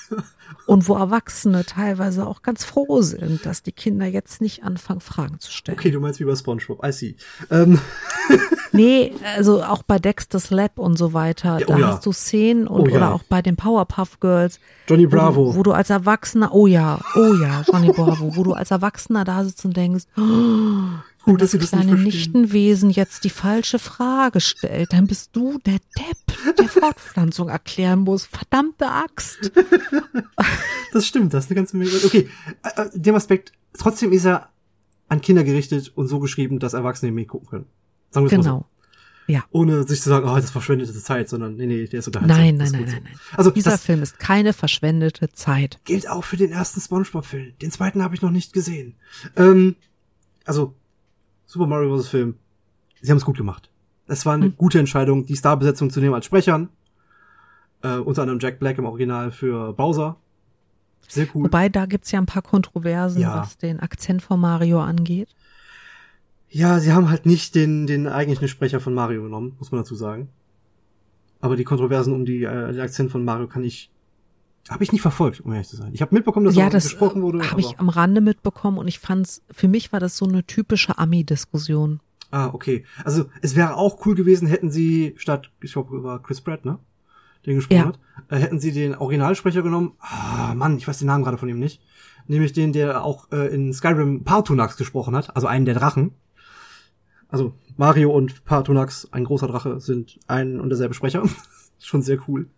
und 0.66 0.88
wo 0.88 0.96
Erwachsene 0.96 1.66
teilweise 1.66 2.26
auch 2.26 2.42
ganz 2.42 2.64
froh 2.64 3.02
sind, 3.02 3.46
dass 3.46 3.64
die 3.64 3.74
Kinder 3.74 4.06
jetzt 4.06 4.40
nicht 4.40 4.64
anfangen, 4.64 5.02
Fragen 5.02 5.40
zu 5.40 5.52
stellen. 5.52 5.78
okay, 5.78 5.92
du 5.92 6.00
meinst 6.00 6.20
wie 6.22 6.24
bei 6.26 6.36
SpongeBob, 6.36 6.86
I 6.86 6.92
see. 6.92 7.16
Ähm, 7.52 7.80
Nee, 8.74 9.14
also 9.36 9.64
auch 9.64 9.82
bei 9.82 9.98
Dexter's 9.98 10.52
Lab 10.52 10.78
und 10.78 10.98
so 10.98 11.14
weiter, 11.14 11.60
Ja, 11.60 11.66
da 11.66 11.76
oh 11.76 11.80
ja. 11.80 11.88
hast 11.88 12.06
du 12.06 12.12
Szenen 12.12 12.68
und 12.68 12.82
Oh 12.82 12.88
ja. 12.90 12.96
oder 12.98 13.14
auch 13.14 13.24
bei 13.24 13.42
den 13.42 13.56
Powerpuff 13.56 14.20
Girls, 14.20 14.60
Johnny 14.88 15.06
wo 15.06 15.16
Bravo. 15.16 15.52
du, 15.52 15.58
wo 15.58 15.64
du 15.64 15.72
als 15.72 15.90
Erwachsener, 15.90 16.54
oh 16.54 16.68
ja, 16.68 17.00
oh 17.16 17.34
ja, 17.42 17.64
Johnny 17.66 17.92
Bravo, 17.92 18.36
wo 18.36 18.44
du 18.44 18.54
als 18.54 18.70
Erwachsener 18.72 19.24
da 19.24 19.44
sitzt 19.46 19.64
und 19.66 19.76
denkst, 19.76 20.04
oh, 20.18 20.22
Gut, 21.32 21.42
dass 21.42 21.52
das 21.52 21.52
sie 21.52 21.58
das 21.58 21.72
nicht 21.72 21.82
kleine 21.82 22.02
verstehen. 22.02 22.04
Nichtenwesen 22.04 22.90
jetzt 22.90 23.24
die 23.24 23.30
falsche 23.30 23.80
Frage 23.80 24.40
stellt, 24.40 24.94
dann 24.94 25.08
bist 25.08 25.36
du 25.36 25.60
der 25.66 25.80
Depp, 25.98 26.56
der 26.58 26.68
Fortpflanzung 26.70 27.50
erklären 27.50 28.00
muss. 28.00 28.26
Verdammte 28.26 28.88
Axt. 28.88 29.52
Das 30.94 31.06
stimmt, 31.06 31.34
das 31.34 31.46
ist 31.46 31.52
eine 31.52 31.58
ganze 31.58 31.76
Menge. 31.76 31.92
Okay, 32.06 32.30
äh, 32.64 32.82
äh, 32.82 32.90
dem 32.94 33.14
Aspekt, 33.14 33.52
trotzdem 33.78 34.14
ist 34.14 34.26
er 34.26 34.50
an 35.10 35.20
Kinder 35.22 35.44
gerichtet 35.44 35.92
und 35.96 36.08
so 36.08 36.20
geschrieben, 36.20 36.60
dass 36.60 36.74
Erwachsene 36.74 37.12
ihn 37.12 37.16
mitgucken 37.16 37.48
können. 37.48 37.66
Sagen 38.10 38.30
wir 38.30 38.38
mal 38.38 38.44
so. 38.44 38.50
Genau. 38.50 39.44
Ohne 39.52 39.84
sich 39.84 40.02
zu 40.02 40.08
sagen, 40.10 40.28
oh, 40.28 40.36
das 40.36 40.46
ist 40.46 40.52
verschwendete 40.52 40.94
Zeit, 40.94 41.28
sondern 41.28 41.56
nee, 41.58 41.66
nee, 41.66 41.86
der 41.86 42.00
ist 42.00 42.08
unterhaltsam. 42.08 42.38
Nein, 42.38 42.56
nein, 42.56 42.72
nein, 42.72 42.84
nein, 42.86 43.02
nein. 43.04 43.20
Also 43.36 43.52
Dieser 43.52 43.78
Film 43.78 44.02
ist 44.02 44.18
keine 44.20 44.54
verschwendete 44.54 45.30
Zeit. 45.34 45.80
gilt 45.84 46.10
auch 46.10 46.24
für 46.24 46.38
den 46.38 46.52
ersten 46.52 46.80
Spongebob-Film. 46.80 47.54
Den 47.62 47.72
zweiten 47.72 48.02
habe 48.02 48.16
ich 48.16 48.22
noch 48.22 48.32
nicht 48.32 48.54
gesehen. 48.54 48.96
Ähm, 49.36 49.76
also, 50.46 50.74
Super 51.48 51.66
Mario 51.66 51.90
Bros. 51.90 52.08
Film, 52.10 52.36
sie 53.02 53.10
haben 53.10 53.18
es 53.18 53.26
gut 53.26 53.38
gemacht. 53.38 53.72
Es 54.08 54.26
war 54.26 54.36
eine 54.36 54.46
Hm. 54.46 54.56
gute 54.58 54.80
Entscheidung, 54.80 55.26
die 55.26 55.36
Starbesetzung 55.36 55.90
zu 55.90 56.00
nehmen 56.00 56.14
als 56.14 56.26
Sprechern. 56.26 56.70
Äh, 57.82 57.98
unter 57.98 58.22
anderem 58.24 58.40
Jack 58.40 58.60
Black 58.60 58.78
im 58.78 58.86
Original 58.86 59.32
für 59.32 59.74
Bowser. 59.74 60.18
Sehr 61.08 61.28
cool. 61.34 61.46
Wobei, 61.46 61.70
da 61.70 61.86
gibt's 61.86 62.12
ja 62.12 62.20
ein 62.20 62.26
paar 62.26 62.42
Kontroversen, 62.42 63.22
Ja. 63.22 63.38
was 63.42 63.58
den 63.58 63.80
Akzent 63.80 64.22
von 64.22 64.40
Mario 64.40 64.82
angeht. 64.82 65.30
Ja, 66.50 66.80
sie 66.80 66.92
haben 66.94 67.10
halt 67.10 67.26
nicht 67.26 67.56
den, 67.56 67.88
den 67.88 68.08
eigentlichen 68.08 68.48
Sprecher 68.48 68.80
von 68.80 68.94
Mario 68.94 69.24
genommen, 69.24 69.56
muss 69.60 69.72
man 69.72 69.82
dazu 69.82 69.96
sagen. 69.96 70.30
Aber 71.40 71.56
die 71.56 71.64
Kontroversen 71.66 72.14
um 72.14 72.26
die, 72.26 72.44
äh, 72.44 72.72
den 72.74 72.82
Akzent 72.82 73.12
von 73.12 73.24
Mario 73.24 73.48
kann 73.48 73.64
ich, 73.64 73.92
habe 74.70 74.84
ich 74.84 74.92
nicht 74.92 75.02
verfolgt, 75.02 75.42
um 75.42 75.52
ehrlich 75.54 75.68
zu 75.68 75.76
sein. 75.76 75.94
Ich 75.94 76.02
habe 76.02 76.14
mitbekommen, 76.16 76.46
dass 76.46 76.56
ja, 76.56 76.70
das 76.70 76.84
gesprochen 76.84 77.22
wurde. 77.22 77.50
habe 77.50 77.62
ich 77.62 77.80
am 77.80 77.90
Rande 77.90 78.22
mitbekommen 78.22 78.78
und 78.78 78.88
ich 78.88 79.00
fand's, 79.00 79.42
für 79.52 79.68
mich 79.68 79.92
war 79.94 80.00
das 80.00 80.18
so 80.18 80.26
eine 80.26 80.44
typische 80.46 80.98
Ami-Diskussion. 80.98 82.00
Ah, 82.32 82.48
okay. 82.54 82.84
Also 83.06 83.26
es 83.42 83.56
wäre 83.56 83.76
auch 83.76 84.06
cool 84.06 84.16
gewesen, 84.16 84.48
hätten 84.48 84.70
sie 84.70 85.14
statt, 85.18 85.50
ich 85.62 85.74
glaube, 85.74 85.96
über 85.96 86.20
Chris 86.22 86.42
Pratt, 86.42 86.66
ne? 86.66 86.80
Den 87.46 87.56
gesprochen 87.56 87.78
Ja. 87.78 87.86
hat, 87.86 88.00
äh, 88.30 88.38
hätten 88.38 88.60
sie 88.60 88.74
den 88.74 88.96
Originalsprecher 88.96 89.62
genommen. 89.62 89.94
Ah, 90.00 90.54
Mann, 90.54 90.78
ich 90.78 90.88
weiß 90.88 90.98
den 91.00 91.08
Namen 91.08 91.24
gerade 91.24 91.38
von 91.38 91.48
ihm 91.48 91.60
nicht. 91.60 91.82
Nämlich 92.28 92.52
den, 92.52 92.74
der 92.74 93.04
auch 93.06 93.32
äh, 93.32 93.48
in 93.54 93.72
Skyrim 93.72 94.26
Partunax 94.26 94.76
gesprochen 94.76 95.16
hat, 95.16 95.34
also 95.36 95.48
einen 95.48 95.64
der 95.64 95.76
Drachen. 95.76 96.12
Also 97.30 97.54
Mario 97.78 98.12
und 98.12 98.44
Partunax, 98.44 99.08
ein 99.12 99.24
großer 99.24 99.48
Drache, 99.48 99.80
sind 99.80 100.20
ein 100.28 100.60
und 100.60 100.70
derselbe 100.70 100.94
Sprecher. 100.94 101.24
Schon 101.80 102.02
sehr 102.02 102.18
cool. 102.28 102.50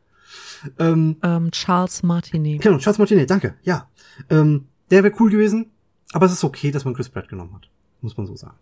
Ähm, 0.78 1.18
Ähm, 1.24 1.52
Charles 1.52 2.04
Martinet. 2.04 2.62
genau, 2.62 2.78
Charles 2.78 2.98
Martinet, 3.00 3.30
danke. 3.30 3.56
Ja, 3.64 3.88
ähm, 4.30 4.66
der 4.92 5.04
wäre 5.04 5.14
cool 5.20 5.30
gewesen, 5.30 5.68
aber 6.14 6.26
es 6.26 6.34
ist 6.34 6.44
okay, 6.44 6.72
dass 6.72 6.86
man 6.86 6.94
Chris 6.94 7.10
Pratt 7.10 7.28
genommen 7.30 7.54
hat, 7.56 7.70
muss 8.02 8.18
man 8.18 8.26
so 8.28 8.36
sagen. 8.36 8.58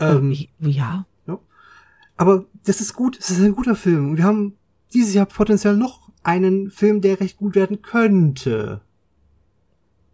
Ähm, 0.00 0.32
Äh, 0.32 0.48
ja, 0.68 1.06
aber 2.18 2.46
das 2.64 2.80
ist 2.80 2.94
gut, 2.94 3.18
es 3.18 3.28
ist 3.30 3.40
ein 3.40 3.54
guter 3.54 3.74
Film. 3.76 4.08
Und 4.10 4.16
wir 4.16 4.24
haben 4.24 4.54
dieses 4.94 5.12
Jahr 5.12 5.26
potenziell 5.26 5.76
noch 5.76 6.08
einen 6.22 6.70
Film, 6.70 7.00
der 7.02 7.20
recht 7.20 7.36
gut 7.36 7.54
werden 7.54 7.82
könnte. 7.82 8.80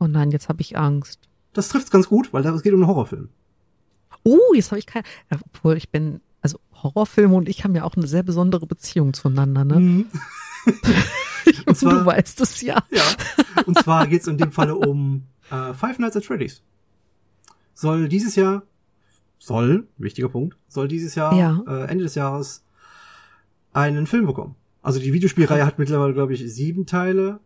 oh 0.01 0.09
nein, 0.09 0.33
jetzt 0.33 0.49
habe 0.49 0.61
ich 0.63 0.77
Angst. 0.77 1.29
Das 1.53 1.69
trifft's 1.69 1.91
ganz 1.93 2.09
gut, 2.09 2.33
weil 2.33 2.45
es 2.45 2.63
geht 2.63 2.73
um 2.73 2.81
einen 2.81 2.89
Horrorfilm. 2.89 3.29
Oh, 4.25 4.53
jetzt 4.55 4.71
habe 4.73 4.79
ich 4.81 4.87
kein, 4.87 5.05
ja, 5.31 5.39
obwohl 5.55 5.77
ich 5.77 5.91
bin, 5.91 6.21
also 6.43 6.59
Horrorfilme 6.83 7.35
und 7.35 7.49
ich 7.49 7.65
haben 7.65 7.75
ja 7.75 7.85
auch 7.85 7.97
eine 7.97 8.07
sehr 8.07 8.23
besondere 8.23 8.67
Beziehung 8.67 9.15
zueinander, 9.15 9.65
ne? 9.65 9.81
Mhm. 9.81 10.07
Und 11.67 11.77
zwar- 11.77 12.01
du 12.01 12.07
weißt 12.07 12.41
es 12.41 12.61
ja. 12.61 12.83
Ja. 12.91 13.03
Und 13.67 13.77
zwar 13.79 14.07
geht's 14.07 14.27
in 14.29 14.39
dem 14.39 14.53
Falle 14.53 14.77
um 14.77 15.23
äh, 15.51 15.73
Five 15.75 15.99
Nights 15.99 16.17
at 16.17 16.25
Freddy's. 16.25 16.63
Soll 17.75 18.09
dieses 18.09 18.37
Jahr, 18.37 18.63
soll, 19.39 19.89
wichtiger 19.99 20.29
Punkt, 20.29 20.57
soll 20.69 20.87
dieses 20.89 21.15
Jahr, 21.17 21.35
Ja. 21.35 21.63
äh, 21.67 21.85
Ende 21.89 22.05
des 22.05 22.15
Jahres 22.15 22.65
einen 23.73 24.07
Film 24.07 24.27
bekommen. 24.27 24.55
Also 24.83 25.01
die 25.01 25.13
Videospielreihe 25.13 25.67
hat 25.67 25.79
mittlerweile, 25.79 26.13
glaube 26.15 26.33
ich, 26.35 26.41
sieben 26.53 26.87
Teile, 26.87 27.41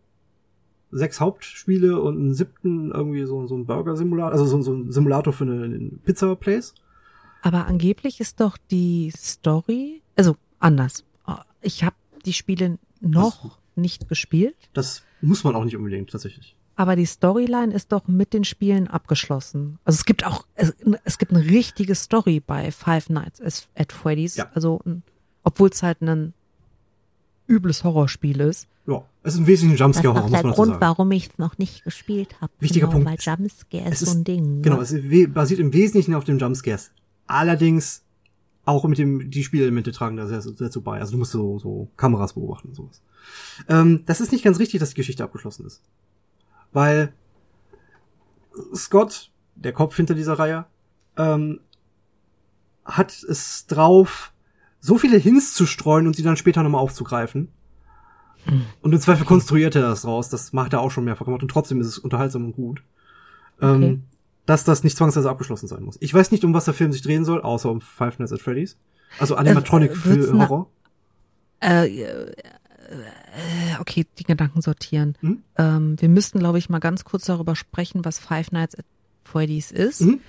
sechs 0.90 1.20
Hauptspiele 1.20 2.00
und 2.00 2.16
einen 2.18 2.34
siebten 2.34 2.90
irgendwie 2.92 3.24
so, 3.24 3.46
so 3.46 3.56
ein 3.56 3.66
Burger-Simulator, 3.66 4.32
also 4.32 4.44
so, 4.46 4.60
so 4.62 4.72
ein 4.74 4.92
Simulator 4.92 5.32
für 5.32 5.44
eine, 5.44 5.64
eine 5.64 5.90
Pizza-Place. 6.04 6.74
Aber 7.42 7.66
angeblich 7.66 8.20
ist 8.20 8.40
doch 8.40 8.56
die 8.70 9.12
Story, 9.16 10.02
also 10.16 10.36
anders. 10.58 11.04
Ich 11.60 11.84
habe 11.84 11.96
die 12.24 12.32
Spiele 12.32 12.78
noch 13.00 13.58
nicht 13.76 14.08
gespielt, 14.08 14.56
Das 14.72 15.02
muss 15.20 15.44
man 15.44 15.54
auch 15.54 15.64
nicht 15.64 15.76
unbedingt, 15.76 16.10
tatsächlich. 16.10 16.56
aber 16.76 16.96
die 16.96 17.06
Storyline 17.06 17.72
ist 17.74 17.92
doch 17.92 18.06
mit 18.08 18.32
den 18.32 18.44
Spielen 18.44 18.88
abgeschlossen. 18.88 19.78
Also 19.84 19.96
es 19.98 20.04
gibt 20.04 20.24
auch, 20.26 20.46
es, 20.54 20.74
es 21.04 21.18
gibt 21.18 21.32
eine 21.32 21.44
richtige 21.44 21.94
Story 21.94 22.40
bei 22.44 22.70
Five 22.72 23.10
Nights 23.10 23.68
at 23.74 23.92
Freddy's. 23.92 24.36
Ja. 24.36 24.50
Also, 24.54 24.80
ein- 24.86 25.02
obwohl 25.42 25.68
es 25.70 25.82
halt 25.82 26.00
ein 26.02 26.32
übles 27.48 27.84
Horrorspiel 27.84 28.40
ist. 28.40 28.66
Ja, 28.86 29.04
es 29.22 29.34
ist 29.34 29.40
im 29.40 29.46
Wesentlichen 29.46 29.78
Das 29.78 29.96
ist 29.96 30.02
Jumpscare-Horror, 30.02 30.18
auch 30.24 30.30
muss 30.30 30.32
der 30.32 30.42
man 30.42 30.50
dazu 30.52 30.56
Grund, 30.56 30.70
sagen. 30.72 30.80
warum 30.80 31.12
ich 31.12 31.28
es 31.28 31.38
noch 31.38 31.58
nicht 31.58 31.84
gespielt 31.84 32.40
habe. 32.40 32.52
Wichtiger 32.60 32.86
genau, 32.88 33.02
Punkt. 33.04 33.08
Weil 33.26 33.36
Jumpscare 33.38 33.88
ist 33.90 34.00
so 34.04 34.10
ein 34.12 34.24
Ding. 34.24 34.62
Genau, 34.62 34.76
ne? 34.76 34.82
es 34.82 34.94
basiert 35.34 35.60
im 35.60 35.72
Wesentlichen 35.72 36.14
auf 36.14 36.24
dem 36.24 36.38
Jumpscares. 36.38 36.90
Allerdings 37.26 38.04
auch 38.64 38.84
mit 38.84 38.98
dem, 38.98 39.30
die 39.30 39.44
Spielelemente 39.44 39.92
tragen 39.92 40.16
da 40.16 40.26
sehr, 40.26 40.42
sehr 40.42 40.70
zu 40.70 40.82
bei. 40.82 40.98
Also 40.98 41.12
du 41.12 41.18
musst 41.18 41.32
so, 41.32 41.58
so 41.58 41.88
Kameras 41.96 42.32
beobachten 42.34 42.68
und 42.68 42.74
sowas. 42.74 43.02
Ähm, 43.68 44.02
das 44.06 44.20
ist 44.20 44.32
nicht 44.32 44.44
ganz 44.44 44.58
richtig, 44.58 44.80
dass 44.80 44.90
die 44.90 44.96
Geschichte 44.96 45.24
abgeschlossen 45.24 45.66
ist. 45.66 45.82
Weil 46.72 47.12
Scott, 48.74 49.30
der 49.54 49.72
Kopf 49.72 49.96
hinter 49.96 50.14
dieser 50.14 50.38
Reihe, 50.38 50.66
ähm, 51.16 51.60
hat 52.84 53.12
es 53.22 53.66
drauf, 53.66 54.32
so 54.80 54.98
viele 54.98 55.16
Hints 55.16 55.54
zu 55.54 55.66
streuen 55.66 56.06
und 56.06 56.16
sie 56.16 56.22
dann 56.22 56.36
später 56.36 56.62
nochmal 56.62 56.80
aufzugreifen. 56.80 57.48
Und 58.80 58.92
im 58.92 59.00
Zweifel 59.00 59.26
konstruiert 59.26 59.74
er 59.74 59.82
das 59.82 60.04
raus. 60.04 60.28
Das 60.28 60.52
macht 60.52 60.72
er 60.72 60.80
auch 60.80 60.90
schon 60.90 61.04
mehrfach 61.04 61.24
gemacht 61.24 61.42
und 61.42 61.50
trotzdem 61.50 61.80
ist 61.80 61.88
es 61.88 61.98
unterhaltsam 61.98 62.44
und 62.44 62.52
gut. 62.52 62.82
Okay. 63.58 63.84
Ähm, 63.84 64.02
dass 64.46 64.64
das 64.64 64.84
nicht 64.84 64.96
zwangsweise 64.96 65.28
abgeschlossen 65.28 65.66
sein 65.66 65.82
muss. 65.82 65.96
Ich 66.00 66.14
weiß 66.14 66.30
nicht, 66.30 66.44
um 66.44 66.54
was 66.54 66.64
der 66.64 66.74
Film 66.74 66.92
sich 66.92 67.02
drehen 67.02 67.24
soll, 67.24 67.42
außer 67.42 67.70
um 67.70 67.80
Five 67.80 68.18
Nights 68.18 68.32
at 68.32 68.40
Freddy's. 68.40 68.78
Also 69.18 69.36
Animatronic 69.36 69.90
Äh, 69.90 69.94
für 69.94 70.32
Horror. 70.38 70.70
Äh, 71.60 71.86
äh, 71.88 72.32
okay, 73.80 74.06
die 74.18 74.24
Gedanken 74.24 74.62
sortieren. 74.62 75.16
Hm? 75.20 75.42
Ähm, 75.56 75.96
wir 76.00 76.08
müssten, 76.08 76.38
glaube 76.38 76.58
ich, 76.58 76.68
mal 76.68 76.78
ganz 76.78 77.04
kurz 77.04 77.24
darüber 77.24 77.56
sprechen, 77.56 78.04
was 78.04 78.18
Five 78.18 78.52
Nights 78.52 78.76
at 78.78 78.84
Freddy's 79.24 79.72
ist. 79.72 80.02
Mhm. 80.02 80.20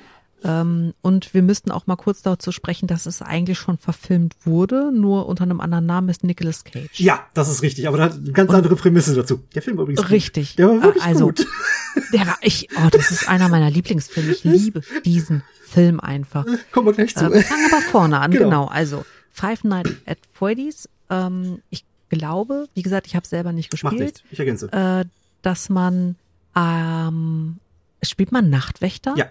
Ähm, 0.44 0.94
und 1.02 1.34
wir 1.34 1.42
müssten 1.42 1.72
auch 1.72 1.88
mal 1.88 1.96
kurz 1.96 2.22
dazu 2.22 2.52
sprechen, 2.52 2.88
dass 2.88 3.06
es 3.06 3.22
eigentlich 3.22 3.58
schon 3.58 3.78
verfilmt 3.78 4.36
wurde, 4.46 4.92
nur 4.92 5.28
unter 5.28 5.44
einem 5.44 5.60
anderen 5.60 5.86
Namen 5.88 6.10
ist 6.10 6.24
Nicolas 6.24 6.64
Cage. 6.64 7.00
Ja, 7.00 7.26
das 7.34 7.50
ist 7.50 7.64
richtig, 7.64 7.88
aber 7.88 7.98
da 7.98 8.04
hat 8.06 8.14
eine 8.14 8.32
ganz 8.32 8.52
andere 8.52 8.76
Prämisse 8.76 9.16
dazu. 9.16 9.44
Der 9.56 9.62
Film 9.64 9.78
war 9.78 9.84
übrigens 9.84 10.02
gut. 10.02 10.12
Richtig. 10.12 10.56
Der 10.56 10.68
war 10.70 10.84
wirklich 10.84 11.04
also, 11.04 11.26
gut. 11.28 11.46
Der 12.14 12.28
war 12.28 12.38
ich, 12.42 12.70
oh, 12.78 12.90
das 12.92 13.10
ist 13.10 13.28
einer 13.28 13.50
meiner 13.50 13.72
Lieblingsfilme. 13.72 14.32
Ich 14.32 14.44
liebe 14.44 14.82
diesen 15.04 15.42
Film 15.66 16.00
einfach. 16.00 16.46
Kommen 16.72 16.88
wir 16.88 16.94
gleich 16.94 17.16
zu. 17.16 17.26
Äh, 17.26 17.34
wir 17.34 17.42
fangen 17.44 17.66
aber 17.72 17.82
vorne 17.82 18.20
an, 18.20 18.32
Genau. 18.38 18.44
genau. 18.46 18.66
Also 18.66 19.04
Five 19.32 19.64
Nights 19.64 19.92
at 20.06 20.20
Freddy's. 20.34 20.88
Ähm, 21.10 21.64
ich 21.72 21.84
glaube, 22.10 22.68
wie 22.76 22.84
gesagt, 22.84 23.08
ich 23.08 23.16
habe 23.16 23.26
selber 23.26 23.52
nicht 23.52 23.74
Macht 23.74 23.82
gespielt, 23.82 24.00
nichts. 24.02 24.24
Ich 24.30 24.40
ergänze. 24.40 24.72
äh, 24.72 25.06
dass 25.42 25.70
man 25.70 26.16
ähm, 26.56 27.58
spielt 28.04 28.32
man 28.32 28.50
Nachtwächter? 28.50 29.16
ja. 29.18 29.26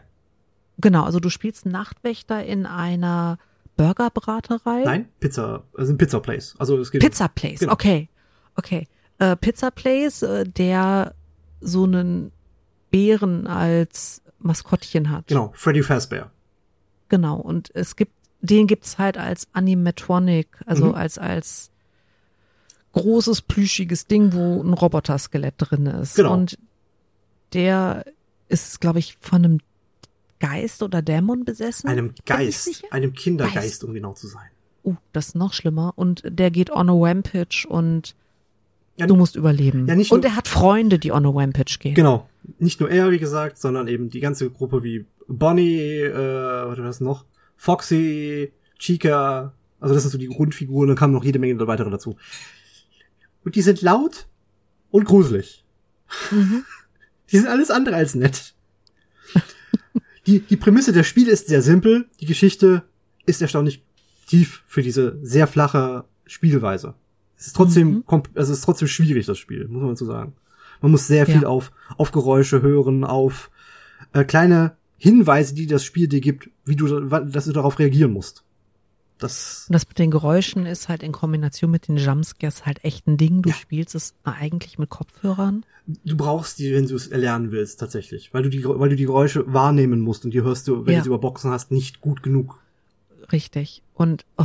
Genau, 0.79 1.05
also 1.05 1.21
du 1.21 1.31
spielst 1.31 1.67
Nachtwächter 1.67 2.45
in 2.45 2.67
einer 2.67 3.39
Burgerbraterei. 3.77 4.83
Nein, 4.85 5.09
Pizza, 5.21 5.65
also 5.77 5.93
ein 5.93 5.99
Pizza 5.99 6.21
Place. 6.21 6.55
Also 6.59 6.79
es 6.79 6.91
geht 6.91 7.01
Pizza 7.01 7.29
Place, 7.29 7.61
Genau. 7.61 7.73
okay. 7.73 8.09
Okay. 8.57 8.87
Äh, 9.19 9.37
Pizza 9.37 9.71
Place, 9.71 10.23
äh, 10.23 10.45
der 10.45 11.15
so 11.61 11.85
einen 11.85 12.33
Bären 12.91 13.47
als 13.47 14.23
Maskottchen 14.39 15.11
hat. 15.11 15.27
Genau, 15.29 15.53
Freddy 15.55 15.83
Fazbear. 15.83 16.31
Genau. 17.09 17.37
Und 17.37 17.71
es 17.75 17.97
gibt, 17.97 18.13
den 18.41 18.67
gibt's 18.67 18.99
halt 18.99 19.17
als 19.19 19.49
Animatronic, 19.53 20.49
also 20.67 20.87
Mhm. 20.87 20.95
als, 20.95 21.19
als 21.19 21.71
großes, 22.93 23.43
plüschiges 23.43 24.07
Ding, 24.07 24.33
wo 24.33 24.63
ein 24.63 24.73
Roboter-Skelett 24.73 25.55
drin 25.59 25.87
ist. 25.87 26.17
Genau. 26.17 26.33
Und 26.35 26.59
der 27.53 28.05
ist, 28.49 28.81
glaube 28.81 28.99
ich, 28.99 29.17
von 29.21 29.45
einem 29.45 29.59
Geist 30.41 30.83
oder 30.83 31.03
Dämon 31.03 31.45
besessen. 31.45 31.89
Einem 31.89 32.13
Geist, 32.27 32.85
einem 32.91 33.13
Kindergeist, 33.15 33.55
Geist. 33.55 33.85
um 33.85 33.95
genau 33.95 34.13
zu 34.15 34.27
sein. 34.27 34.49
Uh, 34.85 34.95
das 35.13 35.29
ist 35.29 35.35
noch 35.35 35.53
schlimmer. 35.53 35.93
Und 35.97 36.23
der 36.27 36.51
geht 36.51 36.71
on 36.71 36.89
a 36.91 36.93
Rampage 36.93 37.67
und 37.69 38.15
Ja, 38.97 39.07
du 39.07 39.17
musst 39.17 39.35
überleben. 39.37 39.87
ja, 39.89 39.95
nicht 39.97 40.13
und 40.13 40.23
nur- 40.23 40.31
er 40.31 40.37
hat 40.37 40.49
Freunde, 40.49 40.99
die 40.99 41.13
on 41.13 41.27
a 41.27 41.31
Rampage 41.31 41.79
gehen. 41.81 41.95
Genau. 41.95 42.29
Nicht 42.59 42.81
nur 42.81 42.91
er, 42.91 43.11
wie 43.11 43.19
gesagt, 43.19 43.59
sondern 43.59 43.89
eben 43.89 44.11
die 44.11 44.21
ganze 44.21 44.51
Gruppe 44.51 44.83
wie 44.85 45.07
Bonnie, 45.29 46.03
äh, 46.03 46.13
was 46.15 46.79
war 46.79 46.85
das 46.85 47.01
noch? 47.01 47.25
Foxy, 47.57 48.53
Chica, 48.79 49.53
also 49.81 49.95
das 49.95 50.03
sind 50.05 50.13
so 50.13 50.19
die 50.19 50.29
Grundfiguren, 50.29 50.89
dann 50.89 50.97
kamen 50.97 51.13
noch 51.15 51.25
jede 51.25 51.39
Menge 51.39 51.67
weitere 51.67 51.91
dazu. 51.91 52.17
Und 53.45 53.57
die 53.57 53.63
sind 53.63 53.83
laut 53.83 54.27
und 54.91 55.05
gruselig. 55.05 55.65
Mhm. 56.31 56.65
Die 57.33 57.39
sind 57.39 57.49
alles 57.49 57.73
andere 57.73 57.97
als 57.97 58.15
nett. 58.15 58.55
Die, 60.27 60.41
die 60.41 60.57
Prämisse 60.57 60.93
der 60.93 61.05
Spiele 61.05 61.31
ist 61.31 61.49
sehr 61.49 61.63
simpel, 61.63 62.07
die 62.21 62.27
Geschichte 62.27 62.83
ist 63.27 63.43
erstaunlich 63.43 63.83
tief 64.27 64.63
für 64.67 64.83
diese 64.83 65.19
sehr 65.23 65.47
flache 65.47 66.05
Spielweise. 66.27 66.95
Es 67.39 67.49
ist 67.49 67.57
trotzdem, 67.57 67.89
Mhm. 67.89 68.23
also 68.35 68.53
es 68.53 68.59
ist 68.59 68.65
trotzdem 68.65 68.89
schwierig, 68.89 69.27
das 69.27 69.39
Spiel, 69.39 69.69
muss 69.69 69.83
man 69.83 69.97
so 69.97 70.05
sagen. 70.07 70.33
Man 70.81 70.91
muss 70.91 71.07
sehr 71.07 71.27
viel 71.27 71.43
Ja. 71.43 71.49
auf, 71.49 71.71
auf 71.97 72.11
Geräusche 72.13 72.63
hören, 72.63 73.05
auf 73.05 73.51
äh, 74.13 74.25
kleine 74.25 74.77
Hinweise, 74.99 75.55
die 75.55 75.67
das 75.67 75.85
Spiel 75.85 76.09
dir 76.09 76.21
gibt, 76.21 76.51
wie 76.65 76.77
du, 76.77 77.01
dass 77.01 77.45
du 77.45 77.53
darauf 77.53 77.79
reagieren 77.79 78.13
musst. 78.13 78.43
Das, 79.19 79.65
Und 79.69 79.75
das 79.75 79.89
mit 79.89 79.99
den 79.99 80.11
Geräuschen 80.11 80.67
ist 80.67 80.89
halt 80.91 81.03
in 81.03 81.13
Kombination 81.13 81.71
mit 81.71 81.89
den 81.89 81.97
Jumpscares 81.97 82.67
halt 82.67 82.85
echt 82.85 83.07
ein 83.07 83.17
Ding. 83.17 83.41
Du 83.43 83.49
Ja. 83.49 83.55
spielst 83.55 83.95
es 83.95 84.15
eigentlich 84.25 84.79
mit 84.79 84.91
Kopfhörern. 84.91 85.65
du 86.05 86.17
brauchst 86.17 86.59
die, 86.59 86.75
wenn 86.75 86.87
du 86.87 86.97
es 86.97 87.07
erlernen 87.09 87.51
willst, 87.53 87.79
tatsächlich. 87.81 88.35
Weil 88.35 88.43
du 88.43 88.51
die, 88.51 88.65
weil 88.65 88.89
du 88.91 88.97
die 88.97 89.05
Geräusche 89.07 89.45
wahrnehmen 89.53 90.01
musst 90.01 90.25
und 90.25 90.33
die 90.35 90.43
hörst 90.43 90.67
du, 90.69 90.85
wenn 90.85 90.95
Ja. 90.95 90.99
du 90.99 91.05
sie 91.05 91.09
über 91.09 91.19
Boxen 91.19 91.51
hast, 91.51 91.71
nicht 91.71 92.01
gut 92.01 92.23
genug. 92.23 92.61
Richtig. 93.33 93.83
Und 93.95 94.27
oh, 94.37 94.45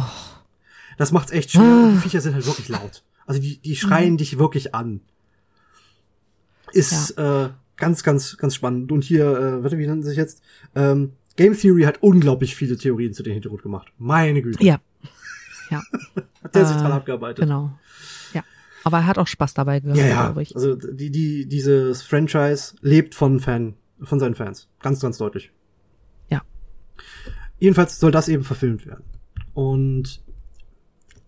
Das 0.98 1.12
macht's 1.12 1.32
echt 1.32 1.52
schwer. 1.52 1.64
Ah. 1.64 1.92
Die 1.94 1.98
Viecher 1.98 2.22
sind 2.22 2.34
halt 2.36 2.46
wirklich 2.46 2.70
laut. 2.70 3.04
Also 3.26 3.42
die, 3.42 3.58
die 3.58 3.76
schreien 3.76 4.18
dich 4.18 4.38
wirklich 4.40 4.74
an. 4.76 5.02
Ist 6.74 7.18
äh, 7.18 7.50
ganz, 7.76 8.04
ganz, 8.04 8.38
ganz 8.38 8.56
spannend. 8.56 8.92
Und 8.92 9.04
hier, 9.04 9.26
äh, 9.26 9.64
warte, 9.64 9.78
wie 9.78 9.88
nennt 9.88 10.06
sich 10.06 10.18
jetzt? 10.18 10.42
Ähm, 10.76 11.14
Game 11.36 11.58
Theory 11.58 11.84
hat 11.84 12.02
unglaublich 12.04 12.56
viele 12.56 12.78
Theorien 12.78 13.14
zu 13.14 13.24
dem 13.24 13.34
Hintergrund 13.34 13.64
gemacht. 13.64 13.92
Meine 13.98 14.42
Güte. 14.42 14.64
ja. 14.64 14.80
Ja, 15.70 15.82
Hat 16.44 16.54
der 16.54 16.66
sich 16.66 16.76
äh, 16.76 16.80
dran 16.80 16.92
abgearbeitet. 16.92 17.40
genau. 17.46 17.72
Ja. 18.34 18.44
Aber 18.84 18.98
er 18.98 19.06
hat 19.06 19.18
auch 19.18 19.28
Spaß 19.28 19.54
dabei 19.54 19.80
gehabt, 19.80 19.98
Ja, 19.98 20.06
ja. 20.06 20.24
glaube 20.26 20.42
ich. 20.44 20.54
Also 20.54 20.76
die, 20.76 21.10
die, 21.12 21.46
dieses 21.48 22.02
Franchise 22.04 22.76
lebt 22.82 23.16
von 23.16 23.40
Fan, 23.40 23.76
von 24.02 24.20
seinen 24.20 24.36
Fans. 24.36 24.68
Ganz, 24.82 25.00
ganz 25.00 25.18
deutlich. 25.18 25.52
Ja. 26.30 26.42
Jedenfalls 27.58 28.00
soll 28.02 28.12
das 28.12 28.28
eben 28.28 28.44
verfilmt 28.44 28.86
werden. 28.86 29.06
Und 29.54 30.22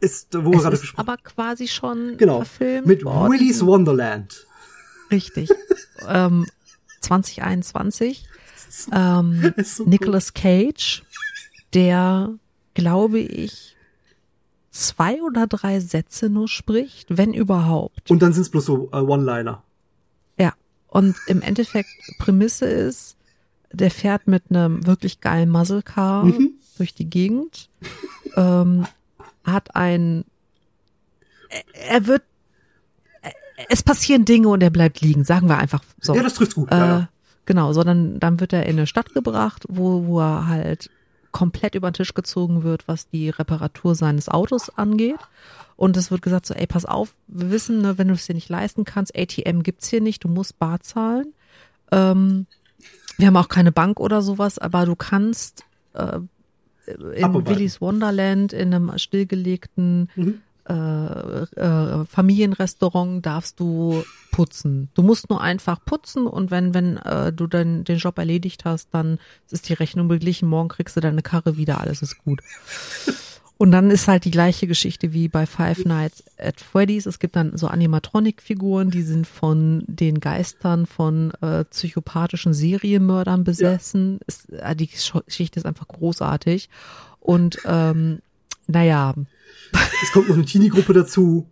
ist, 0.01 0.34
wo 0.34 0.51
wir 0.51 0.58
Es 0.58 0.64
gerade 0.64 0.76
ist 0.76 0.82
gesprochen 0.82 1.08
aber 1.08 1.18
quasi 1.24 1.70
schon 1.70 2.18
Genau. 2.18 2.39
verfilmt 2.39 2.86
Mit 2.88 3.06
worden. 3.06 3.32
Willy's 3.32 3.66
Wonderland. 3.66 4.45
Richtig. 5.10 5.49
ähm, 6.10 6.45
2021. 6.99 8.26
Ähm, 8.91 9.53
Ist 9.55 9.78
so 9.78 9.84
Nicolas 9.86 10.34
Cage, 10.34 11.03
der, 11.74 12.34
glaube 12.74 13.19
ich, 13.19 13.76
zwei 14.71 15.21
oder 15.21 15.45
drei 15.47 15.80
Sätze 15.80 16.30
nur 16.30 16.47
spricht, 16.47 17.15
wenn 17.17 17.34
überhaupt. 17.34 18.09
Und 18.09 18.21
dann 18.21 18.34
sind's 18.34 18.49
bloß 18.49 18.65
so 18.65 18.89
äh, 18.91 18.97
One-Liner. 18.97 19.61
Ja. 20.38 20.53
Und 20.88 21.15
im 21.28 21.41
Endeffekt 21.41 21.89
Prämisse 22.17 22.65
ist, 22.65 23.15
der 23.71 23.91
fährt 23.91 24.28
mit 24.28 24.43
einem 24.49 24.86
wirklich 24.88 25.21
geilen 25.21 25.49
Muscle 25.49 25.84
Car 25.84 26.26
Mhm. 26.26 26.51
durch 26.78 26.93
die 26.93 27.09
Gegend, 27.09 27.69
ähm, 28.36 28.86
hat 29.43 29.76
ein, 29.76 30.26
er- 31.74 32.07
wird, 32.07 32.24
es 33.69 33.84
passieren 33.84 34.26
Dinge 34.26 34.47
und 34.49 34.61
er 34.63 34.69
bleibt 34.71 35.01
liegen, 35.01 35.24
sagen 35.24 35.47
wir 35.47 35.57
einfach 35.57 35.84
so. 36.01 36.15
Ja, 36.15 36.24
das 36.24 36.34
trifft's 36.36 36.55
gut. 36.55 36.71
Äh, 36.71 36.78
ja, 36.78 36.86
ja. 36.86 37.09
Genau, 37.45 37.73
sondern 37.73 38.19
dann 38.19 38.39
wird 38.39 38.53
er 38.53 38.65
in 38.65 38.77
eine 38.77 38.87
Stadt 38.87 39.13
gebracht, 39.13 39.65
wo, 39.67 40.05
wo 40.05 40.19
er 40.21 40.47
halt 40.47 40.89
komplett 41.31 41.75
über 41.75 41.91
den 41.91 41.95
Tisch 41.95 42.13
gezogen 42.13 42.63
wird, 42.63 42.87
was 42.87 43.09
die 43.09 43.29
Reparatur 43.29 43.95
seines 43.95 44.29
Autos 44.29 44.69
angeht. 44.69 45.19
Und 45.75 45.97
es 45.97 46.11
wird 46.11 46.21
gesagt 46.21 46.45
so, 46.45 46.53
ey, 46.53 46.67
pass 46.67 46.85
auf, 46.85 47.15
wir 47.27 47.51
wissen, 47.51 47.81
ne, 47.81 47.97
wenn 47.97 48.07
du 48.07 48.13
es 48.13 48.25
dir 48.25 48.35
nicht 48.35 48.49
leisten 48.49 48.85
kannst, 48.85 49.17
ATM 49.17 49.63
gibt's 49.63 49.89
hier 49.89 50.01
nicht, 50.01 50.23
du 50.23 50.27
musst 50.27 50.59
bar 50.59 50.79
zahlen. 50.81 51.33
Ähm, 51.91 52.45
wir 53.17 53.27
haben 53.27 53.37
auch 53.37 53.49
keine 53.49 53.71
Bank 53.71 53.99
oder 53.99 54.21
sowas, 54.21 54.59
aber 54.59 54.85
du 54.85 54.95
kannst 54.95 55.65
äh, 55.93 56.19
in. 57.15 57.45
Willy's 57.45 57.81
Wonderland 57.81 58.53
in 58.53 58.73
einem 58.73 58.97
stillgelegten 58.97 60.09
Mhm. 60.15 60.41
Äh, 60.70 60.74
äh, 60.74 62.05
Familienrestaurant 62.05 63.26
darfst 63.26 63.59
du 63.59 64.03
putzen. 64.32 64.89
Du 64.93 65.03
musst 65.03 65.30
nur 65.30 65.41
einfach 65.41 65.84
putzen 65.84 66.26
und 66.26 66.51
wenn 66.51 66.74
wenn 66.74 66.97
äh, 66.97 67.34
du 67.34 67.47
dann 67.47 67.84
den 67.84 67.97
Job 67.97 68.18
erledigt 68.18 68.66
hast, 68.66 68.89
dann 68.93 69.20
ist 69.51 69.70
die 69.70 69.74
Rechnung 69.74 70.07
beglichen. 70.07 70.47
Morgen 70.47 70.70
kriegst 70.70 70.95
du 70.95 71.01
deine 71.01 71.22
Karre 71.22 71.57
wieder, 71.57 71.80
alles 71.80 72.01
ist 72.01 72.24
gut. 72.24 72.41
Und 73.57 73.72
dann 73.72 73.91
ist 73.91 74.07
halt 74.07 74.26
die 74.26 74.32
gleiche 74.32 74.68
Geschichte 74.68 75.14
wie 75.14 75.28
bei 75.28 75.45
Five 75.45 75.86
Nights 75.86 76.24
at 76.38 76.59
Freddy's. 76.59 77.05
Es 77.05 77.20
gibt 77.20 77.36
dann 77.36 77.55
so 77.57 77.68
Animatronic-Figuren, 77.68 78.89
die 78.89 79.03
sind 79.03 79.28
von 79.28 79.84
den 79.88 80.20
Geistern 80.20 80.86
von 80.86 81.32
äh, 81.41 81.64
psychopathischen 81.66 82.53
Serienmördern 82.53 83.43
besessen. 83.43 84.20
Ist, 84.28 84.51
äh, 84.51 84.76
die 84.76 84.88
Geschichte 84.88 85.59
ist 85.59 85.66
einfach 85.66 85.88
großartig. 85.88 86.70
Und 87.20 87.59
ähm, 87.66 88.20
naja, 88.68 89.14
Es 90.04 90.12
kommt 90.12 90.30
noch 90.30 90.36
eine 90.36 90.45
Teenie-Gruppe 90.45 90.93
dazu. 90.93 91.47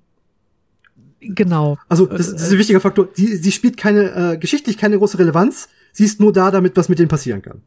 genau. 1.20 1.78
Also, 1.90 2.06
das, 2.06 2.32
das 2.32 2.42
ist 2.44 2.52
ein 2.52 2.58
wichtiger 2.60 2.82
Faktor. 2.82 3.10
Sie, 3.14 3.36
sie 3.36 3.52
spielt 3.52 3.78
keine, 3.78 4.34
äh, 4.34 4.38
geschichtlich 4.38 4.78
keine 4.78 4.98
große 4.98 5.20
Relevanz. 5.20 5.70
Sie 5.92 6.06
ist 6.06 6.20
nur 6.20 6.34
da, 6.34 6.52
damit 6.52 6.78
was 6.78 6.90
mit 6.90 7.00
denen 7.00 7.10
passieren 7.10 7.42
kann. 7.42 7.62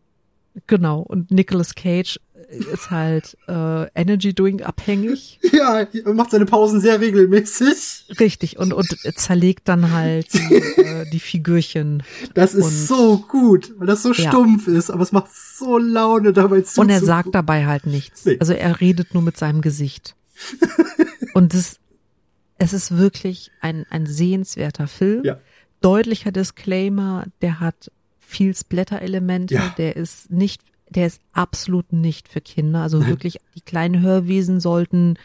Genau, 0.67 1.01
und 1.01 1.31
Nicolas 1.31 1.75
Cage 1.75 2.21
ist 2.73 2.91
halt 2.91 3.37
äh, 3.49 3.87
Energy 3.95 4.35
Drink 4.35 4.63
abhängig. 4.67 5.41
Ja, 5.53 5.81
er 5.81 6.15
macht 6.15 6.31
seine 6.31 6.45
Pausen 6.47 6.81
sehr 6.81 7.01
regelmäßig. 7.01 8.07
Richtig, 8.21 8.59
und, 8.59 8.73
und 8.73 8.87
zerlegt 9.17 9.67
dann 9.69 9.93
halt 9.93 10.33
die, 10.35 10.55
äh, 10.83 11.11
die 11.11 11.19
Figürchen. 11.21 12.03
Das 12.35 12.55
ist 12.55 12.65
Und- 12.65 12.71
so 12.73 13.19
gut, 13.29 13.73
weil 13.79 13.87
das 13.87 14.03
so 14.03 14.13
Ja. 14.13 14.29
stumpf 14.31 14.69
ist, 14.69 14.91
aber 14.91 15.03
es 15.03 15.11
macht 15.13 15.31
so 15.33 15.79
Laune 15.79 16.33
dabei 16.33 16.61
zu. 16.61 16.81
Und 16.81 16.91
er 16.91 17.01
sagt 17.01 17.35
dabei 17.35 17.67
halt 17.67 17.87
nichts. 17.87 18.25
Nee. 18.25 18.37
Also 18.41 18.53
er 18.53 18.81
redet 18.81 19.15
nur 19.15 19.23
mit 19.23 19.37
seinem 19.37 19.61
Gesicht. 19.61 20.15
Und 21.35 21.55
das, 21.55 21.79
es 22.59 22.73
ist 22.73 22.97
wirklich 22.97 23.51
ein, 23.61 23.85
ein 23.91 24.07
sehenswerter 24.07 24.87
Film. 24.87 25.25
Ja. 25.25 25.39
Deutlicher 25.81 26.33
Disclaimer, 26.33 27.25
der 27.43 27.61
hat 27.61 27.91
viel 28.19 28.55
Splatter-Elemente, 28.55 29.55
Ja. 29.55 29.75
der 29.77 29.97
ist 29.97 30.31
nicht, 30.31 30.63
der 30.89 31.07
ist 31.07 31.21
absolut 31.33 31.93
nicht 31.93 32.29
für 32.29 32.41
Kinder. 32.41 32.81
Also 32.81 33.07
wirklich, 33.07 33.39
die 33.55 33.61
kleinen 33.61 34.01
Hörwesen 34.03 34.61
sollten 34.61 35.19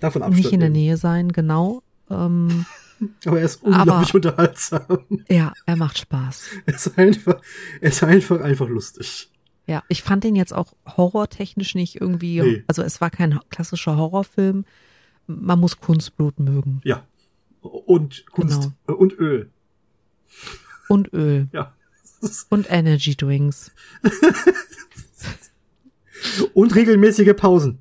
davon 0.00 0.28
nicht 0.32 0.52
in 0.52 0.60
der. 0.60 0.70
Nähe 0.70 0.96
sein, 0.96 1.32
genau. 1.32 1.82
Ähm, 2.10 2.66
Aber 3.26 3.38
er 3.40 3.44
ist 3.46 3.62
unglaublich 3.62 4.14
unterhaltsam. 4.14 5.00
ja, 5.28 5.52
er 5.66 5.76
macht 5.76 5.98
Spaß. 5.98 6.44
Er 6.66 6.74
ist 6.74 6.96
einfach, 6.98 7.40
er 7.80 7.88
ist 7.88 8.02
einfach, 8.04 8.40
einfach 8.40 8.68
lustig. 8.68 9.30
Ja, 9.66 9.82
ich 9.88 10.02
fand 10.02 10.24
den 10.24 10.36
jetzt 10.36 10.52
auch 10.52 10.74
horrortechnisch 10.86 11.74
nicht 11.74 12.00
irgendwie, 12.00 12.40
Nee. 12.42 12.64
also 12.66 12.82
es 12.82 13.00
war 13.00 13.10
kein 13.10 13.38
klassischer 13.48 13.96
Horrorfilm. 13.96 14.64
Man 15.26 15.58
muss 15.58 15.80
Kunstblut 15.80 16.38
mögen. 16.38 16.80
Ja. 16.84 17.02
Und 17.62 18.26
Kunst. 18.30 18.70
Genau. 18.86 18.98
Und 18.98 19.18
Öl. 19.18 19.48
Und 20.88 21.12
Öl. 21.14 21.48
Ja. 21.52 21.72
Und 22.50 22.70
Energy 22.70 23.16
Drinks. 23.16 23.70
Und 26.54 26.74
regelmäßige 26.74 27.34
Pausen. 27.36 27.78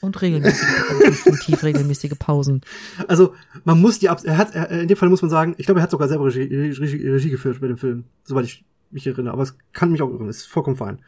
Und 0.00 0.20
regelmäßige, 0.20 0.68
definitiv 1.06 1.62
regelmäßige 1.62 2.12
Pausen. 2.18 2.60
Also, 3.08 3.34
man 3.64 3.80
muss 3.80 3.98
die, 3.98 4.06
er 4.06 4.36
hat, 4.36 4.54
er, 4.54 4.68
in 4.70 4.88
dem 4.88 4.96
Fall 4.96 5.08
muss 5.08 5.22
man 5.22 5.30
sagen, 5.30 5.54
ich 5.56 5.64
glaube, 5.66 5.80
er 5.80 5.82
hat 5.82 5.90
sogar 5.90 6.08
selber 6.08 6.26
Regie, 6.26 6.42
Regie, 6.42 7.08
Regie 7.08 7.30
geführt 7.30 7.60
bei 7.60 7.68
dem 7.68 7.78
Film, 7.78 8.04
soweit 8.22 8.44
ich 8.44 8.64
mich 8.94 9.06
erinnere, 9.06 9.32
aber 9.34 9.42
es 9.42 9.56
kann 9.72 9.90
mich 9.92 10.00
auch 10.02 10.10
irren, 10.10 10.28
ist 10.28 10.46
vollkommen 10.46 10.76
fein. 10.76 11.00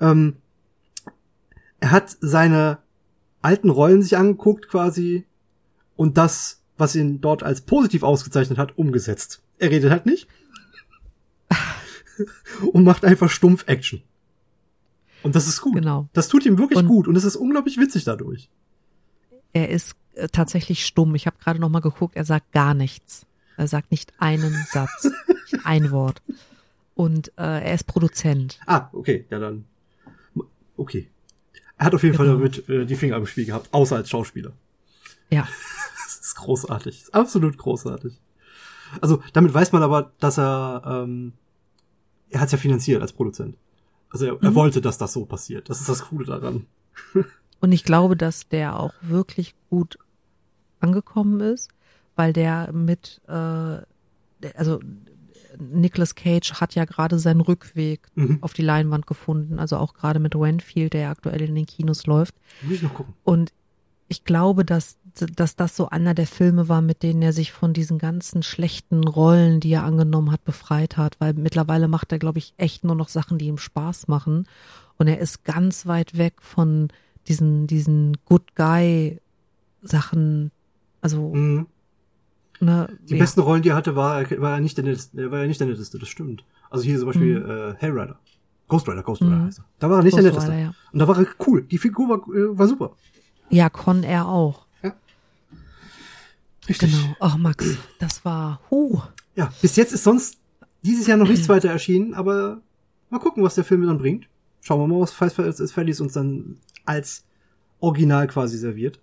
Ähm, 0.00 0.36
er 1.80 1.90
hat 1.90 2.16
seine 2.20 2.78
alten 3.42 3.70
Rollen 3.70 4.02
sich 4.02 4.16
angeguckt 4.16 4.68
quasi 4.68 5.24
und 5.94 6.16
das, 6.18 6.62
was 6.78 6.96
ihn 6.96 7.20
dort 7.20 7.42
als 7.42 7.60
positiv 7.60 8.02
ausgezeichnet 8.02 8.58
hat, 8.58 8.76
umgesetzt. 8.78 9.42
Er 9.58 9.70
redet 9.70 9.90
halt 9.90 10.06
nicht 10.06 10.26
und 12.72 12.84
macht 12.84 13.04
einfach 13.04 13.30
stumpf 13.30 13.64
Action. 13.66 14.02
Und 15.22 15.34
das 15.34 15.48
ist 15.48 15.60
gut. 15.60 15.74
Genau. 15.74 16.08
Das 16.12 16.28
tut 16.28 16.44
ihm 16.46 16.58
wirklich 16.58 16.78
Und- 16.78 16.86
gut 16.88 17.08
und 17.08 17.16
es 17.16 17.24
ist 17.24 17.36
unglaublich 17.36 17.78
witzig 17.78 18.04
dadurch. 18.04 18.48
Er 19.52 19.70
ist 19.70 19.96
äh, 20.14 20.28
tatsächlich 20.28 20.84
stumm. 20.84 21.14
Ich 21.14 21.26
habe 21.26 21.38
gerade 21.38 21.58
noch 21.60 21.68
mal 21.70 21.80
geguckt, 21.80 22.16
er 22.16 22.24
sagt 22.24 22.52
gar 22.52 22.74
nichts. 22.74 23.26
Er 23.56 23.66
sagt 23.68 23.90
nicht 23.90 24.12
einen 24.18 24.52
Satz, 24.70 25.04
nicht 25.50 25.64
ein 25.64 25.90
Wort. 25.90 26.20
Und 26.96 27.28
äh, 27.38 27.42
er 27.62 27.74
ist 27.74 27.86
Produzent. 27.86 28.58
Ah, 28.66 28.88
okay, 28.92 29.26
ja 29.30 29.38
dann. 29.38 29.64
Okay. 30.76 31.08
Er 31.78 31.86
hat 31.86 31.94
auf 31.94 32.02
jeden 32.02 32.16
Fall 32.16 32.26
Genau. 32.26 32.38
damit 32.38 32.68
äh, 32.68 32.84
die 32.86 32.96
Finger 32.96 33.16
im 33.16 33.26
Spiel 33.26 33.44
gehabt, 33.44 33.68
außer 33.72 33.94
als 33.96 34.08
Schauspieler. 34.10 34.52
Ja, 35.30 35.46
Das 36.06 36.16
ist 36.20 36.34
großartig. 36.36 37.02
Ist 37.02 37.14
absolut 37.14 37.56
großartig. 37.58 38.18
Also 39.00 39.22
damit 39.32 39.52
weiß 39.54 39.72
man 39.72 39.82
aber, 39.82 40.12
dass 40.20 40.38
er 40.38 40.82
ähm, 41.04 41.32
er 42.30 42.40
hat 42.40 42.46
es 42.46 42.52
ja 42.52 42.58
finanziert 42.58 43.02
als 43.02 43.12
Produzent. 43.12 43.56
Also 44.10 44.24
er, 44.26 44.42
er 44.42 44.50
Mhm. 44.50 44.54
wollte, 44.54 44.80
dass 44.80 44.98
das 44.98 45.12
so 45.12 45.24
passiert. 45.26 45.68
Das 45.68 45.80
ist 45.80 45.88
das 45.88 46.06
Coole 46.06 46.24
daran. 46.26 46.66
Und 47.60 47.72
ich 47.72 47.84
glaube, 47.84 48.16
dass 48.16 48.48
der 48.48 48.78
auch 48.80 48.94
wirklich 49.02 49.54
gut 49.70 49.98
angekommen 50.80 51.40
ist, 51.40 51.68
weil 52.16 52.32
der 52.32 52.72
mit, 52.72 53.20
äh, 53.28 53.32
also 54.54 54.80
Nicolas 55.58 56.14
Cage 56.14 56.54
hat 56.54 56.74
ja 56.74 56.84
gerade 56.84 57.18
seinen 57.18 57.40
Rückweg 57.40 58.00
Mhm. 58.14 58.38
auf 58.40 58.52
die 58.52 58.62
Leinwand 58.62 59.06
gefunden, 59.06 59.58
also 59.58 59.76
auch 59.78 59.94
gerade 59.94 60.18
mit 60.20 60.34
Renfield, 60.36 60.92
der 60.92 61.00
ja 61.02 61.10
aktuell 61.10 61.42
in 61.42 61.54
den 61.54 61.66
Kinos 61.66 62.06
läuft. 62.06 62.34
Muss 62.62 62.74
ich 62.76 62.82
noch 62.82 62.94
gucken. 62.94 63.14
Und 63.24 63.52
ich 64.08 64.24
glaube, 64.24 64.64
dass, 64.64 64.98
dass 65.34 65.56
das 65.56 65.74
so 65.76 65.88
einer 65.88 66.14
der 66.14 66.28
Filme 66.28 66.68
war, 66.68 66.80
mit 66.80 67.02
denen 67.02 67.22
er 67.22 67.32
sich 67.32 67.50
von 67.50 67.72
diesen 67.72 67.98
ganzen 67.98 68.42
schlechten 68.44 69.02
Rollen, 69.02 69.58
die 69.58 69.72
er 69.72 69.82
angenommen 69.82 70.30
hat, 70.30 70.44
befreit 70.44 70.96
hat. 70.96 71.16
Weil 71.18 71.34
mittlerweile 71.34 71.88
macht 71.88 72.12
er, 72.12 72.18
glaube 72.20 72.38
ich, 72.38 72.54
echt 72.56 72.84
nur 72.84 72.94
noch 72.94 73.08
Sachen, 73.08 73.36
die 73.38 73.46
ihm 73.46 73.58
Spaß 73.58 74.06
machen. 74.06 74.46
Und 74.96 75.08
er 75.08 75.18
ist 75.18 75.42
ganz 75.44 75.86
weit 75.86 76.16
weg 76.16 76.34
von 76.40 76.88
diesen, 77.26 77.66
diesen 77.66 78.16
Good 78.26 78.54
Guy 78.54 79.20
Sachen. 79.82 80.52
Also, 81.00 81.34
Mhm. 81.34 81.66
Ne, 82.60 82.88
Die 83.08 83.14
ja. 83.14 83.20
besten 83.20 83.40
Rollen, 83.40 83.62
die 83.62 83.70
er 83.70 83.76
hatte, 83.76 83.96
war, 83.96 84.22
er- 84.22 84.40
war 84.40 84.52
er 84.54 84.60
nicht 84.60 84.76
der 84.76 84.84
netteste, 84.84 85.20
er 85.20 85.30
war 85.30 85.40
ja 85.40 85.46
nicht 85.46 85.60
der 85.60 85.66
netteste, 85.68 85.98
das 85.98 86.08
stimmt. 86.08 86.44
Also 86.70 86.84
hier 86.84 86.98
zum 86.98 87.06
Beispiel 87.06 87.36
äh, 87.76 87.80
Hell 87.80 87.92
Rider. 87.98 88.18
Ghost 88.68 88.88
Rider, 88.88 89.02
Ghost 89.02 89.22
Rider 89.22 89.36
Mhm. 89.36 89.44
heißt 89.46 89.58
er. 89.60 89.64
Da 89.78 89.90
war 89.90 89.98
er 89.98 90.02
nicht 90.02 90.12
Ghost 90.12 90.24
der 90.24 90.32
netteste. 90.32 90.50
Rider, 90.52 90.60
ja. 90.62 90.74
Und 90.92 90.98
da 90.98 91.08
war 91.08 91.18
er 91.18 91.26
cool. 91.46 91.62
Die 91.62 91.78
Figur 91.78 92.08
war, 92.08 92.18
äh, 92.34 92.58
war 92.58 92.66
super. 92.68 92.92
Ja, 93.50 93.68
Con 93.70 94.02
er 94.02 94.26
auch. 94.28 94.66
Richtig. 96.68 96.90
Genau. 96.92 97.14
Oh, 97.20 97.38
Max, 97.38 97.76
das 98.00 98.24
war, 98.24 98.60
huh. 98.70 99.00
Ja, 99.36 99.52
bis 99.62 99.76
jetzt 99.76 99.92
ist 99.92 100.02
sonst 100.04 100.38
dieses 100.82 101.06
Jahr 101.06 101.16
noch 101.16 101.28
nichts 101.28 101.48
weiter 101.48 101.68
erschienen, 101.70 102.12
aber 102.14 102.60
mal 103.10 103.18
gucken, 103.20 103.44
was 103.44 103.54
der 103.54 103.64
Film 103.64 103.86
dann 103.86 103.98
bringt. 103.98 104.26
Schauen 104.62 104.80
wir 104.80 104.86
mal, 104.88 105.00
was 105.00 105.12
at 105.22 105.70
Freddy's 105.70 106.00
uns 106.00 106.14
dann 106.14 106.56
als 106.84 107.24
Original 107.78 108.26
quasi 108.26 108.58
serviert. 108.58 108.98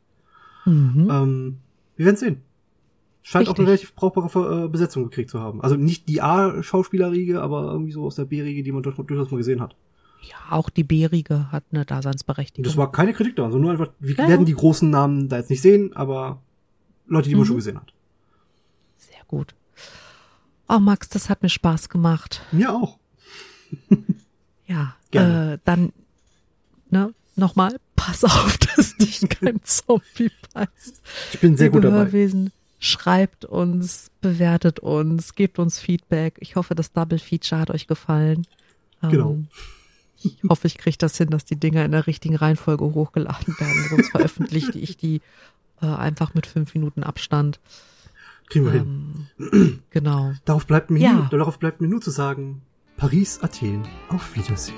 Mhm. 0.65 1.07
Ähm, 1.09 1.57
wir 1.95 2.05
werden 2.05 2.17
sehen. 2.17 2.41
Scheint 3.26 3.47
auch 3.47 3.51
Richtig. 3.51 3.59
eine 3.63 3.67
relativ 3.69 3.95
brauchbare 3.95 4.65
äh, 4.65 4.67
Besetzung 4.67 5.05
gekriegt 5.05 5.30
zu 5.30 5.39
haben. 5.39 5.61
Also 5.61 5.76
nicht 5.78 6.09
die 6.09 6.21
A-Schauspielerriege, 6.21 7.41
aber 7.41 7.71
irgendwie 7.71 7.93
so 7.93 8.03
aus 8.05 8.15
der 8.15 8.26
B-Riege, 8.26 8.63
die 8.63 8.71
man 8.74 8.84
durch- 8.84 8.97
durchaus 8.97 9.32
mal 9.32 9.38
gesehen 9.38 9.61
hat. 9.61 9.76
Ja, 10.21 10.36
auch 10.51 10.69
die 10.69 10.84
Bärige 10.84 11.51
hat 11.51 11.63
eine 11.71 11.86
Daseinsberechtigung. 11.86 12.63
das 12.65 12.78
war 12.78 12.91
keine 12.91 13.13
Kritik 13.13 13.36
da, 13.38 13.43
sondern 13.43 13.61
nur 13.61 13.71
einfach, 13.71 13.89
wir 13.99 14.15
Ja, 14.15 14.28
werden 14.28 14.45
die 14.45 14.53
großen 14.53 14.89
Namen 14.89 15.30
da 15.30 15.38
jetzt 15.38 15.49
nicht 15.49 15.61
sehen, 15.61 15.93
aber 15.95 16.41
Leute, 17.07 17.30
die 17.30 17.36
man 17.36 17.43
Mhm. 17.43 17.47
schon 17.47 17.55
gesehen 17.57 17.80
hat. 17.80 17.93
Sehr 18.97 19.24
gut. 19.28 19.55
Oh, 20.69 20.80
Max, 20.80 21.09
das 21.09 21.30
hat 21.30 21.43
mir 21.43 21.49
Spaß 21.49 21.89
gemacht. 21.89 22.41
Mir 22.51 22.74
auch. 22.74 22.97
Ja, 24.65 24.95
Gerne. 25.11 25.53
äh, 25.53 25.57
dann, 25.65 25.91
ne, 26.89 27.13
nochmal, 27.36 27.80
pass 27.95 28.24
auf, 28.24 28.57
dass 28.76 28.95
dich 28.97 29.19
kein 29.30 29.59
Zombie 29.63 30.32
beißt. 30.53 31.01
Ich 31.34 31.39
bin 31.41 31.57
sehr 31.57 31.67
Liebe 31.67 31.80
gut 31.82 31.84
dabei. 31.86 32.05
Hörwesen, 32.05 32.51
schreibt 32.84 33.45
uns, 33.45 34.11
bewertet 34.21 34.79
uns, 34.79 35.36
gebt 35.36 35.57
uns 35.57 35.79
Feedback. 35.79 36.36
Ich 36.39 36.55
hoffe, 36.57 36.75
das 36.75 36.91
Double 36.91 37.17
Feature 37.19 37.61
hat 37.61 37.69
euch 37.71 37.88
gefallen. 37.88 38.45
Ähm, 39.01 39.09
Genau. 39.09 39.38
Ich 40.25 40.38
hoffe, 40.47 40.67
ich 40.67 40.77
kriege 40.77 40.97
das 40.97 41.17
hin, 41.17 41.29
dass 41.29 41.43
die 41.43 41.57
Dinger 41.59 41.84
in 41.84 41.91
der 41.91 42.07
richtigen 42.07 42.36
Reihenfolge 42.38 42.86
hochgeladen 42.86 43.55
werden. 43.59 43.86
Sonst 43.89 44.11
veröffentliche 44.11 44.77
ich 44.79 44.95
die 44.97 45.21
äh, 45.81 45.86
einfach 45.86 46.34
mit 46.34 46.45
fünf 46.47 46.73
Minuten 46.73 47.03
Abstand. 47.03 47.59
Kriegen 48.49 48.65
wir 48.65 48.71
hin. 48.71 49.27
Ähm, 49.39 49.79
genau. 49.89 50.34
Darauf 50.45 50.65
bleibt 50.65 50.91
mir, 50.91 50.99
Ja. 50.99 51.13
nur, 51.13 51.25
darauf 51.29 51.59
bleibt 51.59 51.81
mir 51.81 51.88
nur 51.89 51.99
zu 52.01 52.09
sagen, 52.11 52.61
Paris, 52.97 53.39
Athen, 53.41 53.84
auf 54.09 54.34
Wiedersehen. 54.36 54.77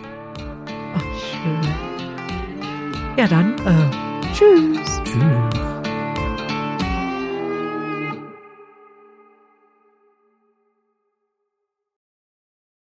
Ach, 0.95 1.03
schön. 1.19 1.61
Ja, 3.17 3.27
dann, 3.27 3.53
äh, 3.67 3.91
tschüss. 4.33 5.01
Tschüss. 5.03 5.74